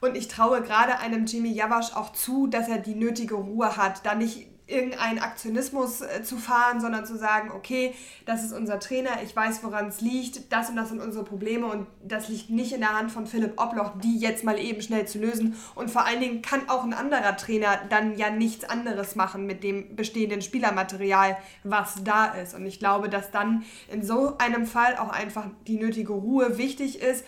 Und 0.00 0.16
ich 0.16 0.28
traue 0.28 0.62
gerade 0.62 0.98
einem 1.00 1.26
Jimmy 1.26 1.52
Javasch 1.52 1.94
auch 1.94 2.12
zu, 2.12 2.46
dass 2.46 2.68
er 2.68 2.78
die 2.78 2.94
nötige 2.94 3.34
Ruhe 3.34 3.76
hat, 3.76 4.06
da 4.06 4.14
nicht 4.14 4.47
irgendeinen 4.68 5.18
Aktionismus 5.18 6.02
äh, 6.02 6.22
zu 6.22 6.36
fahren, 6.36 6.80
sondern 6.80 7.06
zu 7.06 7.16
sagen, 7.16 7.50
okay, 7.50 7.94
das 8.26 8.44
ist 8.44 8.52
unser 8.52 8.78
Trainer, 8.78 9.22
ich 9.24 9.34
weiß, 9.34 9.64
woran 9.64 9.88
es 9.88 10.00
liegt, 10.00 10.52
das 10.52 10.68
und 10.68 10.76
das 10.76 10.90
sind 10.90 11.00
unsere 11.00 11.24
Probleme 11.24 11.66
und 11.66 11.86
das 12.04 12.28
liegt 12.28 12.50
nicht 12.50 12.72
in 12.72 12.80
der 12.80 12.96
Hand 12.96 13.10
von 13.10 13.26
Philipp 13.26 13.60
Obloch, 13.60 13.92
die 14.02 14.18
jetzt 14.18 14.44
mal 14.44 14.58
eben 14.58 14.82
schnell 14.82 15.08
zu 15.08 15.18
lösen. 15.18 15.56
Und 15.74 15.90
vor 15.90 16.04
allen 16.04 16.20
Dingen 16.20 16.42
kann 16.42 16.68
auch 16.68 16.84
ein 16.84 16.92
anderer 16.92 17.36
Trainer 17.36 17.78
dann 17.88 18.16
ja 18.18 18.30
nichts 18.30 18.64
anderes 18.68 19.16
machen 19.16 19.46
mit 19.46 19.64
dem 19.64 19.96
bestehenden 19.96 20.42
Spielermaterial, 20.42 21.38
was 21.64 22.04
da 22.04 22.26
ist. 22.26 22.54
Und 22.54 22.66
ich 22.66 22.78
glaube, 22.78 23.08
dass 23.08 23.30
dann 23.30 23.64
in 23.90 24.04
so 24.04 24.36
einem 24.36 24.66
Fall 24.66 24.96
auch 24.98 25.08
einfach 25.10 25.46
die 25.66 25.78
nötige 25.78 26.12
Ruhe 26.12 26.58
wichtig 26.58 27.00
ist. 27.00 27.24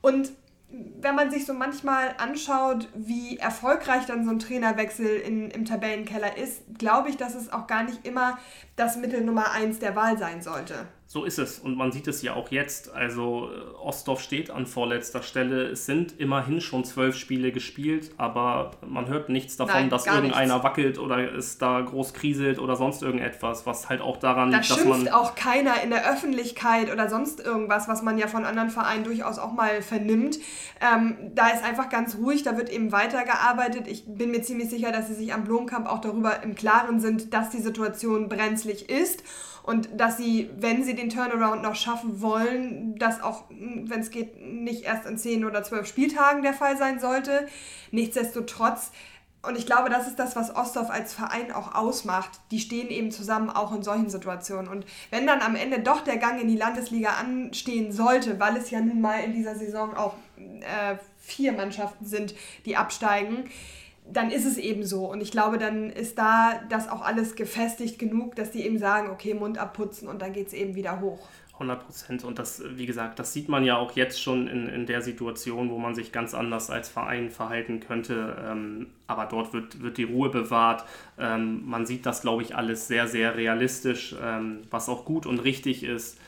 Und 0.00 0.32
wenn 0.72 1.14
man 1.14 1.30
sich 1.30 1.46
so 1.46 1.54
manchmal 1.54 2.14
anschaut, 2.18 2.88
wie 2.94 3.38
erfolgreich 3.38 4.06
dann 4.06 4.24
so 4.24 4.30
ein 4.30 4.38
Trainerwechsel 4.38 5.06
in, 5.06 5.50
im 5.50 5.64
Tabellenkeller 5.64 6.36
ist, 6.36 6.62
glaube 6.78 7.08
ich, 7.08 7.16
dass 7.16 7.34
es 7.34 7.52
auch 7.52 7.66
gar 7.66 7.82
nicht 7.82 8.06
immer 8.06 8.38
das 8.76 8.96
Mittel 8.96 9.24
Nummer 9.24 9.50
eins 9.52 9.78
der 9.78 9.96
Wahl 9.96 10.18
sein 10.18 10.42
sollte. 10.42 10.86
So 11.12 11.24
ist 11.24 11.40
es 11.40 11.58
und 11.58 11.76
man 11.76 11.90
sieht 11.90 12.06
es 12.06 12.22
ja 12.22 12.34
auch 12.34 12.52
jetzt. 12.52 12.94
Also 12.94 13.50
äh, 13.50 13.74
Ostdorf 13.82 14.20
steht 14.20 14.48
an 14.52 14.64
vorletzter 14.64 15.24
Stelle. 15.24 15.64
Es 15.64 15.84
sind 15.84 16.14
immerhin 16.20 16.60
schon 16.60 16.84
zwölf 16.84 17.16
Spiele 17.16 17.50
gespielt, 17.50 18.12
aber 18.16 18.70
man 18.86 19.08
hört 19.08 19.28
nichts 19.28 19.56
davon, 19.56 19.74
Nein, 19.74 19.90
dass 19.90 20.06
irgendeiner 20.06 20.54
nichts. 20.54 20.62
wackelt 20.62 20.98
oder 21.00 21.34
es 21.34 21.58
da 21.58 21.80
groß 21.80 22.14
kriselt 22.14 22.60
oder 22.60 22.76
sonst 22.76 23.02
irgendetwas, 23.02 23.66
was 23.66 23.88
halt 23.88 24.02
auch 24.02 24.18
daran 24.18 24.52
da 24.52 24.58
liegt, 24.58 24.70
dass 24.70 24.84
man... 24.84 25.08
auch 25.08 25.34
keiner 25.34 25.82
in 25.82 25.90
der 25.90 26.08
Öffentlichkeit 26.08 26.92
oder 26.92 27.08
sonst 27.08 27.40
irgendwas, 27.40 27.88
was 27.88 28.02
man 28.02 28.16
ja 28.16 28.28
von 28.28 28.44
anderen 28.44 28.70
Vereinen 28.70 29.02
durchaus 29.02 29.40
auch 29.40 29.52
mal 29.52 29.82
vernimmt. 29.82 30.38
Ähm, 30.80 31.16
da 31.34 31.48
ist 31.48 31.64
einfach 31.64 31.88
ganz 31.88 32.18
ruhig, 32.18 32.44
da 32.44 32.56
wird 32.56 32.70
eben 32.70 32.92
weitergearbeitet. 32.92 33.88
Ich 33.88 34.04
bin 34.06 34.30
mir 34.30 34.42
ziemlich 34.42 34.70
sicher, 34.70 34.92
dass 34.92 35.08
sie 35.08 35.14
sich 35.14 35.34
am 35.34 35.42
Blomkamp 35.42 35.88
auch 35.88 36.00
darüber 36.00 36.40
im 36.44 36.54
Klaren 36.54 37.00
sind, 37.00 37.34
dass 37.34 37.50
die 37.50 37.60
Situation 37.60 38.28
brenzlig 38.28 38.88
ist 38.88 39.24
und 39.70 39.88
dass 40.00 40.16
sie, 40.16 40.50
wenn 40.58 40.82
sie 40.82 40.96
den 40.96 41.10
Turnaround 41.10 41.62
noch 41.62 41.76
schaffen 41.76 42.20
wollen, 42.20 42.98
das 42.98 43.22
auch, 43.22 43.44
wenn 43.50 44.00
es 44.00 44.10
geht, 44.10 44.44
nicht 44.44 44.82
erst 44.82 45.06
in 45.06 45.16
10 45.16 45.44
oder 45.44 45.62
12 45.62 45.86
Spieltagen 45.86 46.42
der 46.42 46.54
Fall 46.54 46.76
sein 46.76 46.98
sollte. 46.98 47.46
Nichtsdestotrotz, 47.92 48.90
und 49.42 49.56
ich 49.56 49.66
glaube, 49.66 49.88
das 49.88 50.08
ist 50.08 50.18
das, 50.18 50.34
was 50.34 50.56
Ostdorf 50.56 50.90
als 50.90 51.14
Verein 51.14 51.52
auch 51.52 51.72
ausmacht. 51.72 52.30
Die 52.50 52.58
stehen 52.58 52.88
eben 52.88 53.12
zusammen 53.12 53.48
auch 53.48 53.72
in 53.72 53.84
solchen 53.84 54.10
Situationen. 54.10 54.66
Und 54.66 54.86
wenn 55.10 55.24
dann 55.24 55.40
am 55.40 55.54
Ende 55.54 55.78
doch 55.78 56.00
der 56.00 56.16
Gang 56.16 56.42
in 56.42 56.48
die 56.48 56.56
Landesliga 56.56 57.10
anstehen 57.10 57.92
sollte, 57.92 58.40
weil 58.40 58.56
es 58.56 58.72
ja 58.72 58.80
nun 58.80 59.00
mal 59.00 59.22
in 59.22 59.32
dieser 59.32 59.54
Saison 59.54 59.96
auch 59.96 60.14
äh, 60.36 60.96
vier 61.20 61.52
Mannschaften 61.52 62.06
sind, 62.06 62.34
die 62.66 62.76
absteigen, 62.76 63.48
dann 64.12 64.30
ist 64.30 64.44
es 64.44 64.58
eben 64.58 64.84
so. 64.84 65.10
Und 65.10 65.20
ich 65.20 65.30
glaube, 65.30 65.58
dann 65.58 65.90
ist 65.90 66.18
da 66.18 66.60
das 66.68 66.88
auch 66.88 67.02
alles 67.02 67.36
gefestigt 67.36 67.98
genug, 67.98 68.34
dass 68.36 68.50
die 68.50 68.64
eben 68.64 68.78
sagen, 68.78 69.10
okay, 69.10 69.34
Mund 69.34 69.58
abputzen 69.58 70.08
und 70.08 70.22
dann 70.22 70.32
geht 70.32 70.48
es 70.48 70.52
eben 70.52 70.74
wieder 70.74 71.00
hoch. 71.00 71.28
100 71.60 71.84
Prozent. 71.84 72.24
Und 72.24 72.38
das, 72.38 72.62
wie 72.74 72.86
gesagt, 72.86 73.18
das 73.18 73.34
sieht 73.34 73.48
man 73.48 73.64
ja 73.64 73.76
auch 73.76 73.92
jetzt 73.92 74.20
schon 74.20 74.48
in, 74.48 74.66
in 74.66 74.86
der 74.86 75.02
Situation, 75.02 75.70
wo 75.70 75.78
man 75.78 75.94
sich 75.94 76.10
ganz 76.10 76.32
anders 76.32 76.70
als 76.70 76.88
Verein 76.88 77.30
verhalten 77.30 77.80
könnte. 77.80 78.36
Ähm, 78.42 78.86
aber 79.06 79.26
dort 79.26 79.52
wird, 79.52 79.82
wird 79.82 79.98
die 79.98 80.04
Ruhe 80.04 80.30
bewahrt. 80.30 80.84
Ähm, 81.18 81.68
man 81.68 81.84
sieht 81.84 82.06
das, 82.06 82.22
glaube 82.22 82.42
ich, 82.42 82.56
alles 82.56 82.88
sehr, 82.88 83.06
sehr 83.08 83.36
realistisch, 83.36 84.16
ähm, 84.22 84.62
was 84.70 84.88
auch 84.88 85.04
gut 85.04 85.26
und 85.26 85.40
richtig 85.40 85.84
ist. 85.84 86.18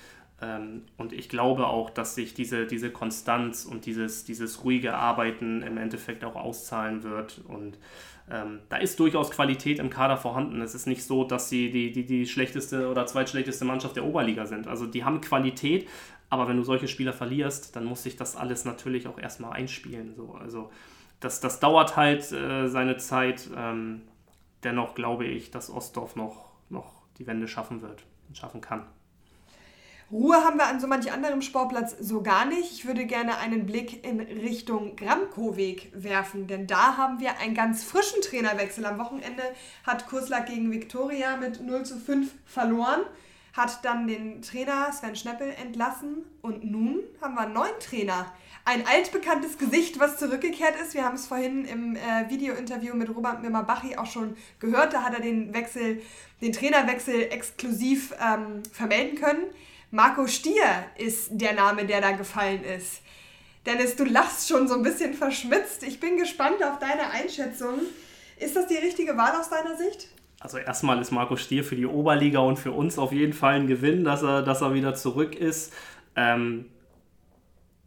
Ähm, 0.43 0.83
und 0.97 1.13
ich 1.13 1.29
glaube 1.29 1.69
auch, 1.69 1.89
dass 1.89 2.15
sich 2.15 2.35
diese, 2.35 2.67
diese 2.67 2.91
Konstanz 2.91 3.65
und 3.65 3.87
dieses, 3.87 4.25
dieses 4.25 4.65
ruhige 4.65 4.95
Arbeiten 4.95 5.63
im 5.63 5.79
Endeffekt 5.79 6.25
auch 6.25 6.35
auszahlen 6.35 7.05
wird. 7.05 7.41
Und 7.47 7.79
ähm, 8.31 8.61
da 8.69 8.77
ist 8.77 8.99
durchaus 8.99 9.31
Qualität 9.31 9.79
im 9.79 9.89
Kader 9.89 10.17
vorhanden. 10.17 10.61
Es 10.61 10.75
ist 10.75 10.87
nicht 10.87 11.05
so, 11.05 11.25
dass 11.25 11.49
sie 11.49 11.71
die, 11.71 11.93
die, 11.93 12.05
die 12.05 12.27
schlechteste 12.27 12.91
oder 12.91 13.07
zweitschlechteste 13.07 13.65
Mannschaft 13.65 13.97
der 13.97 14.05
Oberliga 14.05 14.47
sind. 14.47 14.67
Also 14.67 14.87
die 14.87 15.05
haben 15.05 15.21
Qualität, 15.21 15.89
aber 16.29 16.49
wenn 16.49 16.57
du 16.57 16.65
solche 16.65 16.89
Spieler 16.89 17.13
verlierst, 17.13 17.77
dann 17.77 17.85
muss 17.85 18.03
sich 18.03 18.17
das 18.17 18.37
alles 18.37 18.65
natürlich 18.65 19.07
auch 19.07 19.19
erstmal 19.19 19.53
einspielen. 19.53 20.15
So. 20.17 20.35
Also 20.35 20.71
das, 21.21 21.41
das 21.41 21.61
dauert 21.61 21.97
halt 21.97 22.33
äh, 22.33 22.69
seine 22.69 22.97
Zeit. 22.97 23.49
Ähm, 23.57 24.03
dennoch 24.65 24.95
glaube 24.95 25.25
ich, 25.25 25.51
dass 25.51 25.71
Ostdorf 25.71 26.17
noch, 26.17 26.51
noch 26.69 26.93
die 27.19 27.27
Wende 27.27 27.49
schaffen 27.49 27.83
wird 27.83 28.05
und 28.29 28.37
schaffen 28.37 28.61
kann. 28.61 28.87
Ruhe 30.13 30.45
haben 30.45 30.59
wir 30.59 30.67
an 30.67 30.79
so 30.79 30.87
manch 30.87 31.11
anderem 31.11 31.41
Sportplatz 31.41 31.97
so 31.99 32.23
gar 32.23 32.45
nicht. 32.45 32.71
Ich 32.71 32.87
würde 32.87 33.07
gerne 33.07 33.39
einen 33.39 33.65
Blick 33.65 34.05
in 34.07 34.21
Richtung 34.21 34.95
Gramkoweg 34.95 35.91
werfen, 35.95 36.47
denn 36.47 36.67
da 36.67 36.99
haben 36.99 37.19
wir 37.19 37.39
einen 37.39 37.55
ganz 37.55 37.83
frischen 37.83 38.21
Trainerwechsel. 38.21 38.85
Am 38.85 38.99
Wochenende 38.99 39.43
hat 39.87 40.07
Kurslack 40.07 40.49
gegen 40.49 40.71
Viktoria 40.71 41.39
mit 41.39 41.63
0 41.63 41.87
zu 41.87 41.97
5 41.99 42.31
verloren, 42.45 43.01
hat 43.55 43.87
dann 43.87 44.07
den 44.07 44.43
Trainer 44.43 44.93
Sven 44.93 45.17
Schneppel 45.17 45.51
entlassen 45.63 46.27
und 46.43 46.63
nun 46.63 47.01
haben 47.23 47.35
wir 47.35 47.41
einen 47.41 47.55
neuen 47.55 47.81
Trainer. 47.81 48.31
Ein 48.67 48.87
altbekanntes 48.87 49.57
Gesicht, 49.57 49.99
was 49.99 50.19
zurückgekehrt 50.19 50.77
ist. 50.79 50.93
Wir 50.93 51.07
haben 51.07 51.17
es 51.17 51.27
vorhin 51.27 51.65
im 51.65 51.97
äh, 51.97 52.29
Videointerview 52.29 52.95
mit 52.95 53.09
Robert 53.09 53.41
Mimmer-Bachi 53.41 53.97
auch 53.97 54.07
schon 54.07 54.37
gehört. 54.61 54.93
Da 54.93 55.05
hat 55.05 55.15
er 55.15 55.21
den 55.21 55.55
Wechsel, 55.55 56.03
den 56.43 56.53
Trainerwechsel 56.53 57.29
exklusiv 57.31 58.15
ähm, 58.21 58.63
vermelden 58.71 59.19
können. 59.19 59.45
Marco 59.93 60.27
Stier 60.27 60.87
ist 60.97 61.29
der 61.33 61.53
Name, 61.53 61.85
der 61.85 62.01
da 62.01 62.13
gefallen 62.13 62.65
ist. 62.65 63.03
Dennis, 63.67 63.95
du 63.95 64.05
lachst 64.05 64.49
schon 64.49 64.67
so 64.67 64.75
ein 64.75 64.83
bisschen 64.83 65.13
verschmitzt. 65.13 65.83
Ich 65.83 66.01
bin 66.01 66.17
gespannt 66.17 66.65
auf 66.65 66.79
deine 66.79 67.11
Einschätzung. 67.11 67.75
Ist 68.39 68.57
das 68.57 68.67
die 68.69 68.77
richtige 68.77 69.19
Wahl 69.19 69.39
aus 69.39 69.51
deiner 69.51 69.77
Sicht? 69.77 70.09
Also 70.41 70.57
erstmal 70.57 70.99
ist 70.99 71.11
Marco 71.11 71.37
Stier 71.37 71.63
für 71.63 71.77
die 71.77 71.85
Oberliga 71.85 72.39
und 72.39 72.59
für 72.59 72.73
uns 72.73 72.99
auf 72.99 73.13
jeden 73.13 73.35
Fall 73.35 73.57
ein 73.57 73.67
Gewinn, 73.67 74.03
dass 74.03 74.23
er, 74.23 74.41
dass 74.41 74.63
er 74.63 74.73
wieder 74.73 74.95
zurück 74.95 75.37
ist. 75.37 75.75
Ähm, 76.17 76.71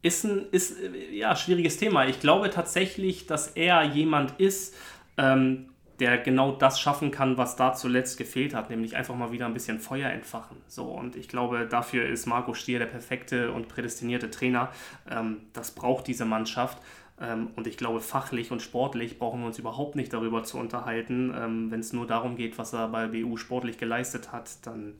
ist 0.04 0.26
ein 0.26 0.46
ist, 0.52 0.76
ja, 1.12 1.36
schwieriges 1.36 1.78
Thema. 1.78 2.08
Ich 2.08 2.20
glaube 2.20 2.52
tatsächlich, 2.52 3.26
dass 3.26 3.48
er 3.48 3.82
jemand 3.82 4.39
ist, 4.39 4.76
ähm, 5.18 5.72
der 6.00 6.18
genau 6.18 6.52
das 6.52 6.80
schaffen 6.80 7.12
kann, 7.12 7.38
was 7.38 7.56
da 7.56 7.74
zuletzt 7.74 8.18
gefehlt 8.18 8.54
hat, 8.54 8.70
nämlich 8.70 8.96
einfach 8.96 9.16
mal 9.16 9.32
wieder 9.32 9.46
ein 9.46 9.54
bisschen 9.54 9.80
Feuer 9.80 10.10
entfachen. 10.10 10.58
So, 10.68 10.86
und 10.86 11.16
ich 11.16 11.28
glaube, 11.28 11.68
dafür 11.68 12.06
ist 12.06 12.26
Marco 12.26 12.54
Stier 12.54 12.80
der 12.80 12.86
perfekte 12.88 13.52
und 13.52 13.70
prädestinierte 13.70 14.30
Trainer. 14.30 14.70
Ähm, 15.10 15.38
das 15.54 15.72
braucht 15.72 16.08
diese 16.08 16.26
Mannschaft. 16.26 16.80
Ähm, 17.20 17.50
und 17.56 17.66
ich 17.68 17.78
glaube, 17.78 18.02
fachlich 18.02 18.52
und 18.52 18.62
sportlich 18.62 19.20
brauchen 19.20 19.40
wir 19.40 19.48
uns 19.48 19.58
überhaupt 19.58 19.96
nicht 19.96 20.12
darüber 20.12 20.44
zu 20.44 20.58
unterhalten. 20.58 21.34
Ähm, 21.36 21.72
Wenn 21.72 21.80
es 21.80 21.94
nur 21.94 22.06
darum 22.08 22.36
geht, 22.36 22.58
was 22.58 22.74
er 22.74 22.90
bei 22.90 23.08
BU 23.08 23.38
sportlich 23.38 23.78
geleistet 23.78 24.34
hat, 24.34 24.66
dann 24.66 24.96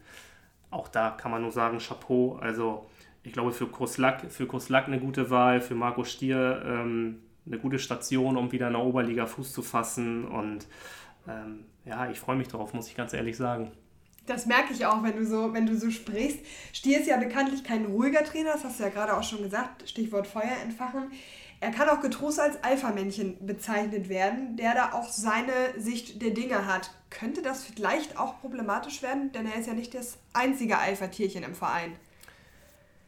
auch 0.72 0.88
da 0.88 1.12
kann 1.12 1.32
man 1.32 1.42
nur 1.42 1.52
sagen, 1.52 1.80
Chapeau. 1.80 2.38
Also 2.42 2.88
ich 3.24 3.34
glaube, 3.34 3.52
für 3.52 3.68
Koslak, 3.68 4.32
für 4.32 4.46
Koslak 4.46 4.88
eine 4.88 5.00
gute 5.00 5.30
Wahl, 5.30 5.60
für 5.60 5.76
Marco 5.76 6.04
Stier 6.04 6.62
ähm, 6.66 7.22
eine 7.46 7.60
gute 7.60 7.80
Station, 7.80 8.38
um 8.38 8.52
wieder 8.52 8.68
in 8.68 8.74
der 8.74 8.84
Oberliga 8.84 9.26
Fuß 9.26 9.54
zu 9.54 9.62
fassen. 9.62 10.26
Und 10.26 10.68
ähm, 11.28 11.66
ja, 11.86 12.10
ich 12.10 12.20
freue 12.20 12.36
mich 12.36 12.48
darauf, 12.48 12.74
muss 12.74 12.88
ich 12.88 12.96
ganz 12.96 13.14
ehrlich 13.14 13.38
sagen. 13.38 13.72
Das 14.26 14.48
merke 14.48 14.74
ich 14.74 14.86
auch, 14.86 15.04
wenn 15.04 15.18
du 15.18 15.26
so, 15.26 15.54
wenn 15.54 15.68
du 15.68 15.78
so 15.78 15.92
sprichst. 15.92 16.40
Stier 16.74 17.00
ist 17.00 17.08
ja 17.08 17.18
bekanntlich 17.18 17.64
kein 17.64 17.86
ruhiger 17.86 18.24
Trainer, 18.24 18.54
das 18.54 18.64
hast 18.64 18.80
du 18.80 18.84
ja 18.84 18.90
gerade 18.90 19.16
auch 19.16 19.24
schon 19.24 19.44
gesagt, 19.44 19.88
Stichwort 19.88 20.26
Feuer 20.26 20.56
entfachen. 20.64 21.12
Er 21.62 21.72
kann 21.72 21.90
auch 21.90 22.02
getrost 22.02 22.40
als 22.40 22.64
Alpha-Männchen 22.64 23.46
bezeichnet 23.46 24.10
werden, 24.10 24.58
der 24.58 24.74
da 24.74 24.94
auch 24.94 25.08
seine 25.10 25.52
Sicht 25.78 26.22
der 26.22 26.32
Dinge 26.32 26.66
hat. 26.68 26.92
Könnte 27.10 27.42
das 27.42 27.64
vielleicht 27.64 28.20
auch 28.20 28.42
problematisch 28.42 29.02
werden? 29.02 29.32
Denn 29.32 29.46
er 29.46 29.60
ist 29.60 29.68
ja 29.68 29.74
nicht 29.74 29.94
das 29.94 30.18
einzige 30.34 30.78
Alpha-Tierchen 30.78 31.44
im 31.44 31.56
Verein. 31.56 31.94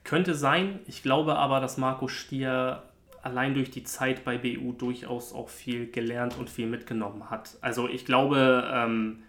Könnte 0.03 0.33
sein. 0.33 0.79
Ich 0.87 1.03
glaube 1.03 1.35
aber, 1.35 1.59
dass 1.59 1.77
Marco 1.77 2.07
Stier 2.07 2.83
allein 3.21 3.53
durch 3.53 3.71
die 3.71 3.83
Zeit 3.83 4.23
bei 4.23 4.37
BU 4.37 4.73
durchaus 4.73 5.33
auch 5.33 5.49
viel 5.49 5.91
gelernt 5.91 6.37
und 6.37 6.49
viel 6.49 6.67
mitgenommen 6.67 7.29
hat. 7.29 7.57
Also 7.61 7.87
ich 7.87 8.05
glaube, 8.05 8.69
ähm, 8.71 9.23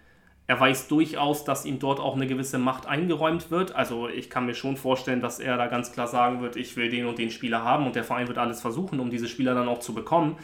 er 0.49 0.59
weiß 0.59 0.87
durchaus, 0.87 1.43
dass 1.43 1.65
ihm 1.65 1.77
dort 1.77 1.99
auch 1.99 2.15
eine 2.15 2.25
gewisse 2.25 2.57
Macht 2.57 2.87
eingeräumt 2.87 3.51
wird. 3.51 3.75
Also 3.75 4.09
ich 4.09 4.31
kann 4.31 4.47
mir 4.47 4.55
schon 4.55 4.77
vorstellen, 4.77 5.21
dass 5.21 5.39
er 5.39 5.57
da 5.57 5.67
ganz 5.67 5.91
klar 5.91 6.07
sagen 6.07 6.41
wird, 6.41 6.55
ich 6.55 6.75
will 6.75 6.89
den 6.89 7.05
und 7.05 7.19
den 7.19 7.29
Spieler 7.29 7.63
haben 7.63 7.85
und 7.85 7.95
der 7.95 8.03
Verein 8.03 8.27
wird 8.27 8.39
alles 8.39 8.59
versuchen, 8.59 8.99
um 8.99 9.11
diese 9.11 9.27
Spieler 9.27 9.53
dann 9.53 9.67
auch 9.67 9.79
zu 9.79 9.93
bekommen. 9.93 10.37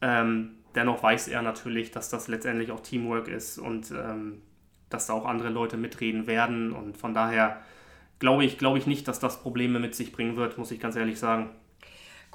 Ähm, 0.00 0.50
dennoch 0.76 1.02
weiß 1.02 1.26
er 1.26 1.42
natürlich, 1.42 1.90
dass 1.90 2.08
das 2.08 2.28
letztendlich 2.28 2.70
auch 2.70 2.80
Teamwork 2.80 3.26
ist 3.26 3.58
und 3.58 3.90
ähm, 3.90 4.42
dass 4.90 5.08
da 5.08 5.14
auch 5.14 5.26
andere 5.26 5.48
Leute 5.48 5.76
mitreden 5.76 6.28
werden. 6.28 6.72
Und 6.72 6.96
von 6.96 7.12
daher 7.12 7.60
glaube 8.20 8.44
ich, 8.44 8.58
glaube 8.58 8.78
ich 8.78 8.86
nicht, 8.86 9.08
dass 9.08 9.18
das 9.18 9.42
Probleme 9.42 9.80
mit 9.80 9.94
sich 9.96 10.12
bringen 10.12 10.36
wird, 10.36 10.56
muss 10.56 10.70
ich 10.70 10.78
ganz 10.78 10.94
ehrlich 10.94 11.18
sagen. 11.18 11.50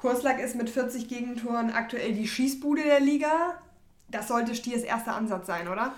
Kurslack 0.04 0.38
ist 0.38 0.54
mit 0.54 0.68
40 0.68 1.08
Gegentoren 1.08 1.70
aktuell 1.70 2.12
die 2.12 2.28
Schießbude 2.28 2.82
der 2.82 3.00
Liga. 3.00 3.54
Das 4.10 4.28
sollte 4.28 4.54
Stiers 4.54 4.82
erster 4.82 5.16
Ansatz 5.16 5.46
sein, 5.46 5.66
oder? 5.66 5.94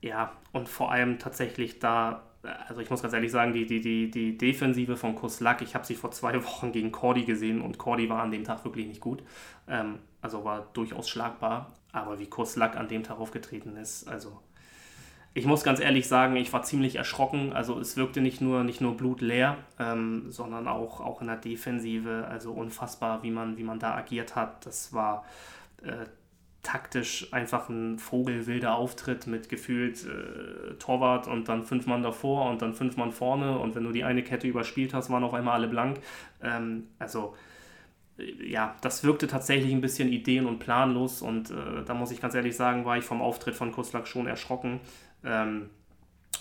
Ja, 0.00 0.32
und 0.52 0.66
vor 0.66 0.90
allem 0.90 1.18
tatsächlich 1.18 1.78
da, 1.78 2.22
also 2.66 2.80
ich 2.80 2.88
muss 2.88 3.02
ganz 3.02 3.12
ehrlich 3.12 3.30
sagen, 3.30 3.52
die, 3.52 3.66
die, 3.66 3.82
die, 3.82 4.10
die 4.10 4.38
Defensive 4.38 4.96
von 4.96 5.14
Kurslack, 5.14 5.60
ich 5.60 5.74
habe 5.74 5.84
sie 5.84 5.94
vor 5.94 6.10
zwei 6.10 6.42
Wochen 6.42 6.72
gegen 6.72 6.90
Cordy 6.90 7.24
gesehen 7.24 7.60
und 7.60 7.76
Cordy 7.76 8.08
war 8.08 8.22
an 8.22 8.30
dem 8.30 8.44
Tag 8.44 8.64
wirklich 8.64 8.86
nicht 8.86 9.02
gut. 9.02 9.22
Ähm, 9.68 9.98
also 10.22 10.46
war 10.46 10.66
durchaus 10.72 11.06
schlagbar. 11.06 11.74
Aber 11.92 12.18
wie 12.18 12.28
Kurslack 12.28 12.78
an 12.78 12.88
dem 12.88 13.02
Tag 13.02 13.20
aufgetreten 13.20 13.76
ist, 13.76 14.08
also 14.08 14.40
ich 15.34 15.46
muss 15.46 15.62
ganz 15.62 15.80
ehrlich 15.80 16.08
sagen, 16.08 16.36
ich 16.36 16.52
war 16.52 16.62
ziemlich 16.62 16.96
erschrocken. 16.96 17.52
Also 17.52 17.78
es 17.78 17.96
wirkte 17.96 18.20
nicht 18.20 18.40
nur, 18.40 18.64
nicht 18.64 18.80
nur 18.80 18.96
blutleer, 18.96 19.56
ähm, 19.78 20.30
sondern 20.30 20.66
auch, 20.66 21.00
auch 21.00 21.20
in 21.20 21.28
der 21.28 21.36
Defensive. 21.36 22.26
Also 22.28 22.52
unfassbar, 22.52 23.22
wie 23.22 23.30
man, 23.30 23.56
wie 23.56 23.62
man 23.62 23.78
da 23.78 23.94
agiert 23.94 24.34
hat. 24.34 24.66
Das 24.66 24.92
war 24.92 25.24
äh, 25.82 26.06
taktisch 26.62 27.32
einfach 27.32 27.68
ein 27.68 27.98
vogelwilder 27.98 28.74
Auftritt 28.74 29.26
mit 29.26 29.48
gefühlt 29.48 30.04
äh, 30.06 30.74
Torwart 30.74 31.28
und 31.28 31.48
dann 31.48 31.62
fünf 31.62 31.86
Mann 31.86 32.02
davor 32.02 32.50
und 32.50 32.60
dann 32.60 32.74
fünf 32.74 32.96
Mann 32.96 33.12
vorne. 33.12 33.58
Und 33.58 33.74
wenn 33.74 33.84
du 33.84 33.92
die 33.92 34.04
eine 34.04 34.22
Kette 34.22 34.48
überspielt 34.48 34.92
hast, 34.92 35.08
waren 35.10 35.24
auf 35.24 35.34
einmal 35.34 35.54
alle 35.54 35.68
blank. 35.68 36.00
Ähm, 36.42 36.88
also 36.98 37.34
ja, 38.44 38.74
das 38.80 39.04
wirkte 39.04 39.28
tatsächlich 39.28 39.72
ein 39.72 39.80
bisschen 39.80 40.08
ideen- 40.08 40.46
und 40.46 40.58
planlos 40.58 41.22
und 41.22 41.50
äh, 41.50 41.84
da 41.86 41.94
muss 41.94 42.10
ich 42.10 42.20
ganz 42.20 42.34
ehrlich 42.34 42.56
sagen, 42.56 42.84
war 42.84 42.98
ich 42.98 43.04
vom 43.04 43.22
Auftritt 43.22 43.54
von 43.54 43.70
Kuslak 43.70 44.08
schon 44.08 44.26
erschrocken. 44.26 44.80
Ähm, 45.24 45.70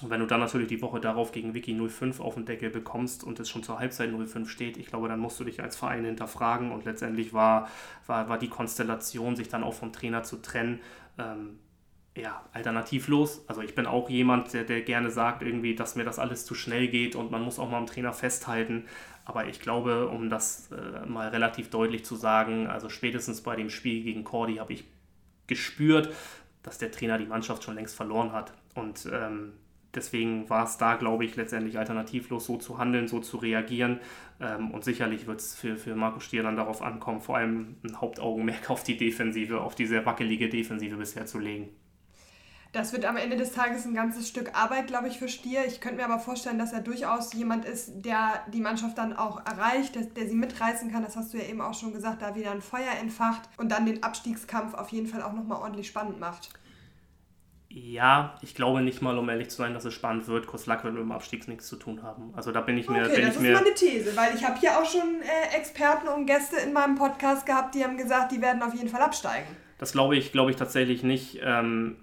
und 0.01 0.11
wenn 0.11 0.19
du 0.19 0.27
dann 0.27 0.39
natürlich 0.39 0.67
die 0.67 0.81
Woche 0.81 0.99
darauf 0.99 1.31
gegen 1.31 1.53
Wiki 1.53 1.73
05 1.73 2.19
auf 2.19 2.35
den 2.35 2.45
Deckel 2.45 2.69
bekommst 2.69 3.23
und 3.23 3.39
es 3.39 3.49
schon 3.49 3.63
zur 3.63 3.79
Halbzeit 3.79 4.11
05 4.11 4.49
steht, 4.49 4.77
ich 4.77 4.87
glaube, 4.87 5.07
dann 5.07 5.19
musst 5.19 5.39
du 5.39 5.43
dich 5.43 5.61
als 5.61 5.75
Verein 5.75 6.05
hinterfragen 6.05 6.71
und 6.71 6.85
letztendlich 6.85 7.33
war, 7.33 7.67
war, 8.05 8.29
war 8.29 8.37
die 8.37 8.49
Konstellation, 8.49 9.35
sich 9.35 9.49
dann 9.49 9.63
auch 9.63 9.73
vom 9.73 9.91
Trainer 9.91 10.23
zu 10.23 10.37
trennen, 10.37 10.81
ähm, 11.17 11.59
ja, 12.15 12.43
alternativlos. 12.53 13.43
Also 13.47 13.61
ich 13.61 13.75
bin 13.75 13.85
auch 13.85 14.09
jemand, 14.09 14.53
der, 14.53 14.63
der 14.63 14.81
gerne 14.81 15.11
sagt, 15.11 15.41
irgendwie, 15.41 15.75
dass 15.75 15.95
mir 15.95 16.03
das 16.03 16.19
alles 16.19 16.45
zu 16.45 16.55
schnell 16.55 16.87
geht 16.87 17.15
und 17.15 17.31
man 17.31 17.41
muss 17.41 17.59
auch 17.59 17.69
mal 17.69 17.77
am 17.77 17.87
Trainer 17.87 18.13
festhalten. 18.13 18.85
Aber 19.25 19.47
ich 19.47 19.59
glaube, 19.59 20.07
um 20.07 20.29
das 20.29 20.71
äh, 20.71 21.05
mal 21.05 21.29
relativ 21.29 21.69
deutlich 21.69 22.05
zu 22.05 22.15
sagen, 22.15 22.67
also 22.67 22.89
spätestens 22.89 23.41
bei 23.41 23.55
dem 23.55 23.69
Spiel 23.69 24.03
gegen 24.03 24.23
Cordy 24.23 24.55
habe 24.55 24.73
ich 24.73 24.85
gespürt, 25.47 26.13
dass 26.63 26.77
der 26.77 26.91
Trainer 26.91 27.17
die 27.17 27.25
Mannschaft 27.25 27.63
schon 27.63 27.75
längst 27.75 27.95
verloren 27.95 28.31
hat. 28.31 28.53
Und 28.77 29.09
ähm, 29.11 29.53
deswegen 29.95 30.49
war 30.49 30.63
es 30.63 30.77
da, 30.77 30.95
glaube 30.95 31.25
ich, 31.25 31.35
letztendlich 31.35 31.77
alternativlos, 31.77 32.45
so 32.45 32.57
zu 32.57 32.77
handeln, 32.77 33.07
so 33.07 33.19
zu 33.19 33.37
reagieren. 33.37 33.99
Ähm, 34.39 34.71
und 34.71 34.83
sicherlich 34.83 35.27
wird 35.27 35.39
es 35.39 35.55
für, 35.55 35.77
für 35.77 35.95
Marco 35.95 36.19
Stier 36.19 36.43
dann 36.43 36.55
darauf 36.55 36.81
ankommen, 36.81 37.19
vor 37.19 37.37
allem 37.37 37.77
ein 37.83 37.99
Hauptaugenmerk 37.99 38.69
auf 38.69 38.83
die 38.83 38.97
Defensive, 38.97 39.61
auf 39.61 39.75
die 39.75 39.87
sehr 39.87 40.05
wackelige 40.05 40.47
Defensive 40.47 40.95
bisher 40.95 41.25
zu 41.25 41.39
legen. 41.39 41.69
Das 42.73 42.93
wird 42.93 43.05
am 43.05 43.17
Ende 43.17 43.37
des 43.37 43.53
Tages 43.53 43.85
ein 43.85 43.95
ganzes 43.95 44.27
Stück 44.27 44.53
Arbeit, 44.53 44.87
glaube 44.87 45.07
ich, 45.07 45.17
für 45.17 45.29
Stier. 45.29 45.65
Ich 45.65 45.81
könnte 45.81 45.97
mir 45.97 46.05
aber 46.05 46.19
vorstellen, 46.19 46.59
dass 46.59 46.73
er 46.73 46.81
durchaus 46.81 47.33
jemand 47.33 47.65
ist, 47.65 48.05
der 48.05 48.45
die 48.53 48.59
Mannschaft 48.59 48.97
dann 48.97 49.13
auch 49.13 49.43
erreicht, 49.45 49.95
der, 49.95 50.03
der 50.03 50.27
sie 50.27 50.35
mitreißen 50.35 50.91
kann. 50.91 51.01
Das 51.01 51.15
hast 51.15 51.33
du 51.33 51.37
ja 51.37 51.45
eben 51.45 51.61
auch 51.61 51.73
schon 51.73 51.93
gesagt, 51.93 52.21
da 52.21 52.35
wieder 52.35 52.51
ein 52.51 52.61
Feuer 52.61 52.91
entfacht 53.01 53.49
und 53.57 53.71
dann 53.71 53.85
den 53.85 54.03
Abstiegskampf 54.03 54.73
auf 54.73 54.89
jeden 54.89 55.07
Fall 55.07 55.23
auch 55.23 55.33
nochmal 55.33 55.61
ordentlich 55.61 55.87
spannend 55.87 56.19
macht. 56.19 56.49
Ja, 57.79 58.35
ich 58.41 58.55
glaube 58.55 58.81
nicht 58.81 59.01
mal, 59.01 59.17
um 59.17 59.29
ehrlich 59.29 59.49
zu 59.49 59.57
sein, 59.57 59.73
dass 59.75 59.85
es 59.85 59.93
spannend 59.93 60.27
wird. 60.27 60.47
Koslak 60.47 60.83
wird 60.83 60.95
mit 60.95 61.03
dem 61.03 61.11
Abstieg 61.11 61.47
nichts 61.47 61.67
zu 61.67 61.75
tun 61.75 62.01
haben. 62.01 62.33
Also 62.35 62.51
da 62.51 62.61
bin 62.61 62.77
ich 62.77 62.89
mir. 62.89 63.03
Okay, 63.03 63.15
bin 63.15 63.25
das 63.25 63.29
ich 63.29 63.35
ist 63.35 63.41
mir, 63.41 63.53
meine 63.53 63.73
These, 63.75 64.15
weil 64.15 64.35
ich 64.35 64.43
habe 64.43 64.59
hier 64.59 64.79
auch 64.79 64.85
schon 64.85 65.21
äh, 65.21 65.55
Experten 65.55 66.07
und 66.07 66.25
Gäste 66.25 66.55
in 66.57 66.73
meinem 66.73 66.95
Podcast 66.95 67.45
gehabt, 67.45 67.75
die 67.75 67.83
haben 67.83 67.97
gesagt, 67.97 68.31
die 68.31 68.41
werden 68.41 68.63
auf 68.63 68.73
jeden 68.73 68.89
Fall 68.89 69.01
absteigen. 69.01 69.47
Das 69.77 69.91
glaube 69.91 70.15
ich, 70.15 70.31
glaube 70.31 70.49
ich 70.49 70.57
tatsächlich 70.57 71.03
nicht. 71.03 71.39
Ähm, 71.43 71.97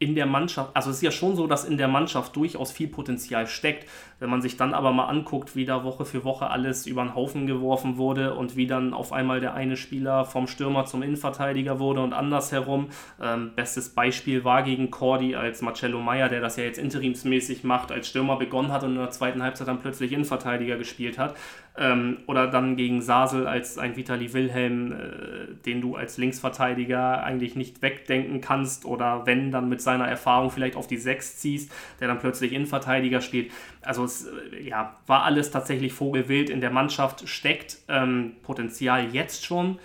in 0.00 0.14
der 0.16 0.26
Mannschaft, 0.26 0.70
also 0.74 0.90
es 0.90 0.96
ist 0.96 1.02
ja 1.02 1.12
schon 1.12 1.36
so, 1.36 1.46
dass 1.46 1.64
in 1.64 1.78
der 1.78 1.86
Mannschaft 1.86 2.34
durchaus 2.34 2.72
viel 2.72 2.88
Potenzial 2.88 3.46
steckt. 3.46 3.88
Wenn 4.18 4.28
man 4.28 4.42
sich 4.42 4.56
dann 4.56 4.74
aber 4.74 4.92
mal 4.92 5.06
anguckt, 5.06 5.54
wie 5.54 5.64
da 5.64 5.84
Woche 5.84 6.04
für 6.04 6.24
Woche 6.24 6.50
alles 6.50 6.86
über 6.86 7.02
den 7.02 7.14
Haufen 7.14 7.46
geworfen 7.46 7.96
wurde 7.96 8.34
und 8.34 8.56
wie 8.56 8.66
dann 8.66 8.92
auf 8.92 9.12
einmal 9.12 9.40
der 9.40 9.54
eine 9.54 9.76
Spieler 9.76 10.24
vom 10.24 10.46
Stürmer 10.46 10.84
zum 10.84 11.02
Innenverteidiger 11.02 11.78
wurde 11.78 12.02
und 12.02 12.12
andersherum. 12.12 12.88
Ähm, 13.22 13.52
bestes 13.54 13.90
Beispiel 13.90 14.44
war 14.44 14.62
gegen 14.62 14.90
Cordy, 14.90 15.36
als 15.36 15.62
Marcello 15.62 16.00
Meyer, 16.00 16.28
der 16.28 16.40
das 16.40 16.56
ja 16.56 16.64
jetzt 16.64 16.78
interimsmäßig 16.78 17.62
macht, 17.62 17.92
als 17.92 18.08
Stürmer 18.08 18.36
begonnen 18.36 18.72
hat 18.72 18.82
und 18.82 18.90
in 18.90 18.98
der 18.98 19.10
zweiten 19.10 19.42
Halbzeit 19.42 19.68
dann 19.68 19.80
plötzlich 19.80 20.12
Innenverteidiger 20.12 20.76
gespielt 20.76 21.18
hat. 21.18 21.36
Ähm, 21.76 22.18
oder 22.26 22.46
dann 22.46 22.76
gegen 22.76 23.02
Sasel 23.02 23.48
als 23.48 23.78
ein 23.78 23.96
Vitali 23.96 24.32
Wilhelm, 24.32 24.92
äh, 24.92 25.54
den 25.66 25.80
du 25.80 25.96
als 25.96 26.18
Linksverteidiger 26.18 27.24
eigentlich 27.24 27.56
nicht 27.56 27.82
wegdenken 27.82 28.40
kannst 28.40 28.84
oder 28.84 29.26
wenn 29.26 29.50
dann 29.50 29.68
mit 29.68 29.82
seiner 29.82 30.06
Erfahrung 30.06 30.50
vielleicht 30.50 30.76
auf 30.76 30.86
die 30.86 30.98
Sechs 30.98 31.38
ziehst, 31.38 31.72
der 31.98 32.06
dann 32.06 32.20
plötzlich 32.20 32.52
Innenverteidiger 32.52 33.20
spielt. 33.20 33.50
Also 33.82 34.04
es 34.04 34.26
äh, 34.26 34.62
ja, 34.62 34.94
war 35.08 35.24
alles 35.24 35.50
tatsächlich 35.50 35.92
vogelwild. 35.92 36.48
In 36.48 36.60
der 36.60 36.70
Mannschaft 36.70 37.28
steckt 37.28 37.78
ähm, 37.88 38.36
Potenzial 38.42 39.12
jetzt 39.12 39.44
schon. 39.44 39.80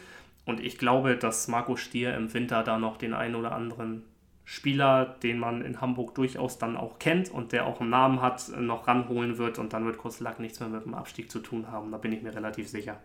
Und 0.45 0.59
ich 0.59 0.77
glaube, 0.77 1.15
dass 1.15 1.47
Marco 1.47 1.75
Stier 1.75 2.15
im 2.15 2.33
Winter 2.33 2.63
da 2.63 2.77
noch 2.77 2.97
den 2.97 3.15
einen 3.15 3.35
oder 3.35 3.51
anderen 3.51 4.03
Spieler, 4.51 5.05
den 5.21 5.37
man 5.37 5.63
in 5.63 5.79
Hamburg 5.79 6.15
durchaus 6.15 6.57
dann 6.57 6.75
auch 6.75 6.97
kennt 6.97 7.29
und 7.29 7.51
der 7.51 7.67
auch 7.67 7.81
einen 7.81 7.91
Namen 7.91 8.19
hat, 8.19 8.49
noch 8.57 8.87
ranholen 8.87 9.37
wird 9.37 9.59
und 9.59 9.73
dann 9.73 9.85
wird 9.85 9.99
Kostelak 9.99 10.39
nichts 10.39 10.59
mehr 10.59 10.69
mit 10.69 10.85
dem 10.85 10.95
Abstieg 10.95 11.29
zu 11.29 11.37
tun 11.37 11.71
haben. 11.71 11.91
Da 11.91 11.99
bin 11.99 12.11
ich 12.11 12.23
mir 12.23 12.33
relativ 12.33 12.67
sicher. 12.67 12.99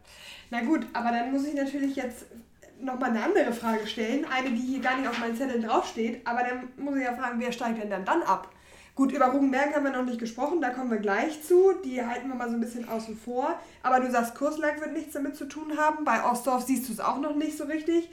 Na 0.49 0.63
gut, 0.63 0.87
aber 0.95 1.11
dann 1.11 1.33
muss 1.33 1.47
ich 1.47 1.53
natürlich 1.53 1.97
jetzt 1.97 2.25
nochmal 2.81 3.11
eine 3.11 3.23
andere 3.23 3.53
Frage 3.53 3.87
stellen. 3.87 4.25
Eine, 4.25 4.53
die 4.53 4.63
hier 4.63 4.81
gar 4.81 4.97
nicht 4.97 5.07
auf 5.07 5.19
meinen 5.19 5.37
Zetteln 5.37 5.63
draufsteht. 5.63 6.27
Aber 6.27 6.41
dann 6.45 6.69
muss 6.83 6.97
ich 6.97 7.05
ja 7.05 7.13
fragen, 7.13 7.39
wer 7.39 7.53
steigt 7.53 7.77
denn 7.79 7.91
dann, 7.91 8.07
dann 8.07 8.23
ab? 8.23 8.51
Gut, 8.95 9.13
über 9.13 9.27
Rugenberg 9.27 9.75
haben 9.75 9.85
wir 9.85 9.93
noch 9.93 10.07
nicht 10.07 10.21
gesprochen, 10.21 10.63
da 10.63 10.71
kommen 10.71 10.91
wir 10.91 10.99
gleich 10.99 11.43
zu. 11.43 11.75
Die 11.85 12.03
halten 12.03 12.29
wir 12.29 12.37
mal 12.37 12.49
so 12.49 12.55
ein 12.55 12.61
bisschen 12.61 12.89
außen 12.89 13.19
vor. 13.19 13.61
Aber 13.83 14.01
du 14.01 14.11
sagst, 14.11 14.35
Kurslack 14.35 14.81
wird 14.81 14.95
nichts 14.95 15.13
damit 15.13 15.37
zu 15.37 15.45
tun 15.45 15.77
haben. 15.77 16.07
Bei 16.07 16.25
Ostdorf 16.25 16.63
siehst 16.63 16.89
du 16.89 16.95
es 16.95 17.01
auch 17.01 17.21
noch 17.21 17.37
nicht 17.37 17.59
so 17.59 17.65
richtig. 17.65 18.09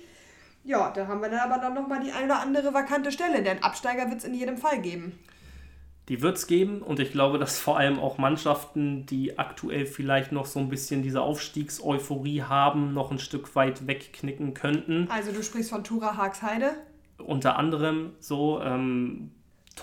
Ja, 0.64 0.92
da 0.92 1.08
haben 1.08 1.22
wir 1.22 1.30
dann 1.30 1.52
aber 1.52 1.62
dann 1.62 1.74
nochmal 1.74 2.02
die 2.04 2.12
eine 2.12 2.26
oder 2.26 2.40
andere 2.40 2.74
vakante 2.74 3.12
Stelle, 3.12 3.42
denn 3.42 3.64
Absteiger 3.64 4.10
wird 4.10 4.20
es 4.20 4.26
in 4.26 4.34
jedem 4.34 4.58
Fall 4.58 4.82
geben. 4.82 5.18
Die 6.10 6.22
wird 6.22 6.38
es 6.38 6.48
geben 6.48 6.82
und 6.82 7.00
ich 7.00 7.12
glaube, 7.12 7.40
dass 7.40 7.60
vor 7.60 7.78
allem 7.78 8.00
auch 8.00 8.18
Mannschaften, 8.18 9.06
die 9.06 9.40
aktuell 9.40 9.86
vielleicht 9.86 10.32
noch 10.32 10.46
so 10.46 10.60
ein 10.60 10.70
bisschen 10.70 11.04
diese 11.04 11.22
Aufstiegseuphorie 11.22 12.44
haben, 12.44 12.94
noch 12.94 13.12
ein 13.12 13.20
Stück 13.20 13.56
weit 13.56 13.88
wegknicken 13.88 14.54
könnten. 14.54 15.08
Also 15.10 15.32
du 15.32 15.42
sprichst 15.42 15.70
von 15.70 15.84
Tura 15.84 16.18
Haagsheide? 16.18 16.74
Unter 17.18 17.58
anderem 17.58 18.14
so, 18.20 18.60
ähm, 18.62 19.32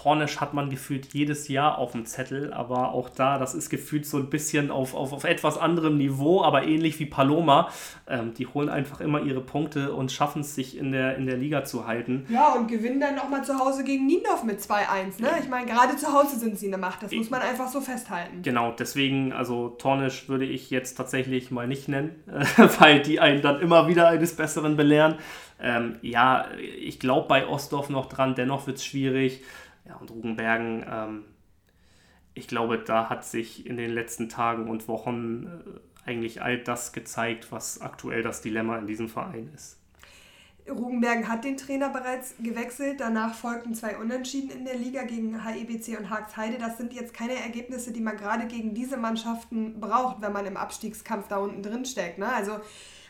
Tornisch 0.02 0.40
hat 0.40 0.54
man 0.54 0.70
gefühlt 0.70 1.12
jedes 1.12 1.48
Jahr 1.48 1.78
auf 1.78 1.90
dem 1.90 2.06
Zettel, 2.06 2.52
aber 2.52 2.92
auch 2.92 3.08
da, 3.08 3.36
das 3.36 3.54
ist 3.54 3.68
gefühlt 3.68 4.06
so 4.06 4.18
ein 4.18 4.30
bisschen 4.30 4.70
auf, 4.70 4.94
auf, 4.94 5.12
auf 5.12 5.24
etwas 5.24 5.58
anderem 5.58 5.98
Niveau, 5.98 6.44
aber 6.44 6.62
ähnlich 6.62 7.00
wie 7.00 7.06
Paloma. 7.06 7.68
Ähm, 8.06 8.32
die 8.34 8.46
holen 8.46 8.68
einfach 8.68 9.00
immer 9.00 9.22
ihre 9.22 9.40
Punkte 9.40 9.92
und 9.92 10.12
schaffen 10.12 10.42
es, 10.42 10.54
sich 10.54 10.78
in 10.78 10.92
der, 10.92 11.16
in 11.16 11.26
der 11.26 11.36
Liga 11.36 11.64
zu 11.64 11.88
halten. 11.88 12.26
Ja, 12.28 12.52
und 12.52 12.68
gewinnen 12.68 13.00
dann 13.00 13.16
nochmal 13.16 13.42
zu 13.42 13.58
Hause 13.58 13.82
gegen 13.82 14.06
Niendorf 14.06 14.44
mit 14.44 14.60
2-1. 14.60 15.20
Ne? 15.20 15.30
Ich 15.40 15.48
meine, 15.48 15.66
gerade 15.66 15.96
zu 15.96 16.12
Hause 16.12 16.38
sind 16.38 16.56
sie 16.56 16.68
eine 16.68 16.78
Macht, 16.78 17.02
das 17.02 17.10
muss 17.10 17.30
man 17.30 17.42
einfach 17.42 17.66
so 17.66 17.80
festhalten. 17.80 18.42
Genau, 18.42 18.70
deswegen, 18.70 19.32
also 19.32 19.70
Tornisch 19.70 20.28
würde 20.28 20.44
ich 20.44 20.70
jetzt 20.70 20.94
tatsächlich 20.94 21.50
mal 21.50 21.66
nicht 21.66 21.88
nennen, 21.88 22.22
weil 22.78 23.02
die 23.02 23.18
einen 23.18 23.42
dann 23.42 23.60
immer 23.60 23.88
wieder 23.88 24.06
eines 24.06 24.36
Besseren 24.36 24.76
belehren. 24.76 25.16
Ähm, 25.60 25.96
ja, 26.02 26.46
ich 26.60 27.00
glaube 27.00 27.26
bei 27.26 27.48
Ostdorf 27.48 27.90
noch 27.90 28.06
dran, 28.06 28.36
dennoch 28.36 28.68
wird 28.68 28.76
es 28.76 28.84
schwierig. 28.84 29.42
Ja, 29.88 29.96
und 29.96 30.10
Rugenbergen, 30.10 30.84
ähm, 30.88 31.24
ich 32.34 32.46
glaube, 32.46 32.78
da 32.78 33.08
hat 33.08 33.24
sich 33.24 33.66
in 33.66 33.76
den 33.76 33.90
letzten 33.90 34.28
Tagen 34.28 34.68
und 34.68 34.86
Wochen 34.86 35.46
äh, 36.04 36.08
eigentlich 36.08 36.42
all 36.42 36.58
das 36.58 36.92
gezeigt, 36.92 37.50
was 37.50 37.80
aktuell 37.80 38.22
das 38.22 38.42
Dilemma 38.42 38.78
in 38.78 38.86
diesem 38.86 39.08
Verein 39.08 39.50
ist. 39.54 39.78
Rugenbergen 40.68 41.28
hat 41.28 41.44
den 41.44 41.56
Trainer 41.56 41.88
bereits 41.88 42.34
gewechselt. 42.38 43.00
Danach 43.00 43.34
folgten 43.34 43.74
zwei 43.74 43.96
Unentschieden 43.96 44.50
in 44.50 44.64
der 44.66 44.76
Liga 44.76 45.04
gegen 45.04 45.42
HEBC 45.44 45.98
und 45.98 46.10
Haagsheide. 46.10 46.58
Das 46.58 46.76
sind 46.76 46.92
jetzt 46.92 47.14
keine 47.14 47.34
Ergebnisse, 47.34 47.90
die 47.90 48.00
man 48.00 48.18
gerade 48.18 48.46
gegen 48.46 48.74
diese 48.74 48.98
Mannschaften 48.98 49.80
braucht, 49.80 50.20
wenn 50.20 50.32
man 50.32 50.44
im 50.44 50.58
Abstiegskampf 50.58 51.28
da 51.28 51.38
unten 51.38 51.62
drin 51.62 51.86
steckt. 51.86 52.18
Ne? 52.18 52.30
Also 52.30 52.60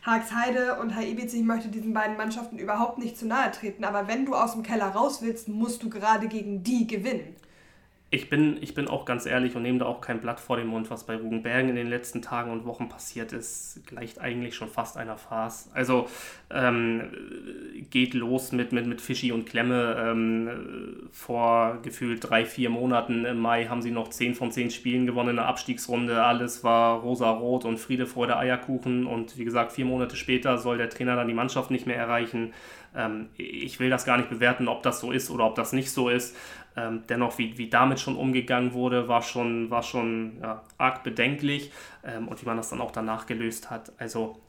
Haagsheide 0.03 0.79
und 0.81 0.91
HIBC, 0.91 1.35
ich 1.35 1.43
möchte 1.43 1.69
diesen 1.69 1.93
beiden 1.93 2.17
Mannschaften 2.17 2.59
überhaupt 2.59 2.99
nicht 2.99 3.19
zu 3.19 3.27
nahe 3.27 3.51
treten, 3.51 3.85
aber 3.85 4.09
wenn 4.09 4.27
du 4.27 4.35
aus 4.35 4.53
dem 4.53 4.63
Keller 4.63 4.87
raus 4.87 5.23
willst, 5.23 5.49
musst 5.49 5.83
du 5.83 5.91
gerade 5.91 6.29
gegen 6.29 6.63
die 6.63 6.87
gewinnen. 6.87 7.37
Ich 8.11 8.31
bin, 8.31 8.57
ich 8.63 8.73
bin 8.73 8.89
auch 8.89 9.05
ganz 9.05 9.27
ehrlich 9.27 9.55
und 9.55 9.61
nehme 9.63 9.81
da 9.81 9.85
auch 9.85 10.01
kein 10.01 10.23
Blatt 10.23 10.41
vor 10.41 10.57
den 10.57 10.67
Mund, 10.67 10.91
was 10.91 11.05
bei 11.05 11.17
Rugenbergen 11.17 11.69
in 11.69 11.77
den 11.77 11.89
letzten 11.89 12.23
Tagen 12.23 12.51
und 12.51 12.65
Wochen 12.65 12.89
passiert 12.89 13.35
ist, 13.35 13.83
gleicht 13.87 14.19
eigentlich 14.19 14.55
schon 14.55 14.71
fast 14.71 14.97
einer 14.97 15.19
Farce. 15.19 15.69
Also 15.75 16.09
ähm, 16.51 17.11
geht 17.91 18.15
los 18.15 18.53
mit, 18.53 18.73
mit, 18.73 18.87
mit 18.87 19.03
Fischi 19.03 19.31
und 19.31 19.45
Klemme. 19.45 19.95
Ähm, 19.99 21.09
vor 21.13 21.81
gefühlt 21.83 22.31
drei, 22.31 22.47
vier 22.47 22.71
Monaten 22.71 23.27
im 23.27 23.41
Mai 23.41 23.67
haben 23.67 23.83
sie 23.83 23.91
noch 23.91 24.09
10 24.09 24.35
von 24.35 24.51
10 24.51 24.71
Spielen 24.71 25.05
gewonnen 25.05 25.31
in 25.31 25.37
der 25.37 25.47
Abstiegsrunde. 25.47 26.23
Alles 26.25 26.65
war 26.65 27.01
rosa-rot 27.01 27.67
und 27.67 27.77
Friede, 27.77 28.07
Freude, 28.07 28.39
Eierkuchen. 28.39 29.05
Und 29.05 29.37
wie 29.37 29.45
gesagt, 29.45 29.73
vier 29.73 29.85
Monate 29.85 30.17
später 30.17 30.57
soll 30.57 30.79
der 30.79 30.89
Trainer 30.89 31.15
dann 31.15 31.29
die 31.29 31.35
Mannschaft 31.35 31.71
nicht 31.71 31.87
mehr 31.87 31.99
erreichen. 31.99 32.55
Ähm, 32.97 33.29
ich 33.37 33.81
will 33.81 33.91
das 33.91 34.07
gar 34.07 34.17
nicht 34.17 34.31
bewerten, 34.31 34.67
ob 34.67 34.83
das 34.83 35.01
so 35.01 35.13
ist 35.13 35.31
oder 35.31 35.45
ob 35.45 35.57
das 35.57 35.75
nicht 35.75 35.91
so 35.91 36.09
ist. 36.09 36.35
Ähm, 36.79 37.03
dennoch, 37.09 37.39
wie, 37.39 37.59
wie 37.59 37.69
damit 37.69 37.99
schon 37.99 38.17
umgegangen 38.17 38.73
wurde, 38.73 39.09
war 39.09 39.23
schon, 39.23 39.71
war 39.71 39.83
schon 39.83 40.39
ja, 40.41 40.63
arg 40.77 41.03
bedenklich 41.03 41.73
ähm, 42.05 42.29
und 42.29 42.41
wie 42.41 42.47
man 42.47 42.57
das 42.57 42.71
dann 42.71 42.81
auch 42.81 42.93
danach 42.93 43.27
gelöst 43.27 43.71
hat. 43.71 43.93
Also 43.99 44.41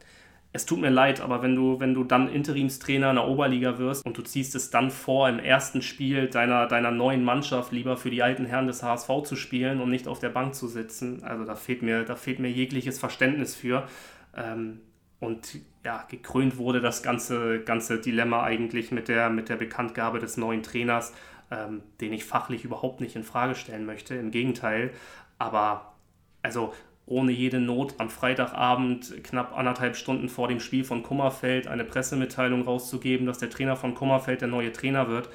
es 0.52 0.66
tut 0.66 0.80
mir 0.80 0.90
leid, 0.90 1.22
aber 1.22 1.42
wenn 1.42 1.56
du, 1.56 1.80
wenn 1.80 1.94
du 1.94 2.04
dann 2.04 2.28
Interimstrainer 2.28 3.10
in 3.12 3.16
der 3.16 3.28
Oberliga 3.28 3.78
wirst 3.80 4.06
und 4.06 4.18
du 4.18 4.22
ziehst 4.22 4.54
es 4.56 4.70
dann 4.70 4.92
vor, 4.92 5.28
im 5.28 5.40
ersten 5.40 5.82
Spiel 5.82 6.28
deiner, 6.28 6.68
deiner 6.68 6.92
neuen 6.92 7.24
Mannschaft 7.24 7.72
lieber 7.72 7.98
für 7.98 8.12
die 8.12 8.22
alten 8.22 8.46
Herren 8.46 8.68
des 8.68 8.84
HSV 8.84 9.10
zu 9.24 9.36
spielen 9.36 9.82
und 9.82 9.90
nicht 9.90 10.08
auf 10.08 10.20
der 10.20 10.30
Bank 10.30 10.54
zu 10.54 10.68
sitzen, 10.68 11.24
also 11.24 11.46
da 11.46 11.56
fehlt 11.56 11.82
mir, 11.82 12.04
da 12.04 12.16
fehlt 12.16 12.40
mir 12.40 12.50
jegliches 12.52 13.00
Verständnis 13.00 13.56
für. 13.56 13.88
Ähm, 14.36 14.82
und 15.20 15.60
ja, 15.84 16.06
gekrönt 16.10 16.58
wurde 16.58 16.82
das 16.82 17.04
ganze, 17.04 17.60
ganze 17.60 18.00
Dilemma 18.00 18.44
eigentlich 18.44 18.92
mit 18.92 19.08
der, 19.08 19.30
mit 19.30 19.50
der 19.50 19.58
Bekanntgabe 19.58 20.20
des 20.20 20.38
neuen 20.38 20.64
Trainers, 20.64 21.14
ähm, 21.52 21.82
den 22.02 22.14
ich 22.14 22.26
fachlich 22.26 22.64
überhaupt 22.64 23.02
nicht 23.02 23.16
in 23.16 23.24
Frage 23.24 23.56
stellen 23.56 23.86
möchte. 23.86 24.16
Im 24.16 24.32
Gegenteil. 24.32 24.92
Aber 25.38 25.94
also 26.42 26.74
ohne 27.06 27.32
jede 27.32 27.60
Not 27.60 27.96
am 27.98 28.10
Freitagabend, 28.10 29.24
knapp 29.24 29.58
anderthalb 29.58 29.96
Stunden 29.96 30.30
vor 30.30 30.48
dem 30.48 30.60
Spiel 30.60 30.84
von 30.84 31.02
Kummerfeld, 31.02 31.68
eine 31.68 31.84
Pressemitteilung 31.84 32.62
rauszugeben, 32.62 33.26
dass 33.26 33.40
der 33.40 33.50
Trainer 33.50 33.76
von 33.76 33.96
Kummerfeld 33.96 34.42
der 34.42 34.48
neue 34.48 34.72
Trainer 34.72 35.10
wird. 35.10 35.30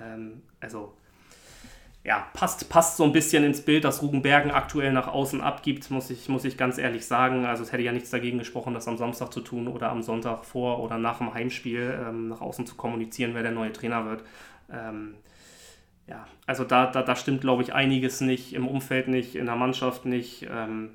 Ähm, 0.00 0.42
also 0.60 0.94
ja, 2.04 2.28
passt, 2.34 2.68
passt 2.68 2.96
so 2.96 3.02
ein 3.02 3.10
bisschen 3.10 3.42
ins 3.42 3.62
Bild, 3.62 3.82
das 3.82 4.00
Rugenbergen 4.00 4.52
aktuell 4.52 4.92
nach 4.92 5.08
außen 5.08 5.40
abgibt, 5.40 5.90
muss 5.90 6.08
ich, 6.10 6.28
muss 6.28 6.44
ich 6.44 6.56
ganz 6.56 6.78
ehrlich 6.78 7.04
sagen. 7.04 7.44
Also 7.44 7.64
es 7.64 7.72
hätte 7.72 7.82
ja 7.82 7.90
nichts 7.90 8.10
dagegen 8.10 8.38
gesprochen, 8.38 8.74
das 8.74 8.86
am 8.86 8.96
Samstag 8.96 9.32
zu 9.32 9.40
tun 9.40 9.66
oder 9.66 9.90
am 9.90 10.02
Sonntag 10.04 10.44
vor 10.44 10.80
oder 10.80 10.98
nach 10.98 11.18
dem 11.18 11.34
Heimspiel 11.34 11.98
ähm, 12.00 12.28
nach 12.28 12.40
außen 12.40 12.64
zu 12.64 12.76
kommunizieren, 12.76 13.34
wer 13.34 13.42
der 13.42 13.50
neue 13.50 13.72
Trainer 13.72 14.06
wird. 14.06 14.22
Ähm, 14.70 15.16
ja, 16.08 16.26
also 16.46 16.64
da, 16.64 16.86
da, 16.86 17.02
da 17.02 17.16
stimmt, 17.16 17.40
glaube 17.40 17.62
ich, 17.62 17.74
einiges 17.74 18.20
nicht, 18.20 18.52
im 18.52 18.68
Umfeld 18.68 19.08
nicht, 19.08 19.34
in 19.34 19.46
der 19.46 19.56
Mannschaft 19.56 20.04
nicht. 20.04 20.46
Ähm, 20.50 20.90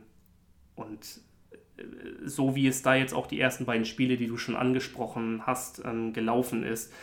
und 0.75 1.19
äh, 1.51 1.83
so 2.25 2.55
wie 2.55 2.67
es 2.67 2.81
da 2.81 2.95
jetzt 2.95 3.13
auch 3.13 3.27
die 3.27 3.39
ersten 3.39 3.65
beiden 3.65 3.85
Spiele, 3.85 4.17
die 4.17 4.27
du 4.27 4.37
schon 4.37 4.55
angesprochen 4.55 5.43
hast, 5.45 5.83
ähm, 5.85 6.13
gelaufen 6.13 6.63
ist, 6.63 6.93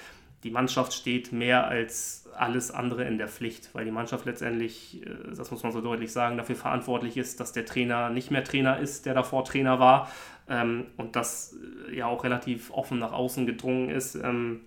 die 0.45 0.51
Mannschaft 0.51 0.93
steht 0.93 1.33
mehr 1.33 1.67
als 1.67 2.29
alles 2.37 2.71
andere 2.71 3.05
in 3.05 3.19
der 3.19 3.29
Pflicht, 3.29 3.75
weil 3.75 3.85
die 3.85 3.91
Mannschaft 3.91 4.25
letztendlich, 4.25 5.05
äh, 5.05 5.35
das 5.37 5.51
muss 5.51 5.63
man 5.63 5.73
so 5.73 5.81
deutlich 5.81 6.13
sagen, 6.13 6.37
dafür 6.37 6.57
verantwortlich 6.57 7.17
ist, 7.17 7.41
dass 7.41 7.53
der 7.53 7.67
Trainer 7.67 8.11
nicht 8.11 8.31
mehr 8.31 8.45
Trainer 8.45 8.79
ist, 8.79 9.07
der 9.07 9.15
davor 9.15 9.45
Trainer 9.45 9.81
war 9.81 10.11
ähm, 10.49 10.87
und 10.97 11.17
das 11.17 11.57
äh, 11.91 11.97
ja 11.97 12.07
auch 12.07 12.25
relativ 12.25 12.71
offen 12.71 12.99
nach 12.99 13.13
außen 13.13 13.47
gedrungen 13.47 13.91
ist, 13.91 14.15
ähm, 14.15 14.61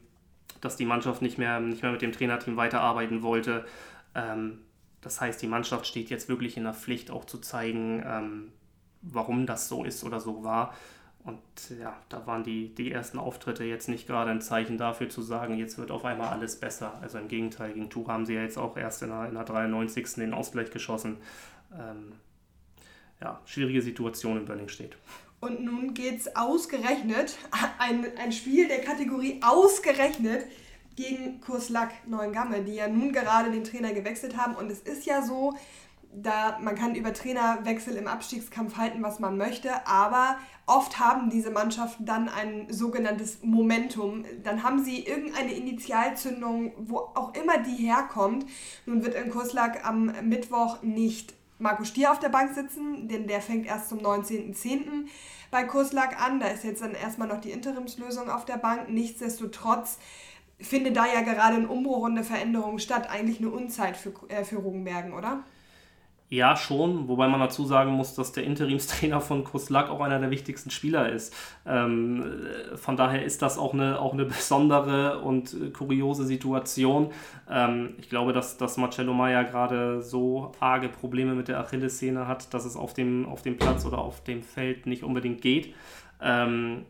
dass 0.62 0.78
die 0.78 0.86
Mannschaft 0.86 1.22
nicht 1.22 1.38
mehr, 1.38 1.60
nicht 1.60 1.84
mehr 1.84 1.92
mit 1.92 2.02
dem 2.02 2.12
Trainerteam 2.12 2.58
weiterarbeiten 2.58 3.22
wollte. 3.24 3.66
das 5.02 5.22
heißt, 5.22 5.42
die 5.42 5.48
Mannschaft 5.48 5.88
steht 5.88 6.10
jetzt 6.10 6.30
wirklich 6.30 6.58
in 6.58 6.64
der 6.64 6.74
Pflicht, 6.74 7.12
auch 7.12 7.26
zu 7.26 7.40
zeigen, 7.40 8.52
warum 9.02 9.46
das 9.46 9.68
so 9.68 9.84
ist 9.84 10.04
oder 10.04 10.20
so 10.20 10.44
war. 10.44 10.74
Und 11.24 11.40
ja, 11.80 11.96
da 12.10 12.26
waren 12.26 12.44
die, 12.44 12.74
die 12.74 12.92
ersten 12.92 13.20
Auftritte 13.20 13.64
jetzt 13.64 13.88
nicht 13.88 14.08
gerade 14.08 14.32
ein 14.32 14.42
Zeichen 14.42 14.78
dafür 14.78 15.10
zu 15.10 15.22
sagen, 15.22 15.58
jetzt 15.58 15.78
wird 15.78 15.92
auf 15.92 16.04
einmal 16.04 16.30
alles 16.30 16.60
besser. 16.60 16.98
Also 17.02 17.20
im 17.20 17.28
Gegenteil, 17.28 17.74
gegen 17.74 17.90
Tura 17.90 18.14
haben 18.14 18.26
sie 18.26 18.34
ja 18.34 18.42
jetzt 18.42 18.58
auch 18.58 18.76
erst 18.76 19.04
in 19.04 19.10
der, 19.10 19.28
in 19.28 19.36
der 19.36 19.44
93. 19.44 20.16
den 20.16 20.34
Ausgleich 20.34 20.72
geschossen. 20.72 21.18
Ähm, 21.74 22.14
ja, 23.22 23.40
schwierige 23.46 23.84
Situation 23.84 24.38
in 24.38 24.46
Bönning 24.46 24.68
steht. 24.68 24.98
Und 25.42 25.64
nun 25.66 25.96
geht 25.96 26.20
es 26.20 26.36
ausgerechnet, 26.36 27.36
ein, 27.80 28.06
ein 28.18 28.32
Spiel 28.32 28.68
der 28.68 28.82
Kategorie 28.82 29.42
ausgerechnet 29.44 30.46
gegen 30.96 31.42
Kurslack 31.42 32.08
Neuengamme, 32.08 32.62
die 32.62 32.76
ja 32.76 32.88
nun 32.88 33.12
gerade 33.12 33.52
den 33.52 33.64
Trainer 33.64 33.92
gewechselt 33.92 34.38
haben. 34.38 34.56
Und 34.56 34.72
es 34.72 34.80
ist 34.82 35.06
ja 35.06 35.24
so, 35.24 35.56
da 36.14 36.60
man 36.62 36.76
kann 36.76 36.94
über 36.94 37.14
Trainerwechsel 37.14 37.96
im 37.96 38.08
Abstiegskampf 38.08 38.78
halten, 38.78 39.02
was 39.02 39.20
man 39.20 39.38
möchte, 39.38 39.88
aber 39.88 40.38
oft 40.68 41.00
haben 41.00 41.30
diese 41.30 41.50
Mannschaften 41.50 42.06
dann 42.06 42.30
ein 42.30 42.68
sogenanntes 42.72 43.42
Momentum. 43.42 44.26
Dann 44.44 44.62
haben 44.62 44.84
sie 44.84 45.00
irgendeine 45.00 45.54
Initialzündung, 45.54 46.74
wo 46.78 46.98
auch 46.98 47.34
immer 47.34 47.58
die 47.60 47.88
herkommt. 47.88 48.46
Nun 48.86 49.04
wird 49.04 49.16
in 49.16 49.32
Kurslack 49.32 49.86
am 49.86 50.14
Mittwoch 50.24 50.84
nicht 50.84 51.34
Marco 51.62 51.84
Stier 51.84 52.12
auf 52.12 52.20
der 52.20 52.30
Bank 52.30 52.54
sitzen, 52.54 53.08
denn 53.08 53.28
der 53.28 53.40
fängt 53.42 53.66
erst 53.66 53.90
zum 53.90 54.00
19.10. 54.00 55.08
bei 55.52 55.64
Kurslack 55.64 56.22
an. 56.22 56.40
Da 56.40 56.48
ist 56.48 56.64
jetzt 56.64 56.82
dann 56.82 56.94
erstmal 56.94 57.28
noch 57.28 57.40
die 57.40 57.52
Interimslösung 57.52 58.30
auf 58.30 58.46
der 58.46 58.58
Bank. 58.58 58.90
Nichtsdestotrotz 58.90 60.00
findet 60.60 60.98
da 60.98 61.06
ja 61.06 61.22
gerade 61.22 61.56
ein 61.56 61.68
Umbruch 61.68 62.04
und 62.04 62.12
eine 62.12 62.24
Veränderung 62.24 62.80
statt. 62.80 63.10
Eigentlich 63.10 63.40
eine 63.40 63.50
Unzeit 63.50 63.96
für, 63.96 64.12
äh, 64.30 64.44
für 64.44 64.58
Rugenbergen, 64.58 65.14
oder? 65.14 65.44
Ja, 66.34 66.56
schon, 66.56 67.10
wobei 67.10 67.28
man 67.28 67.42
dazu 67.42 67.66
sagen 67.66 67.92
muss, 67.92 68.16
dass 68.16 68.32
der 68.32 68.46
Interimstrainer 68.46 69.20
von 69.20 69.44
Kuslak 69.44 69.90
auch 69.90 70.00
einer 70.00 70.18
der 70.18 70.32
wichtigsten 70.32 70.70
Spieler 70.70 71.12
ist. 71.12 71.36
Ähm, 71.66 72.24
von 72.76 72.96
daher 72.96 73.26
ist 73.26 73.42
das 73.42 73.58
auch 73.58 73.74
eine, 73.74 74.00
auch 74.00 74.14
eine 74.14 74.24
besondere 74.24 75.20
und 75.20 75.74
kuriose 75.74 76.24
Situation. 76.24 77.12
Ähm, 77.50 77.96
ich 77.98 78.08
glaube, 78.08 78.32
dass, 78.32 78.56
dass 78.56 78.78
Marcello 78.78 79.14
Maya 79.14 79.44
gerade 79.44 80.02
so 80.02 80.54
arge 80.62 80.88
Probleme 80.88 81.36
mit 81.36 81.50
der 81.50 81.60
Achillessehne 81.60 82.30
hat, 82.30 82.54
dass 82.54 82.64
es 82.64 82.78
auf 82.78 82.94
dem, 82.94 83.26
auf 83.26 83.42
dem 83.42 83.58
Platz 83.58 83.86
oder 83.86 83.98
auf 83.98 84.24
dem 84.24 84.42
Feld 84.42 84.86
nicht 84.86 85.04
unbedingt 85.04 85.42
geht. 85.42 85.76
Ähm, 86.22 86.86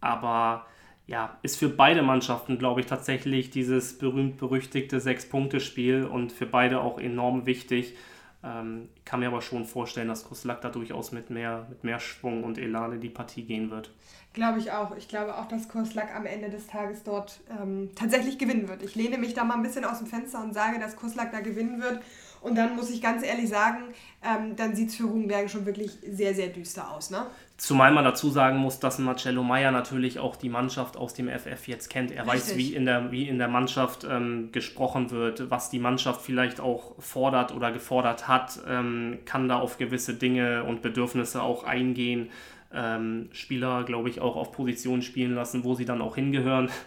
aber 0.00 0.64
ja, 1.06 1.36
ist 1.42 1.58
für 1.58 1.68
beide 1.68 2.00
Mannschaften, 2.00 2.56
glaube 2.56 2.80
ich, 2.80 2.86
tatsächlich 2.86 3.50
dieses 3.50 3.98
berühmt-berüchtigte 3.98 5.00
Sechs-Punkte-Spiel 5.00 6.04
und 6.04 6.32
für 6.32 6.46
beide 6.46 6.80
auch 6.80 6.98
enorm 6.98 7.44
wichtig. 7.44 7.94
Ähm, 8.42 8.88
kann 9.04 9.20
mir 9.20 9.26
aber 9.26 9.42
schon 9.42 9.66
vorstellen, 9.66 10.08
dass 10.08 10.24
Kuslak 10.24 10.62
da 10.62 10.70
durchaus 10.70 11.12
mit 11.12 11.28
mehr, 11.28 11.66
mit 11.68 11.84
mehr 11.84 12.00
Schwung 12.00 12.42
und 12.44 12.56
Elan 12.56 12.92
in 12.92 13.00
die 13.00 13.10
Partie 13.10 13.44
gehen 13.44 13.70
wird. 13.70 13.92
Glaube 14.32 14.60
ich 14.60 14.70
auch. 14.70 14.96
Ich 14.96 15.08
glaube 15.08 15.36
auch, 15.36 15.48
dass 15.48 15.68
Kurslack 15.68 16.14
am 16.14 16.24
Ende 16.24 16.50
des 16.50 16.68
Tages 16.68 17.02
dort 17.02 17.40
ähm, 17.60 17.90
tatsächlich 17.96 18.38
gewinnen 18.38 18.68
wird. 18.68 18.82
Ich 18.82 18.94
lehne 18.94 19.18
mich 19.18 19.34
da 19.34 19.42
mal 19.42 19.54
ein 19.54 19.62
bisschen 19.62 19.84
aus 19.84 19.98
dem 19.98 20.06
Fenster 20.06 20.40
und 20.40 20.54
sage, 20.54 20.78
dass 20.78 20.94
Kurslack 20.94 21.32
da 21.32 21.40
gewinnen 21.40 21.82
wird. 21.82 22.00
Und 22.40 22.56
dann 22.56 22.74
muss 22.76 22.90
ich 22.90 23.02
ganz 23.02 23.22
ehrlich 23.22 23.48
sagen, 23.48 23.92
ähm, 24.24 24.56
dann 24.56 24.74
sieht 24.74 24.90
es 24.90 24.96
für 24.96 25.04
Rugenbergen 25.04 25.48
schon 25.48 25.66
wirklich 25.66 25.98
sehr, 26.08 26.34
sehr 26.34 26.48
düster 26.48 26.90
aus. 26.90 27.10
Ne? 27.10 27.26
Zumal 27.58 27.92
man 27.92 28.04
dazu 28.04 28.30
sagen 28.30 28.56
muss, 28.56 28.78
dass 28.78 28.98
Marcello 28.98 29.42
Meyer 29.42 29.72
natürlich 29.72 30.18
auch 30.18 30.36
die 30.36 30.48
Mannschaft 30.48 30.96
aus 30.96 31.12
dem 31.12 31.28
FF 31.28 31.68
jetzt 31.68 31.90
kennt. 31.90 32.10
Er 32.10 32.24
Richtig. 32.24 32.32
weiß, 32.32 32.56
wie 32.56 32.74
in 32.74 32.86
der, 32.86 33.10
wie 33.10 33.28
in 33.28 33.38
der 33.38 33.48
Mannschaft 33.48 34.06
ähm, 34.08 34.50
gesprochen 34.52 35.10
wird, 35.10 35.50
was 35.50 35.68
die 35.68 35.80
Mannschaft 35.80 36.22
vielleicht 36.22 36.60
auch 36.60 36.94
fordert 36.98 37.52
oder 37.52 37.72
gefordert 37.72 38.28
hat, 38.28 38.60
ähm, 38.66 39.18
kann 39.26 39.48
da 39.48 39.58
auf 39.58 39.76
gewisse 39.76 40.14
Dinge 40.14 40.64
und 40.64 40.80
Bedürfnisse 40.80 41.42
auch 41.42 41.64
eingehen. 41.64 42.30
Ähm, 42.72 43.28
Spieler, 43.32 43.84
glaube 43.84 44.08
ich, 44.08 44.20
auch 44.20 44.36
auf 44.36 44.52
Positionen 44.52 45.02
spielen 45.02 45.34
lassen, 45.34 45.64
wo 45.64 45.74
sie 45.74 45.84
dann 45.84 46.02
auch 46.02 46.14
hingehören. 46.14 46.70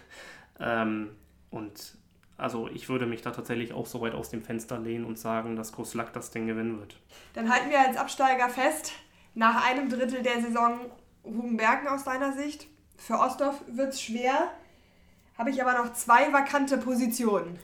Ähm, 0.60 1.10
und 1.50 1.96
also 2.36 2.68
ich 2.68 2.88
würde 2.88 3.06
mich 3.06 3.22
da 3.22 3.30
tatsächlich 3.30 3.72
auch 3.72 3.86
so 3.86 4.00
weit 4.00 4.14
aus 4.14 4.30
dem 4.30 4.42
Fenster 4.42 4.78
lehnen 4.78 5.04
und 5.04 5.18
sagen, 5.18 5.56
dass 5.56 5.72
Koslak 5.72 6.12
das 6.12 6.30
Ding 6.30 6.46
gewinnen 6.46 6.78
wird. 6.78 6.96
Dann 7.34 7.52
halten 7.52 7.70
wir 7.70 7.80
als 7.80 7.96
Absteiger 7.96 8.48
fest, 8.48 8.92
nach 9.34 9.68
einem 9.68 9.88
Drittel 9.88 10.22
der 10.22 10.40
Saison 10.40 10.78
Rugenbergen 11.24 11.88
aus 11.88 12.04
deiner 12.04 12.32
Sicht. 12.32 12.66
Für 12.96 13.18
Ostdorf 13.18 13.62
wird 13.66 13.94
es 13.94 14.02
schwer. 14.02 14.50
Habe 15.36 15.50
ich 15.50 15.60
aber 15.60 15.76
noch 15.76 15.92
zwei 15.94 16.32
vakante 16.32 16.78
Positionen. 16.78 17.58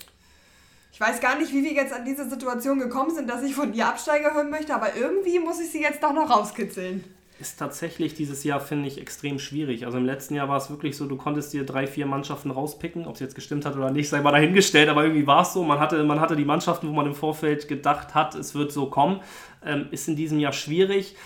Ich 0.93 1.01
weiß 1.01 1.21
gar 1.21 1.39
nicht, 1.39 1.53
wie 1.53 1.62
wir 1.62 1.73
jetzt 1.73 1.93
an 1.93 2.05
diese 2.05 2.29
Situation 2.29 2.81
gekommen 2.81 3.14
sind, 3.14 3.31
dass 3.31 3.43
ich 3.43 3.55
von 3.55 3.73
dir 3.73 3.87
Absteiger 3.87 4.35
hören 4.35 4.51
möchte, 4.51 4.75
aber 4.75 4.97
irgendwie 4.97 5.39
muss 5.39 5.61
ich 5.61 5.71
sie 5.71 5.81
jetzt 5.81 6.03
doch 6.03 6.12
noch 6.12 6.29
rauskitzeln 6.29 7.05
ist 7.41 7.59
tatsächlich 7.59 8.14
dieses 8.14 8.45
Jahr, 8.45 8.61
finde 8.61 8.88
ich, 8.88 9.01
extrem 9.01 9.38
schwierig. 9.38 9.86
Also 9.86 9.99
im 9.99 10.05
letzten 10.05 10.34
Jahr 10.34 10.49
war 10.49 10.59
es 10.59 10.70
wirklich 10.70 10.97
so, 10.97 11.07
du 11.07 11.16
konntest 11.16 11.53
dir 11.53 11.64
drei, 11.64 11.86
vier 11.86 12.07
Mannschaften 12.07 12.51
rauspicken, 12.51 13.07
ob 13.07 13.14
es 13.14 13.20
jetzt 13.20 13.34
gestimmt 13.34 13.64
hat 13.64 13.76
oder 13.76 13.91
nicht, 13.91 14.09
sei 14.09 14.20
mal 14.20 14.32
dahingestellt, 14.32 14.88
aber 14.88 15.05
irgendwie 15.05 15.26
war 15.26 15.43
es 15.43 15.53
so. 15.53 15.64
Man 15.64 15.80
hatte, 15.80 16.03
man 16.05 16.20
hatte 16.20 16.36
die 16.36 16.45
Mannschaften, 16.45 16.88
wo 16.88 16.93
man 16.93 17.07
im 17.07 17.14
Vorfeld 17.14 17.68
gedacht 17.68 18.14
hat, 18.14 18.34
es 18.34 18.55
wird 18.55 18.72
so 18.72 18.86
kommen. 18.91 19.20
Ähm, 19.64 19.88
ist 19.91 20.09
in 20.09 20.16
diesem 20.16 20.38
Jahr 20.38 20.53
schwierig. 20.53 21.16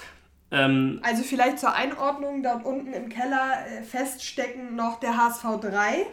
Ähm, 0.51 1.01
also 1.03 1.23
vielleicht 1.23 1.59
zur 1.59 1.75
Einordnung, 1.75 2.43
dort 2.43 2.65
unten 2.65 2.93
im 2.93 3.09
Keller 3.09 3.53
äh, 3.67 3.83
feststecken 3.83 4.77
noch 4.77 5.01
der 5.01 5.17
HSV 5.17 5.45
3 5.61 6.07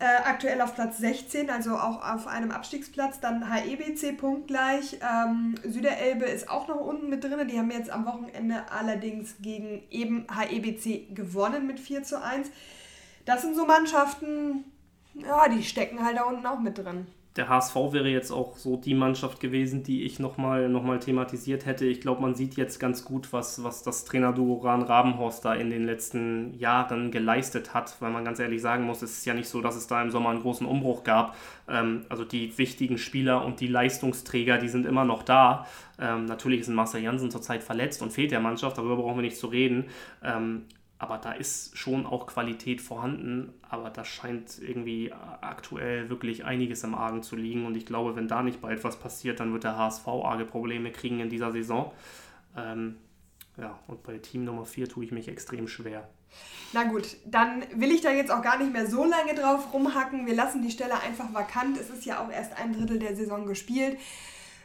äh, 0.00 0.22
aktuell 0.24 0.60
auf 0.60 0.74
Platz 0.74 0.98
16, 0.98 1.50
also 1.50 1.76
auch 1.76 2.02
auf 2.02 2.26
einem 2.26 2.50
Abstiegsplatz. 2.50 3.20
Dann 3.20 3.52
HEBC 3.52 4.16
punktgleich. 4.18 4.98
Ähm, 5.00 5.54
Süderelbe 5.62 6.24
ist 6.24 6.50
auch 6.50 6.66
noch 6.66 6.80
unten 6.80 7.08
mit 7.08 7.22
drin. 7.22 7.46
Die 7.48 7.58
haben 7.58 7.70
jetzt 7.70 7.90
am 7.90 8.06
Wochenende 8.06 8.64
allerdings 8.70 9.36
gegen 9.40 9.82
eben 9.90 10.26
HEBC 10.34 11.14
gewonnen 11.14 11.66
mit 11.66 11.78
4 11.78 12.02
zu 12.02 12.20
1. 12.20 12.50
Das 13.26 13.42
sind 13.42 13.54
so 13.54 13.66
Mannschaften, 13.66 14.64
ja, 15.14 15.48
die 15.48 15.62
stecken 15.62 16.04
halt 16.04 16.16
da 16.16 16.24
unten 16.24 16.46
auch 16.46 16.58
mit 16.58 16.78
drin 16.78 17.06
der 17.36 17.48
HSV 17.48 17.76
wäre 17.92 18.08
jetzt 18.08 18.32
auch 18.32 18.56
so 18.56 18.76
die 18.76 18.94
Mannschaft 18.94 19.38
gewesen, 19.38 19.84
die 19.84 20.02
ich 20.02 20.18
nochmal 20.18 20.68
noch 20.68 20.82
mal 20.82 20.98
thematisiert 20.98 21.64
hätte. 21.64 21.86
Ich 21.86 22.00
glaube, 22.00 22.22
man 22.22 22.34
sieht 22.34 22.56
jetzt 22.56 22.80
ganz 22.80 23.04
gut, 23.04 23.32
was, 23.32 23.62
was 23.62 23.84
das 23.84 24.04
Trainerduo 24.04 24.56
Ran 24.58 24.82
Rabenhorst 24.82 25.44
da 25.44 25.54
in 25.54 25.70
den 25.70 25.84
letzten 25.84 26.58
Jahren 26.58 27.12
geleistet 27.12 27.72
hat, 27.72 27.96
weil 28.00 28.10
man 28.10 28.24
ganz 28.24 28.40
ehrlich 28.40 28.60
sagen 28.60 28.84
muss, 28.84 29.02
es 29.02 29.18
ist 29.18 29.26
ja 29.26 29.34
nicht 29.34 29.48
so, 29.48 29.60
dass 29.60 29.76
es 29.76 29.86
da 29.86 30.02
im 30.02 30.10
Sommer 30.10 30.30
einen 30.30 30.42
großen 30.42 30.66
Umbruch 30.66 31.04
gab. 31.04 31.36
Ähm, 31.68 32.04
also 32.08 32.24
die 32.24 32.58
wichtigen 32.58 32.98
Spieler 32.98 33.44
und 33.44 33.60
die 33.60 33.68
Leistungsträger, 33.68 34.58
die 34.58 34.68
sind 34.68 34.84
immer 34.84 35.04
noch 35.04 35.22
da. 35.22 35.66
Ähm, 36.00 36.24
natürlich 36.24 36.60
ist 36.60 36.68
Marcel 36.68 37.02
Janssen 37.02 37.30
zurzeit 37.30 37.62
verletzt 37.62 38.02
und 38.02 38.12
fehlt 38.12 38.32
der 38.32 38.40
Mannschaft, 38.40 38.76
darüber 38.76 38.96
brauchen 38.96 39.18
wir 39.18 39.22
nicht 39.22 39.36
zu 39.36 39.46
reden. 39.46 39.84
Ähm, 40.24 40.62
aber 41.00 41.16
da 41.16 41.32
ist 41.32 41.78
schon 41.78 42.04
auch 42.04 42.26
Qualität 42.26 42.82
vorhanden, 42.82 43.54
aber 43.66 43.88
da 43.88 44.04
scheint 44.04 44.58
irgendwie 44.60 45.10
aktuell 45.40 46.10
wirklich 46.10 46.44
einiges 46.44 46.84
im 46.84 46.94
Argen 46.94 47.22
zu 47.22 47.36
liegen. 47.36 47.64
Und 47.64 47.74
ich 47.74 47.86
glaube, 47.86 48.16
wenn 48.16 48.28
da 48.28 48.42
nicht 48.42 48.60
bald 48.60 48.84
was 48.84 48.96
passiert, 49.00 49.40
dann 49.40 49.50
wird 49.54 49.64
der 49.64 49.78
HSV 49.78 50.06
arge 50.06 50.44
Probleme 50.44 50.92
kriegen 50.92 51.20
in 51.20 51.30
dieser 51.30 51.52
Saison. 51.52 51.90
Ähm, 52.54 52.96
ja, 53.56 53.78
und 53.86 54.02
bei 54.02 54.18
Team 54.18 54.44
Nummer 54.44 54.66
4 54.66 54.90
tue 54.90 55.06
ich 55.06 55.10
mich 55.10 55.28
extrem 55.28 55.68
schwer. 55.68 56.06
Na 56.74 56.84
gut, 56.84 57.16
dann 57.24 57.64
will 57.74 57.92
ich 57.92 58.02
da 58.02 58.10
jetzt 58.10 58.30
auch 58.30 58.42
gar 58.42 58.58
nicht 58.58 58.70
mehr 58.70 58.86
so 58.86 59.06
lange 59.06 59.34
drauf 59.34 59.72
rumhacken. 59.72 60.26
Wir 60.26 60.34
lassen 60.34 60.60
die 60.60 60.70
Stelle 60.70 61.00
einfach 61.00 61.32
vakant. 61.32 61.78
Es 61.78 61.88
ist 61.88 62.04
ja 62.04 62.22
auch 62.22 62.30
erst 62.30 62.58
ein 62.58 62.74
Drittel 62.74 62.98
der 62.98 63.16
Saison 63.16 63.46
gespielt 63.46 63.96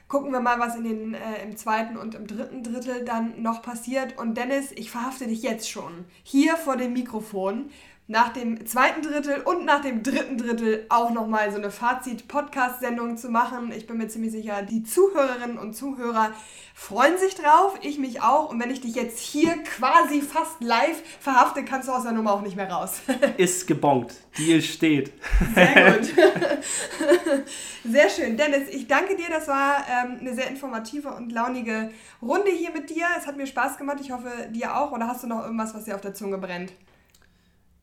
gucken 0.07 0.31
wir 0.31 0.39
mal, 0.39 0.59
was 0.59 0.75
in 0.75 0.83
den, 0.83 1.13
äh, 1.13 1.43
im 1.43 1.57
zweiten 1.57 1.97
und 1.97 2.15
im 2.15 2.27
dritten 2.27 2.63
Drittel 2.63 3.03
dann 3.05 3.41
noch 3.41 3.61
passiert. 3.61 4.17
Und 4.17 4.35
Dennis, 4.35 4.71
ich 4.71 4.91
verhafte 4.91 5.27
dich 5.27 5.41
jetzt 5.41 5.69
schon 5.69 6.05
hier 6.23 6.57
vor 6.57 6.77
dem 6.77 6.93
Mikrofon 6.93 7.69
nach 8.07 8.29
dem 8.29 8.67
zweiten 8.67 9.01
Drittel 9.01 9.41
und 9.41 9.65
nach 9.65 9.81
dem 9.81 10.03
dritten 10.03 10.37
Drittel 10.37 10.85
auch 10.89 11.09
nochmal 11.09 11.49
so 11.51 11.57
eine 11.57 11.71
Fazit-Podcast-Sendung 11.71 13.17
zu 13.17 13.29
machen. 13.29 13.71
Ich 13.75 13.87
bin 13.87 13.97
mir 13.97 14.07
ziemlich 14.07 14.31
sicher, 14.31 14.61
die 14.61 14.83
Zuhörerinnen 14.83 15.57
und 15.57 15.73
Zuhörer 15.73 16.31
freuen 16.75 17.17
sich 17.17 17.33
drauf, 17.33 17.79
ich 17.81 17.97
mich 17.97 18.21
auch. 18.21 18.51
Und 18.51 18.61
wenn 18.61 18.69
ich 18.69 18.81
dich 18.81 18.93
jetzt 18.93 19.17
hier 19.17 19.55
quasi 19.63 20.21
fast 20.21 20.61
live 20.61 21.01
verhafte, 21.19 21.65
kannst 21.65 21.87
du 21.87 21.93
aus 21.93 22.03
der 22.03 22.11
Nummer 22.11 22.33
auch 22.33 22.41
nicht 22.41 22.55
mehr 22.55 22.69
raus. 22.69 23.01
Ist 23.37 23.65
gebongt. 23.65 24.13
Deal 24.37 24.61
steht. 24.61 25.11
Sehr 25.55 25.93
gut. 25.97 26.13
Sehr 27.85 28.09
schön. 28.09 28.37
Dennis, 28.37 28.69
ich 28.69 28.87
danke 28.87 29.15
dir. 29.15 29.29
Das 29.29 29.47
war 29.47 29.83
ähm, 29.89 30.17
eine 30.19 30.33
sehr 30.33 30.47
informative 30.49 31.09
und 31.09 31.31
launige 31.31 31.91
Runde 32.21 32.51
hier 32.51 32.71
mit 32.71 32.89
dir. 32.89 33.05
Es 33.17 33.25
hat 33.25 33.37
mir 33.37 33.47
Spaß 33.47 33.77
gemacht. 33.77 33.97
Ich 34.01 34.11
hoffe, 34.11 34.29
dir 34.51 34.75
auch. 34.75 34.91
Oder 34.91 35.07
hast 35.07 35.23
du 35.23 35.27
noch 35.27 35.43
irgendwas, 35.43 35.73
was 35.73 35.85
dir 35.85 35.95
auf 35.95 36.01
der 36.01 36.13
Zunge 36.13 36.37
brennt? 36.37 36.73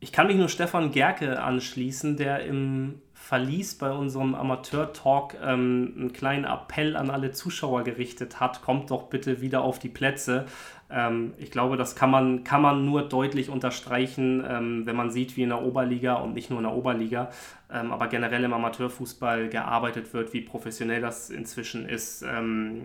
Ich 0.02 0.10
kann 0.10 0.26
mich 0.26 0.34
nur 0.34 0.48
Stefan 0.48 0.90
Gerke 0.90 1.40
anschließen, 1.40 2.16
der 2.16 2.44
im 2.44 3.00
Verlies 3.14 3.78
bei 3.78 3.92
unserem 3.92 4.34
Amateur-Talk 4.34 5.36
ähm, 5.40 5.94
einen 5.96 6.12
kleinen 6.12 6.44
Appell 6.44 6.96
an 6.96 7.08
alle 7.08 7.30
Zuschauer 7.30 7.84
gerichtet 7.84 8.40
hat. 8.40 8.62
Kommt 8.62 8.90
doch 8.90 9.04
bitte 9.04 9.40
wieder 9.40 9.62
auf 9.62 9.78
die 9.78 9.88
Plätze. 9.88 10.46
Ähm, 10.90 11.32
ich 11.38 11.50
glaube, 11.50 11.76
das 11.76 11.94
kann 11.94 12.10
man, 12.10 12.42
kann 12.42 12.60
man 12.60 12.84
nur 12.84 13.02
deutlich 13.02 13.48
unterstreichen, 13.48 14.44
ähm, 14.46 14.86
wenn 14.86 14.96
man 14.96 15.10
sieht, 15.10 15.36
wie 15.36 15.44
in 15.44 15.48
der 15.48 15.62
Oberliga 15.62 16.14
und 16.14 16.34
nicht 16.34 16.50
nur 16.50 16.58
in 16.58 16.64
der 16.64 16.74
Oberliga, 16.74 17.30
ähm, 17.72 17.92
aber 17.92 18.08
generell 18.08 18.44
im 18.44 18.52
Amateurfußball 18.52 19.48
gearbeitet 19.48 20.12
wird, 20.12 20.34
wie 20.34 20.42
professionell 20.42 21.00
das 21.00 21.30
inzwischen 21.30 21.88
ist, 21.88 22.22
ähm, 22.22 22.82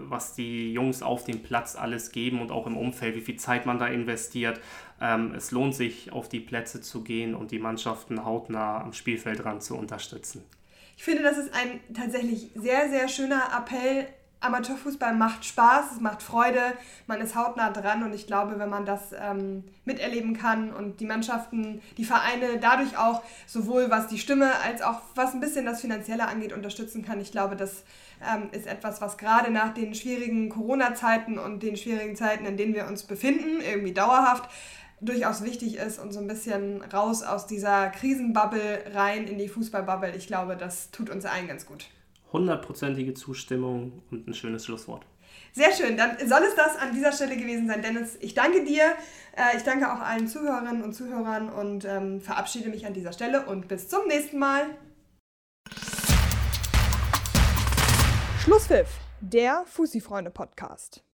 was 0.00 0.34
die 0.34 0.72
Jungs 0.72 1.02
auf 1.02 1.24
dem 1.24 1.42
Platz 1.42 1.76
alles 1.76 2.12
geben 2.12 2.42
und 2.42 2.50
auch 2.50 2.66
im 2.66 2.76
Umfeld, 2.76 3.16
wie 3.16 3.22
viel 3.22 3.36
Zeit 3.36 3.64
man 3.64 3.78
da 3.78 3.86
investiert. 3.86 4.60
Ähm, 5.00 5.34
es 5.34 5.50
lohnt 5.50 5.74
sich, 5.74 6.12
auf 6.12 6.28
die 6.28 6.40
Plätze 6.40 6.80
zu 6.80 7.02
gehen 7.02 7.34
und 7.34 7.50
die 7.50 7.58
Mannschaften 7.58 8.24
hautnah 8.24 8.80
am 8.80 8.92
Spielfeldrand 8.92 9.62
zu 9.62 9.76
unterstützen. 9.76 10.44
Ich 10.96 11.04
finde, 11.04 11.22
das 11.22 11.38
ist 11.38 11.54
ein 11.54 11.80
tatsächlich 11.94 12.50
sehr, 12.54 12.88
sehr 12.88 13.08
schöner 13.08 13.42
Appell 13.56 14.08
Amateurfußball 14.40 15.14
macht 15.14 15.44
Spaß, 15.44 15.92
es 15.96 16.00
macht 16.00 16.22
Freude, 16.22 16.60
man 17.08 17.20
ist 17.20 17.34
hautnah 17.34 17.70
dran 17.70 18.04
und 18.04 18.14
ich 18.14 18.28
glaube, 18.28 18.58
wenn 18.58 18.68
man 18.68 18.86
das 18.86 19.12
ähm, 19.12 19.64
miterleben 19.84 20.36
kann 20.36 20.72
und 20.72 21.00
die 21.00 21.06
Mannschaften, 21.06 21.82
die 21.96 22.04
Vereine 22.04 22.58
dadurch 22.60 22.96
auch 22.96 23.22
sowohl 23.46 23.90
was 23.90 24.06
die 24.06 24.18
Stimme 24.18 24.52
als 24.64 24.80
auch 24.80 25.00
was 25.16 25.34
ein 25.34 25.40
bisschen 25.40 25.66
das 25.66 25.80
Finanzielle 25.80 26.28
angeht 26.28 26.52
unterstützen 26.52 27.04
kann, 27.04 27.20
ich 27.20 27.32
glaube, 27.32 27.56
das 27.56 27.82
ähm, 28.32 28.48
ist 28.52 28.68
etwas, 28.68 29.00
was 29.00 29.18
gerade 29.18 29.50
nach 29.50 29.74
den 29.74 29.94
schwierigen 29.94 30.50
Corona-Zeiten 30.50 31.38
und 31.38 31.64
den 31.64 31.76
schwierigen 31.76 32.14
Zeiten, 32.14 32.46
in 32.46 32.56
denen 32.56 32.74
wir 32.74 32.86
uns 32.86 33.02
befinden, 33.02 33.60
irgendwie 33.60 33.92
dauerhaft, 33.92 34.48
durchaus 35.00 35.44
wichtig 35.44 35.76
ist 35.76 35.98
und 35.98 36.12
so 36.12 36.20
ein 36.20 36.26
bisschen 36.26 36.82
raus 36.82 37.22
aus 37.22 37.46
dieser 37.46 37.88
Krisenbubble 37.88 38.84
rein 38.94 39.26
in 39.26 39.38
die 39.38 39.48
Fußballbubble. 39.48 40.16
Ich 40.16 40.26
glaube, 40.26 40.56
das 40.56 40.90
tut 40.90 41.10
uns 41.10 41.24
allen 41.24 41.48
ganz 41.48 41.66
gut 41.66 41.86
hundertprozentige 42.32 43.14
Zustimmung 43.14 44.02
und 44.10 44.26
ein 44.26 44.34
schönes 44.34 44.64
Schlusswort. 44.64 45.04
Sehr 45.52 45.72
schön, 45.72 45.96
dann 45.96 46.16
soll 46.28 46.42
es 46.42 46.54
das 46.54 46.76
an 46.76 46.92
dieser 46.92 47.12
Stelle 47.12 47.36
gewesen 47.36 47.66
sein. 47.66 47.82
Dennis, 47.82 48.16
ich 48.20 48.34
danke 48.34 48.64
dir. 48.64 48.82
Äh, 49.36 49.56
ich 49.56 49.62
danke 49.62 49.92
auch 49.92 50.00
allen 50.00 50.28
Zuhörerinnen 50.28 50.82
und 50.82 50.92
Zuhörern 50.92 51.48
und 51.48 51.84
ähm, 51.84 52.20
verabschiede 52.20 52.68
mich 52.68 52.86
an 52.86 52.92
dieser 52.92 53.12
Stelle 53.12 53.46
und 53.46 53.68
bis 53.68 53.88
zum 53.88 54.06
nächsten 54.06 54.38
Mal. 54.38 54.66
Schlusspfiff, 58.40 58.88
der 59.20 59.64
Fussi-Freunde-Podcast. 59.66 61.02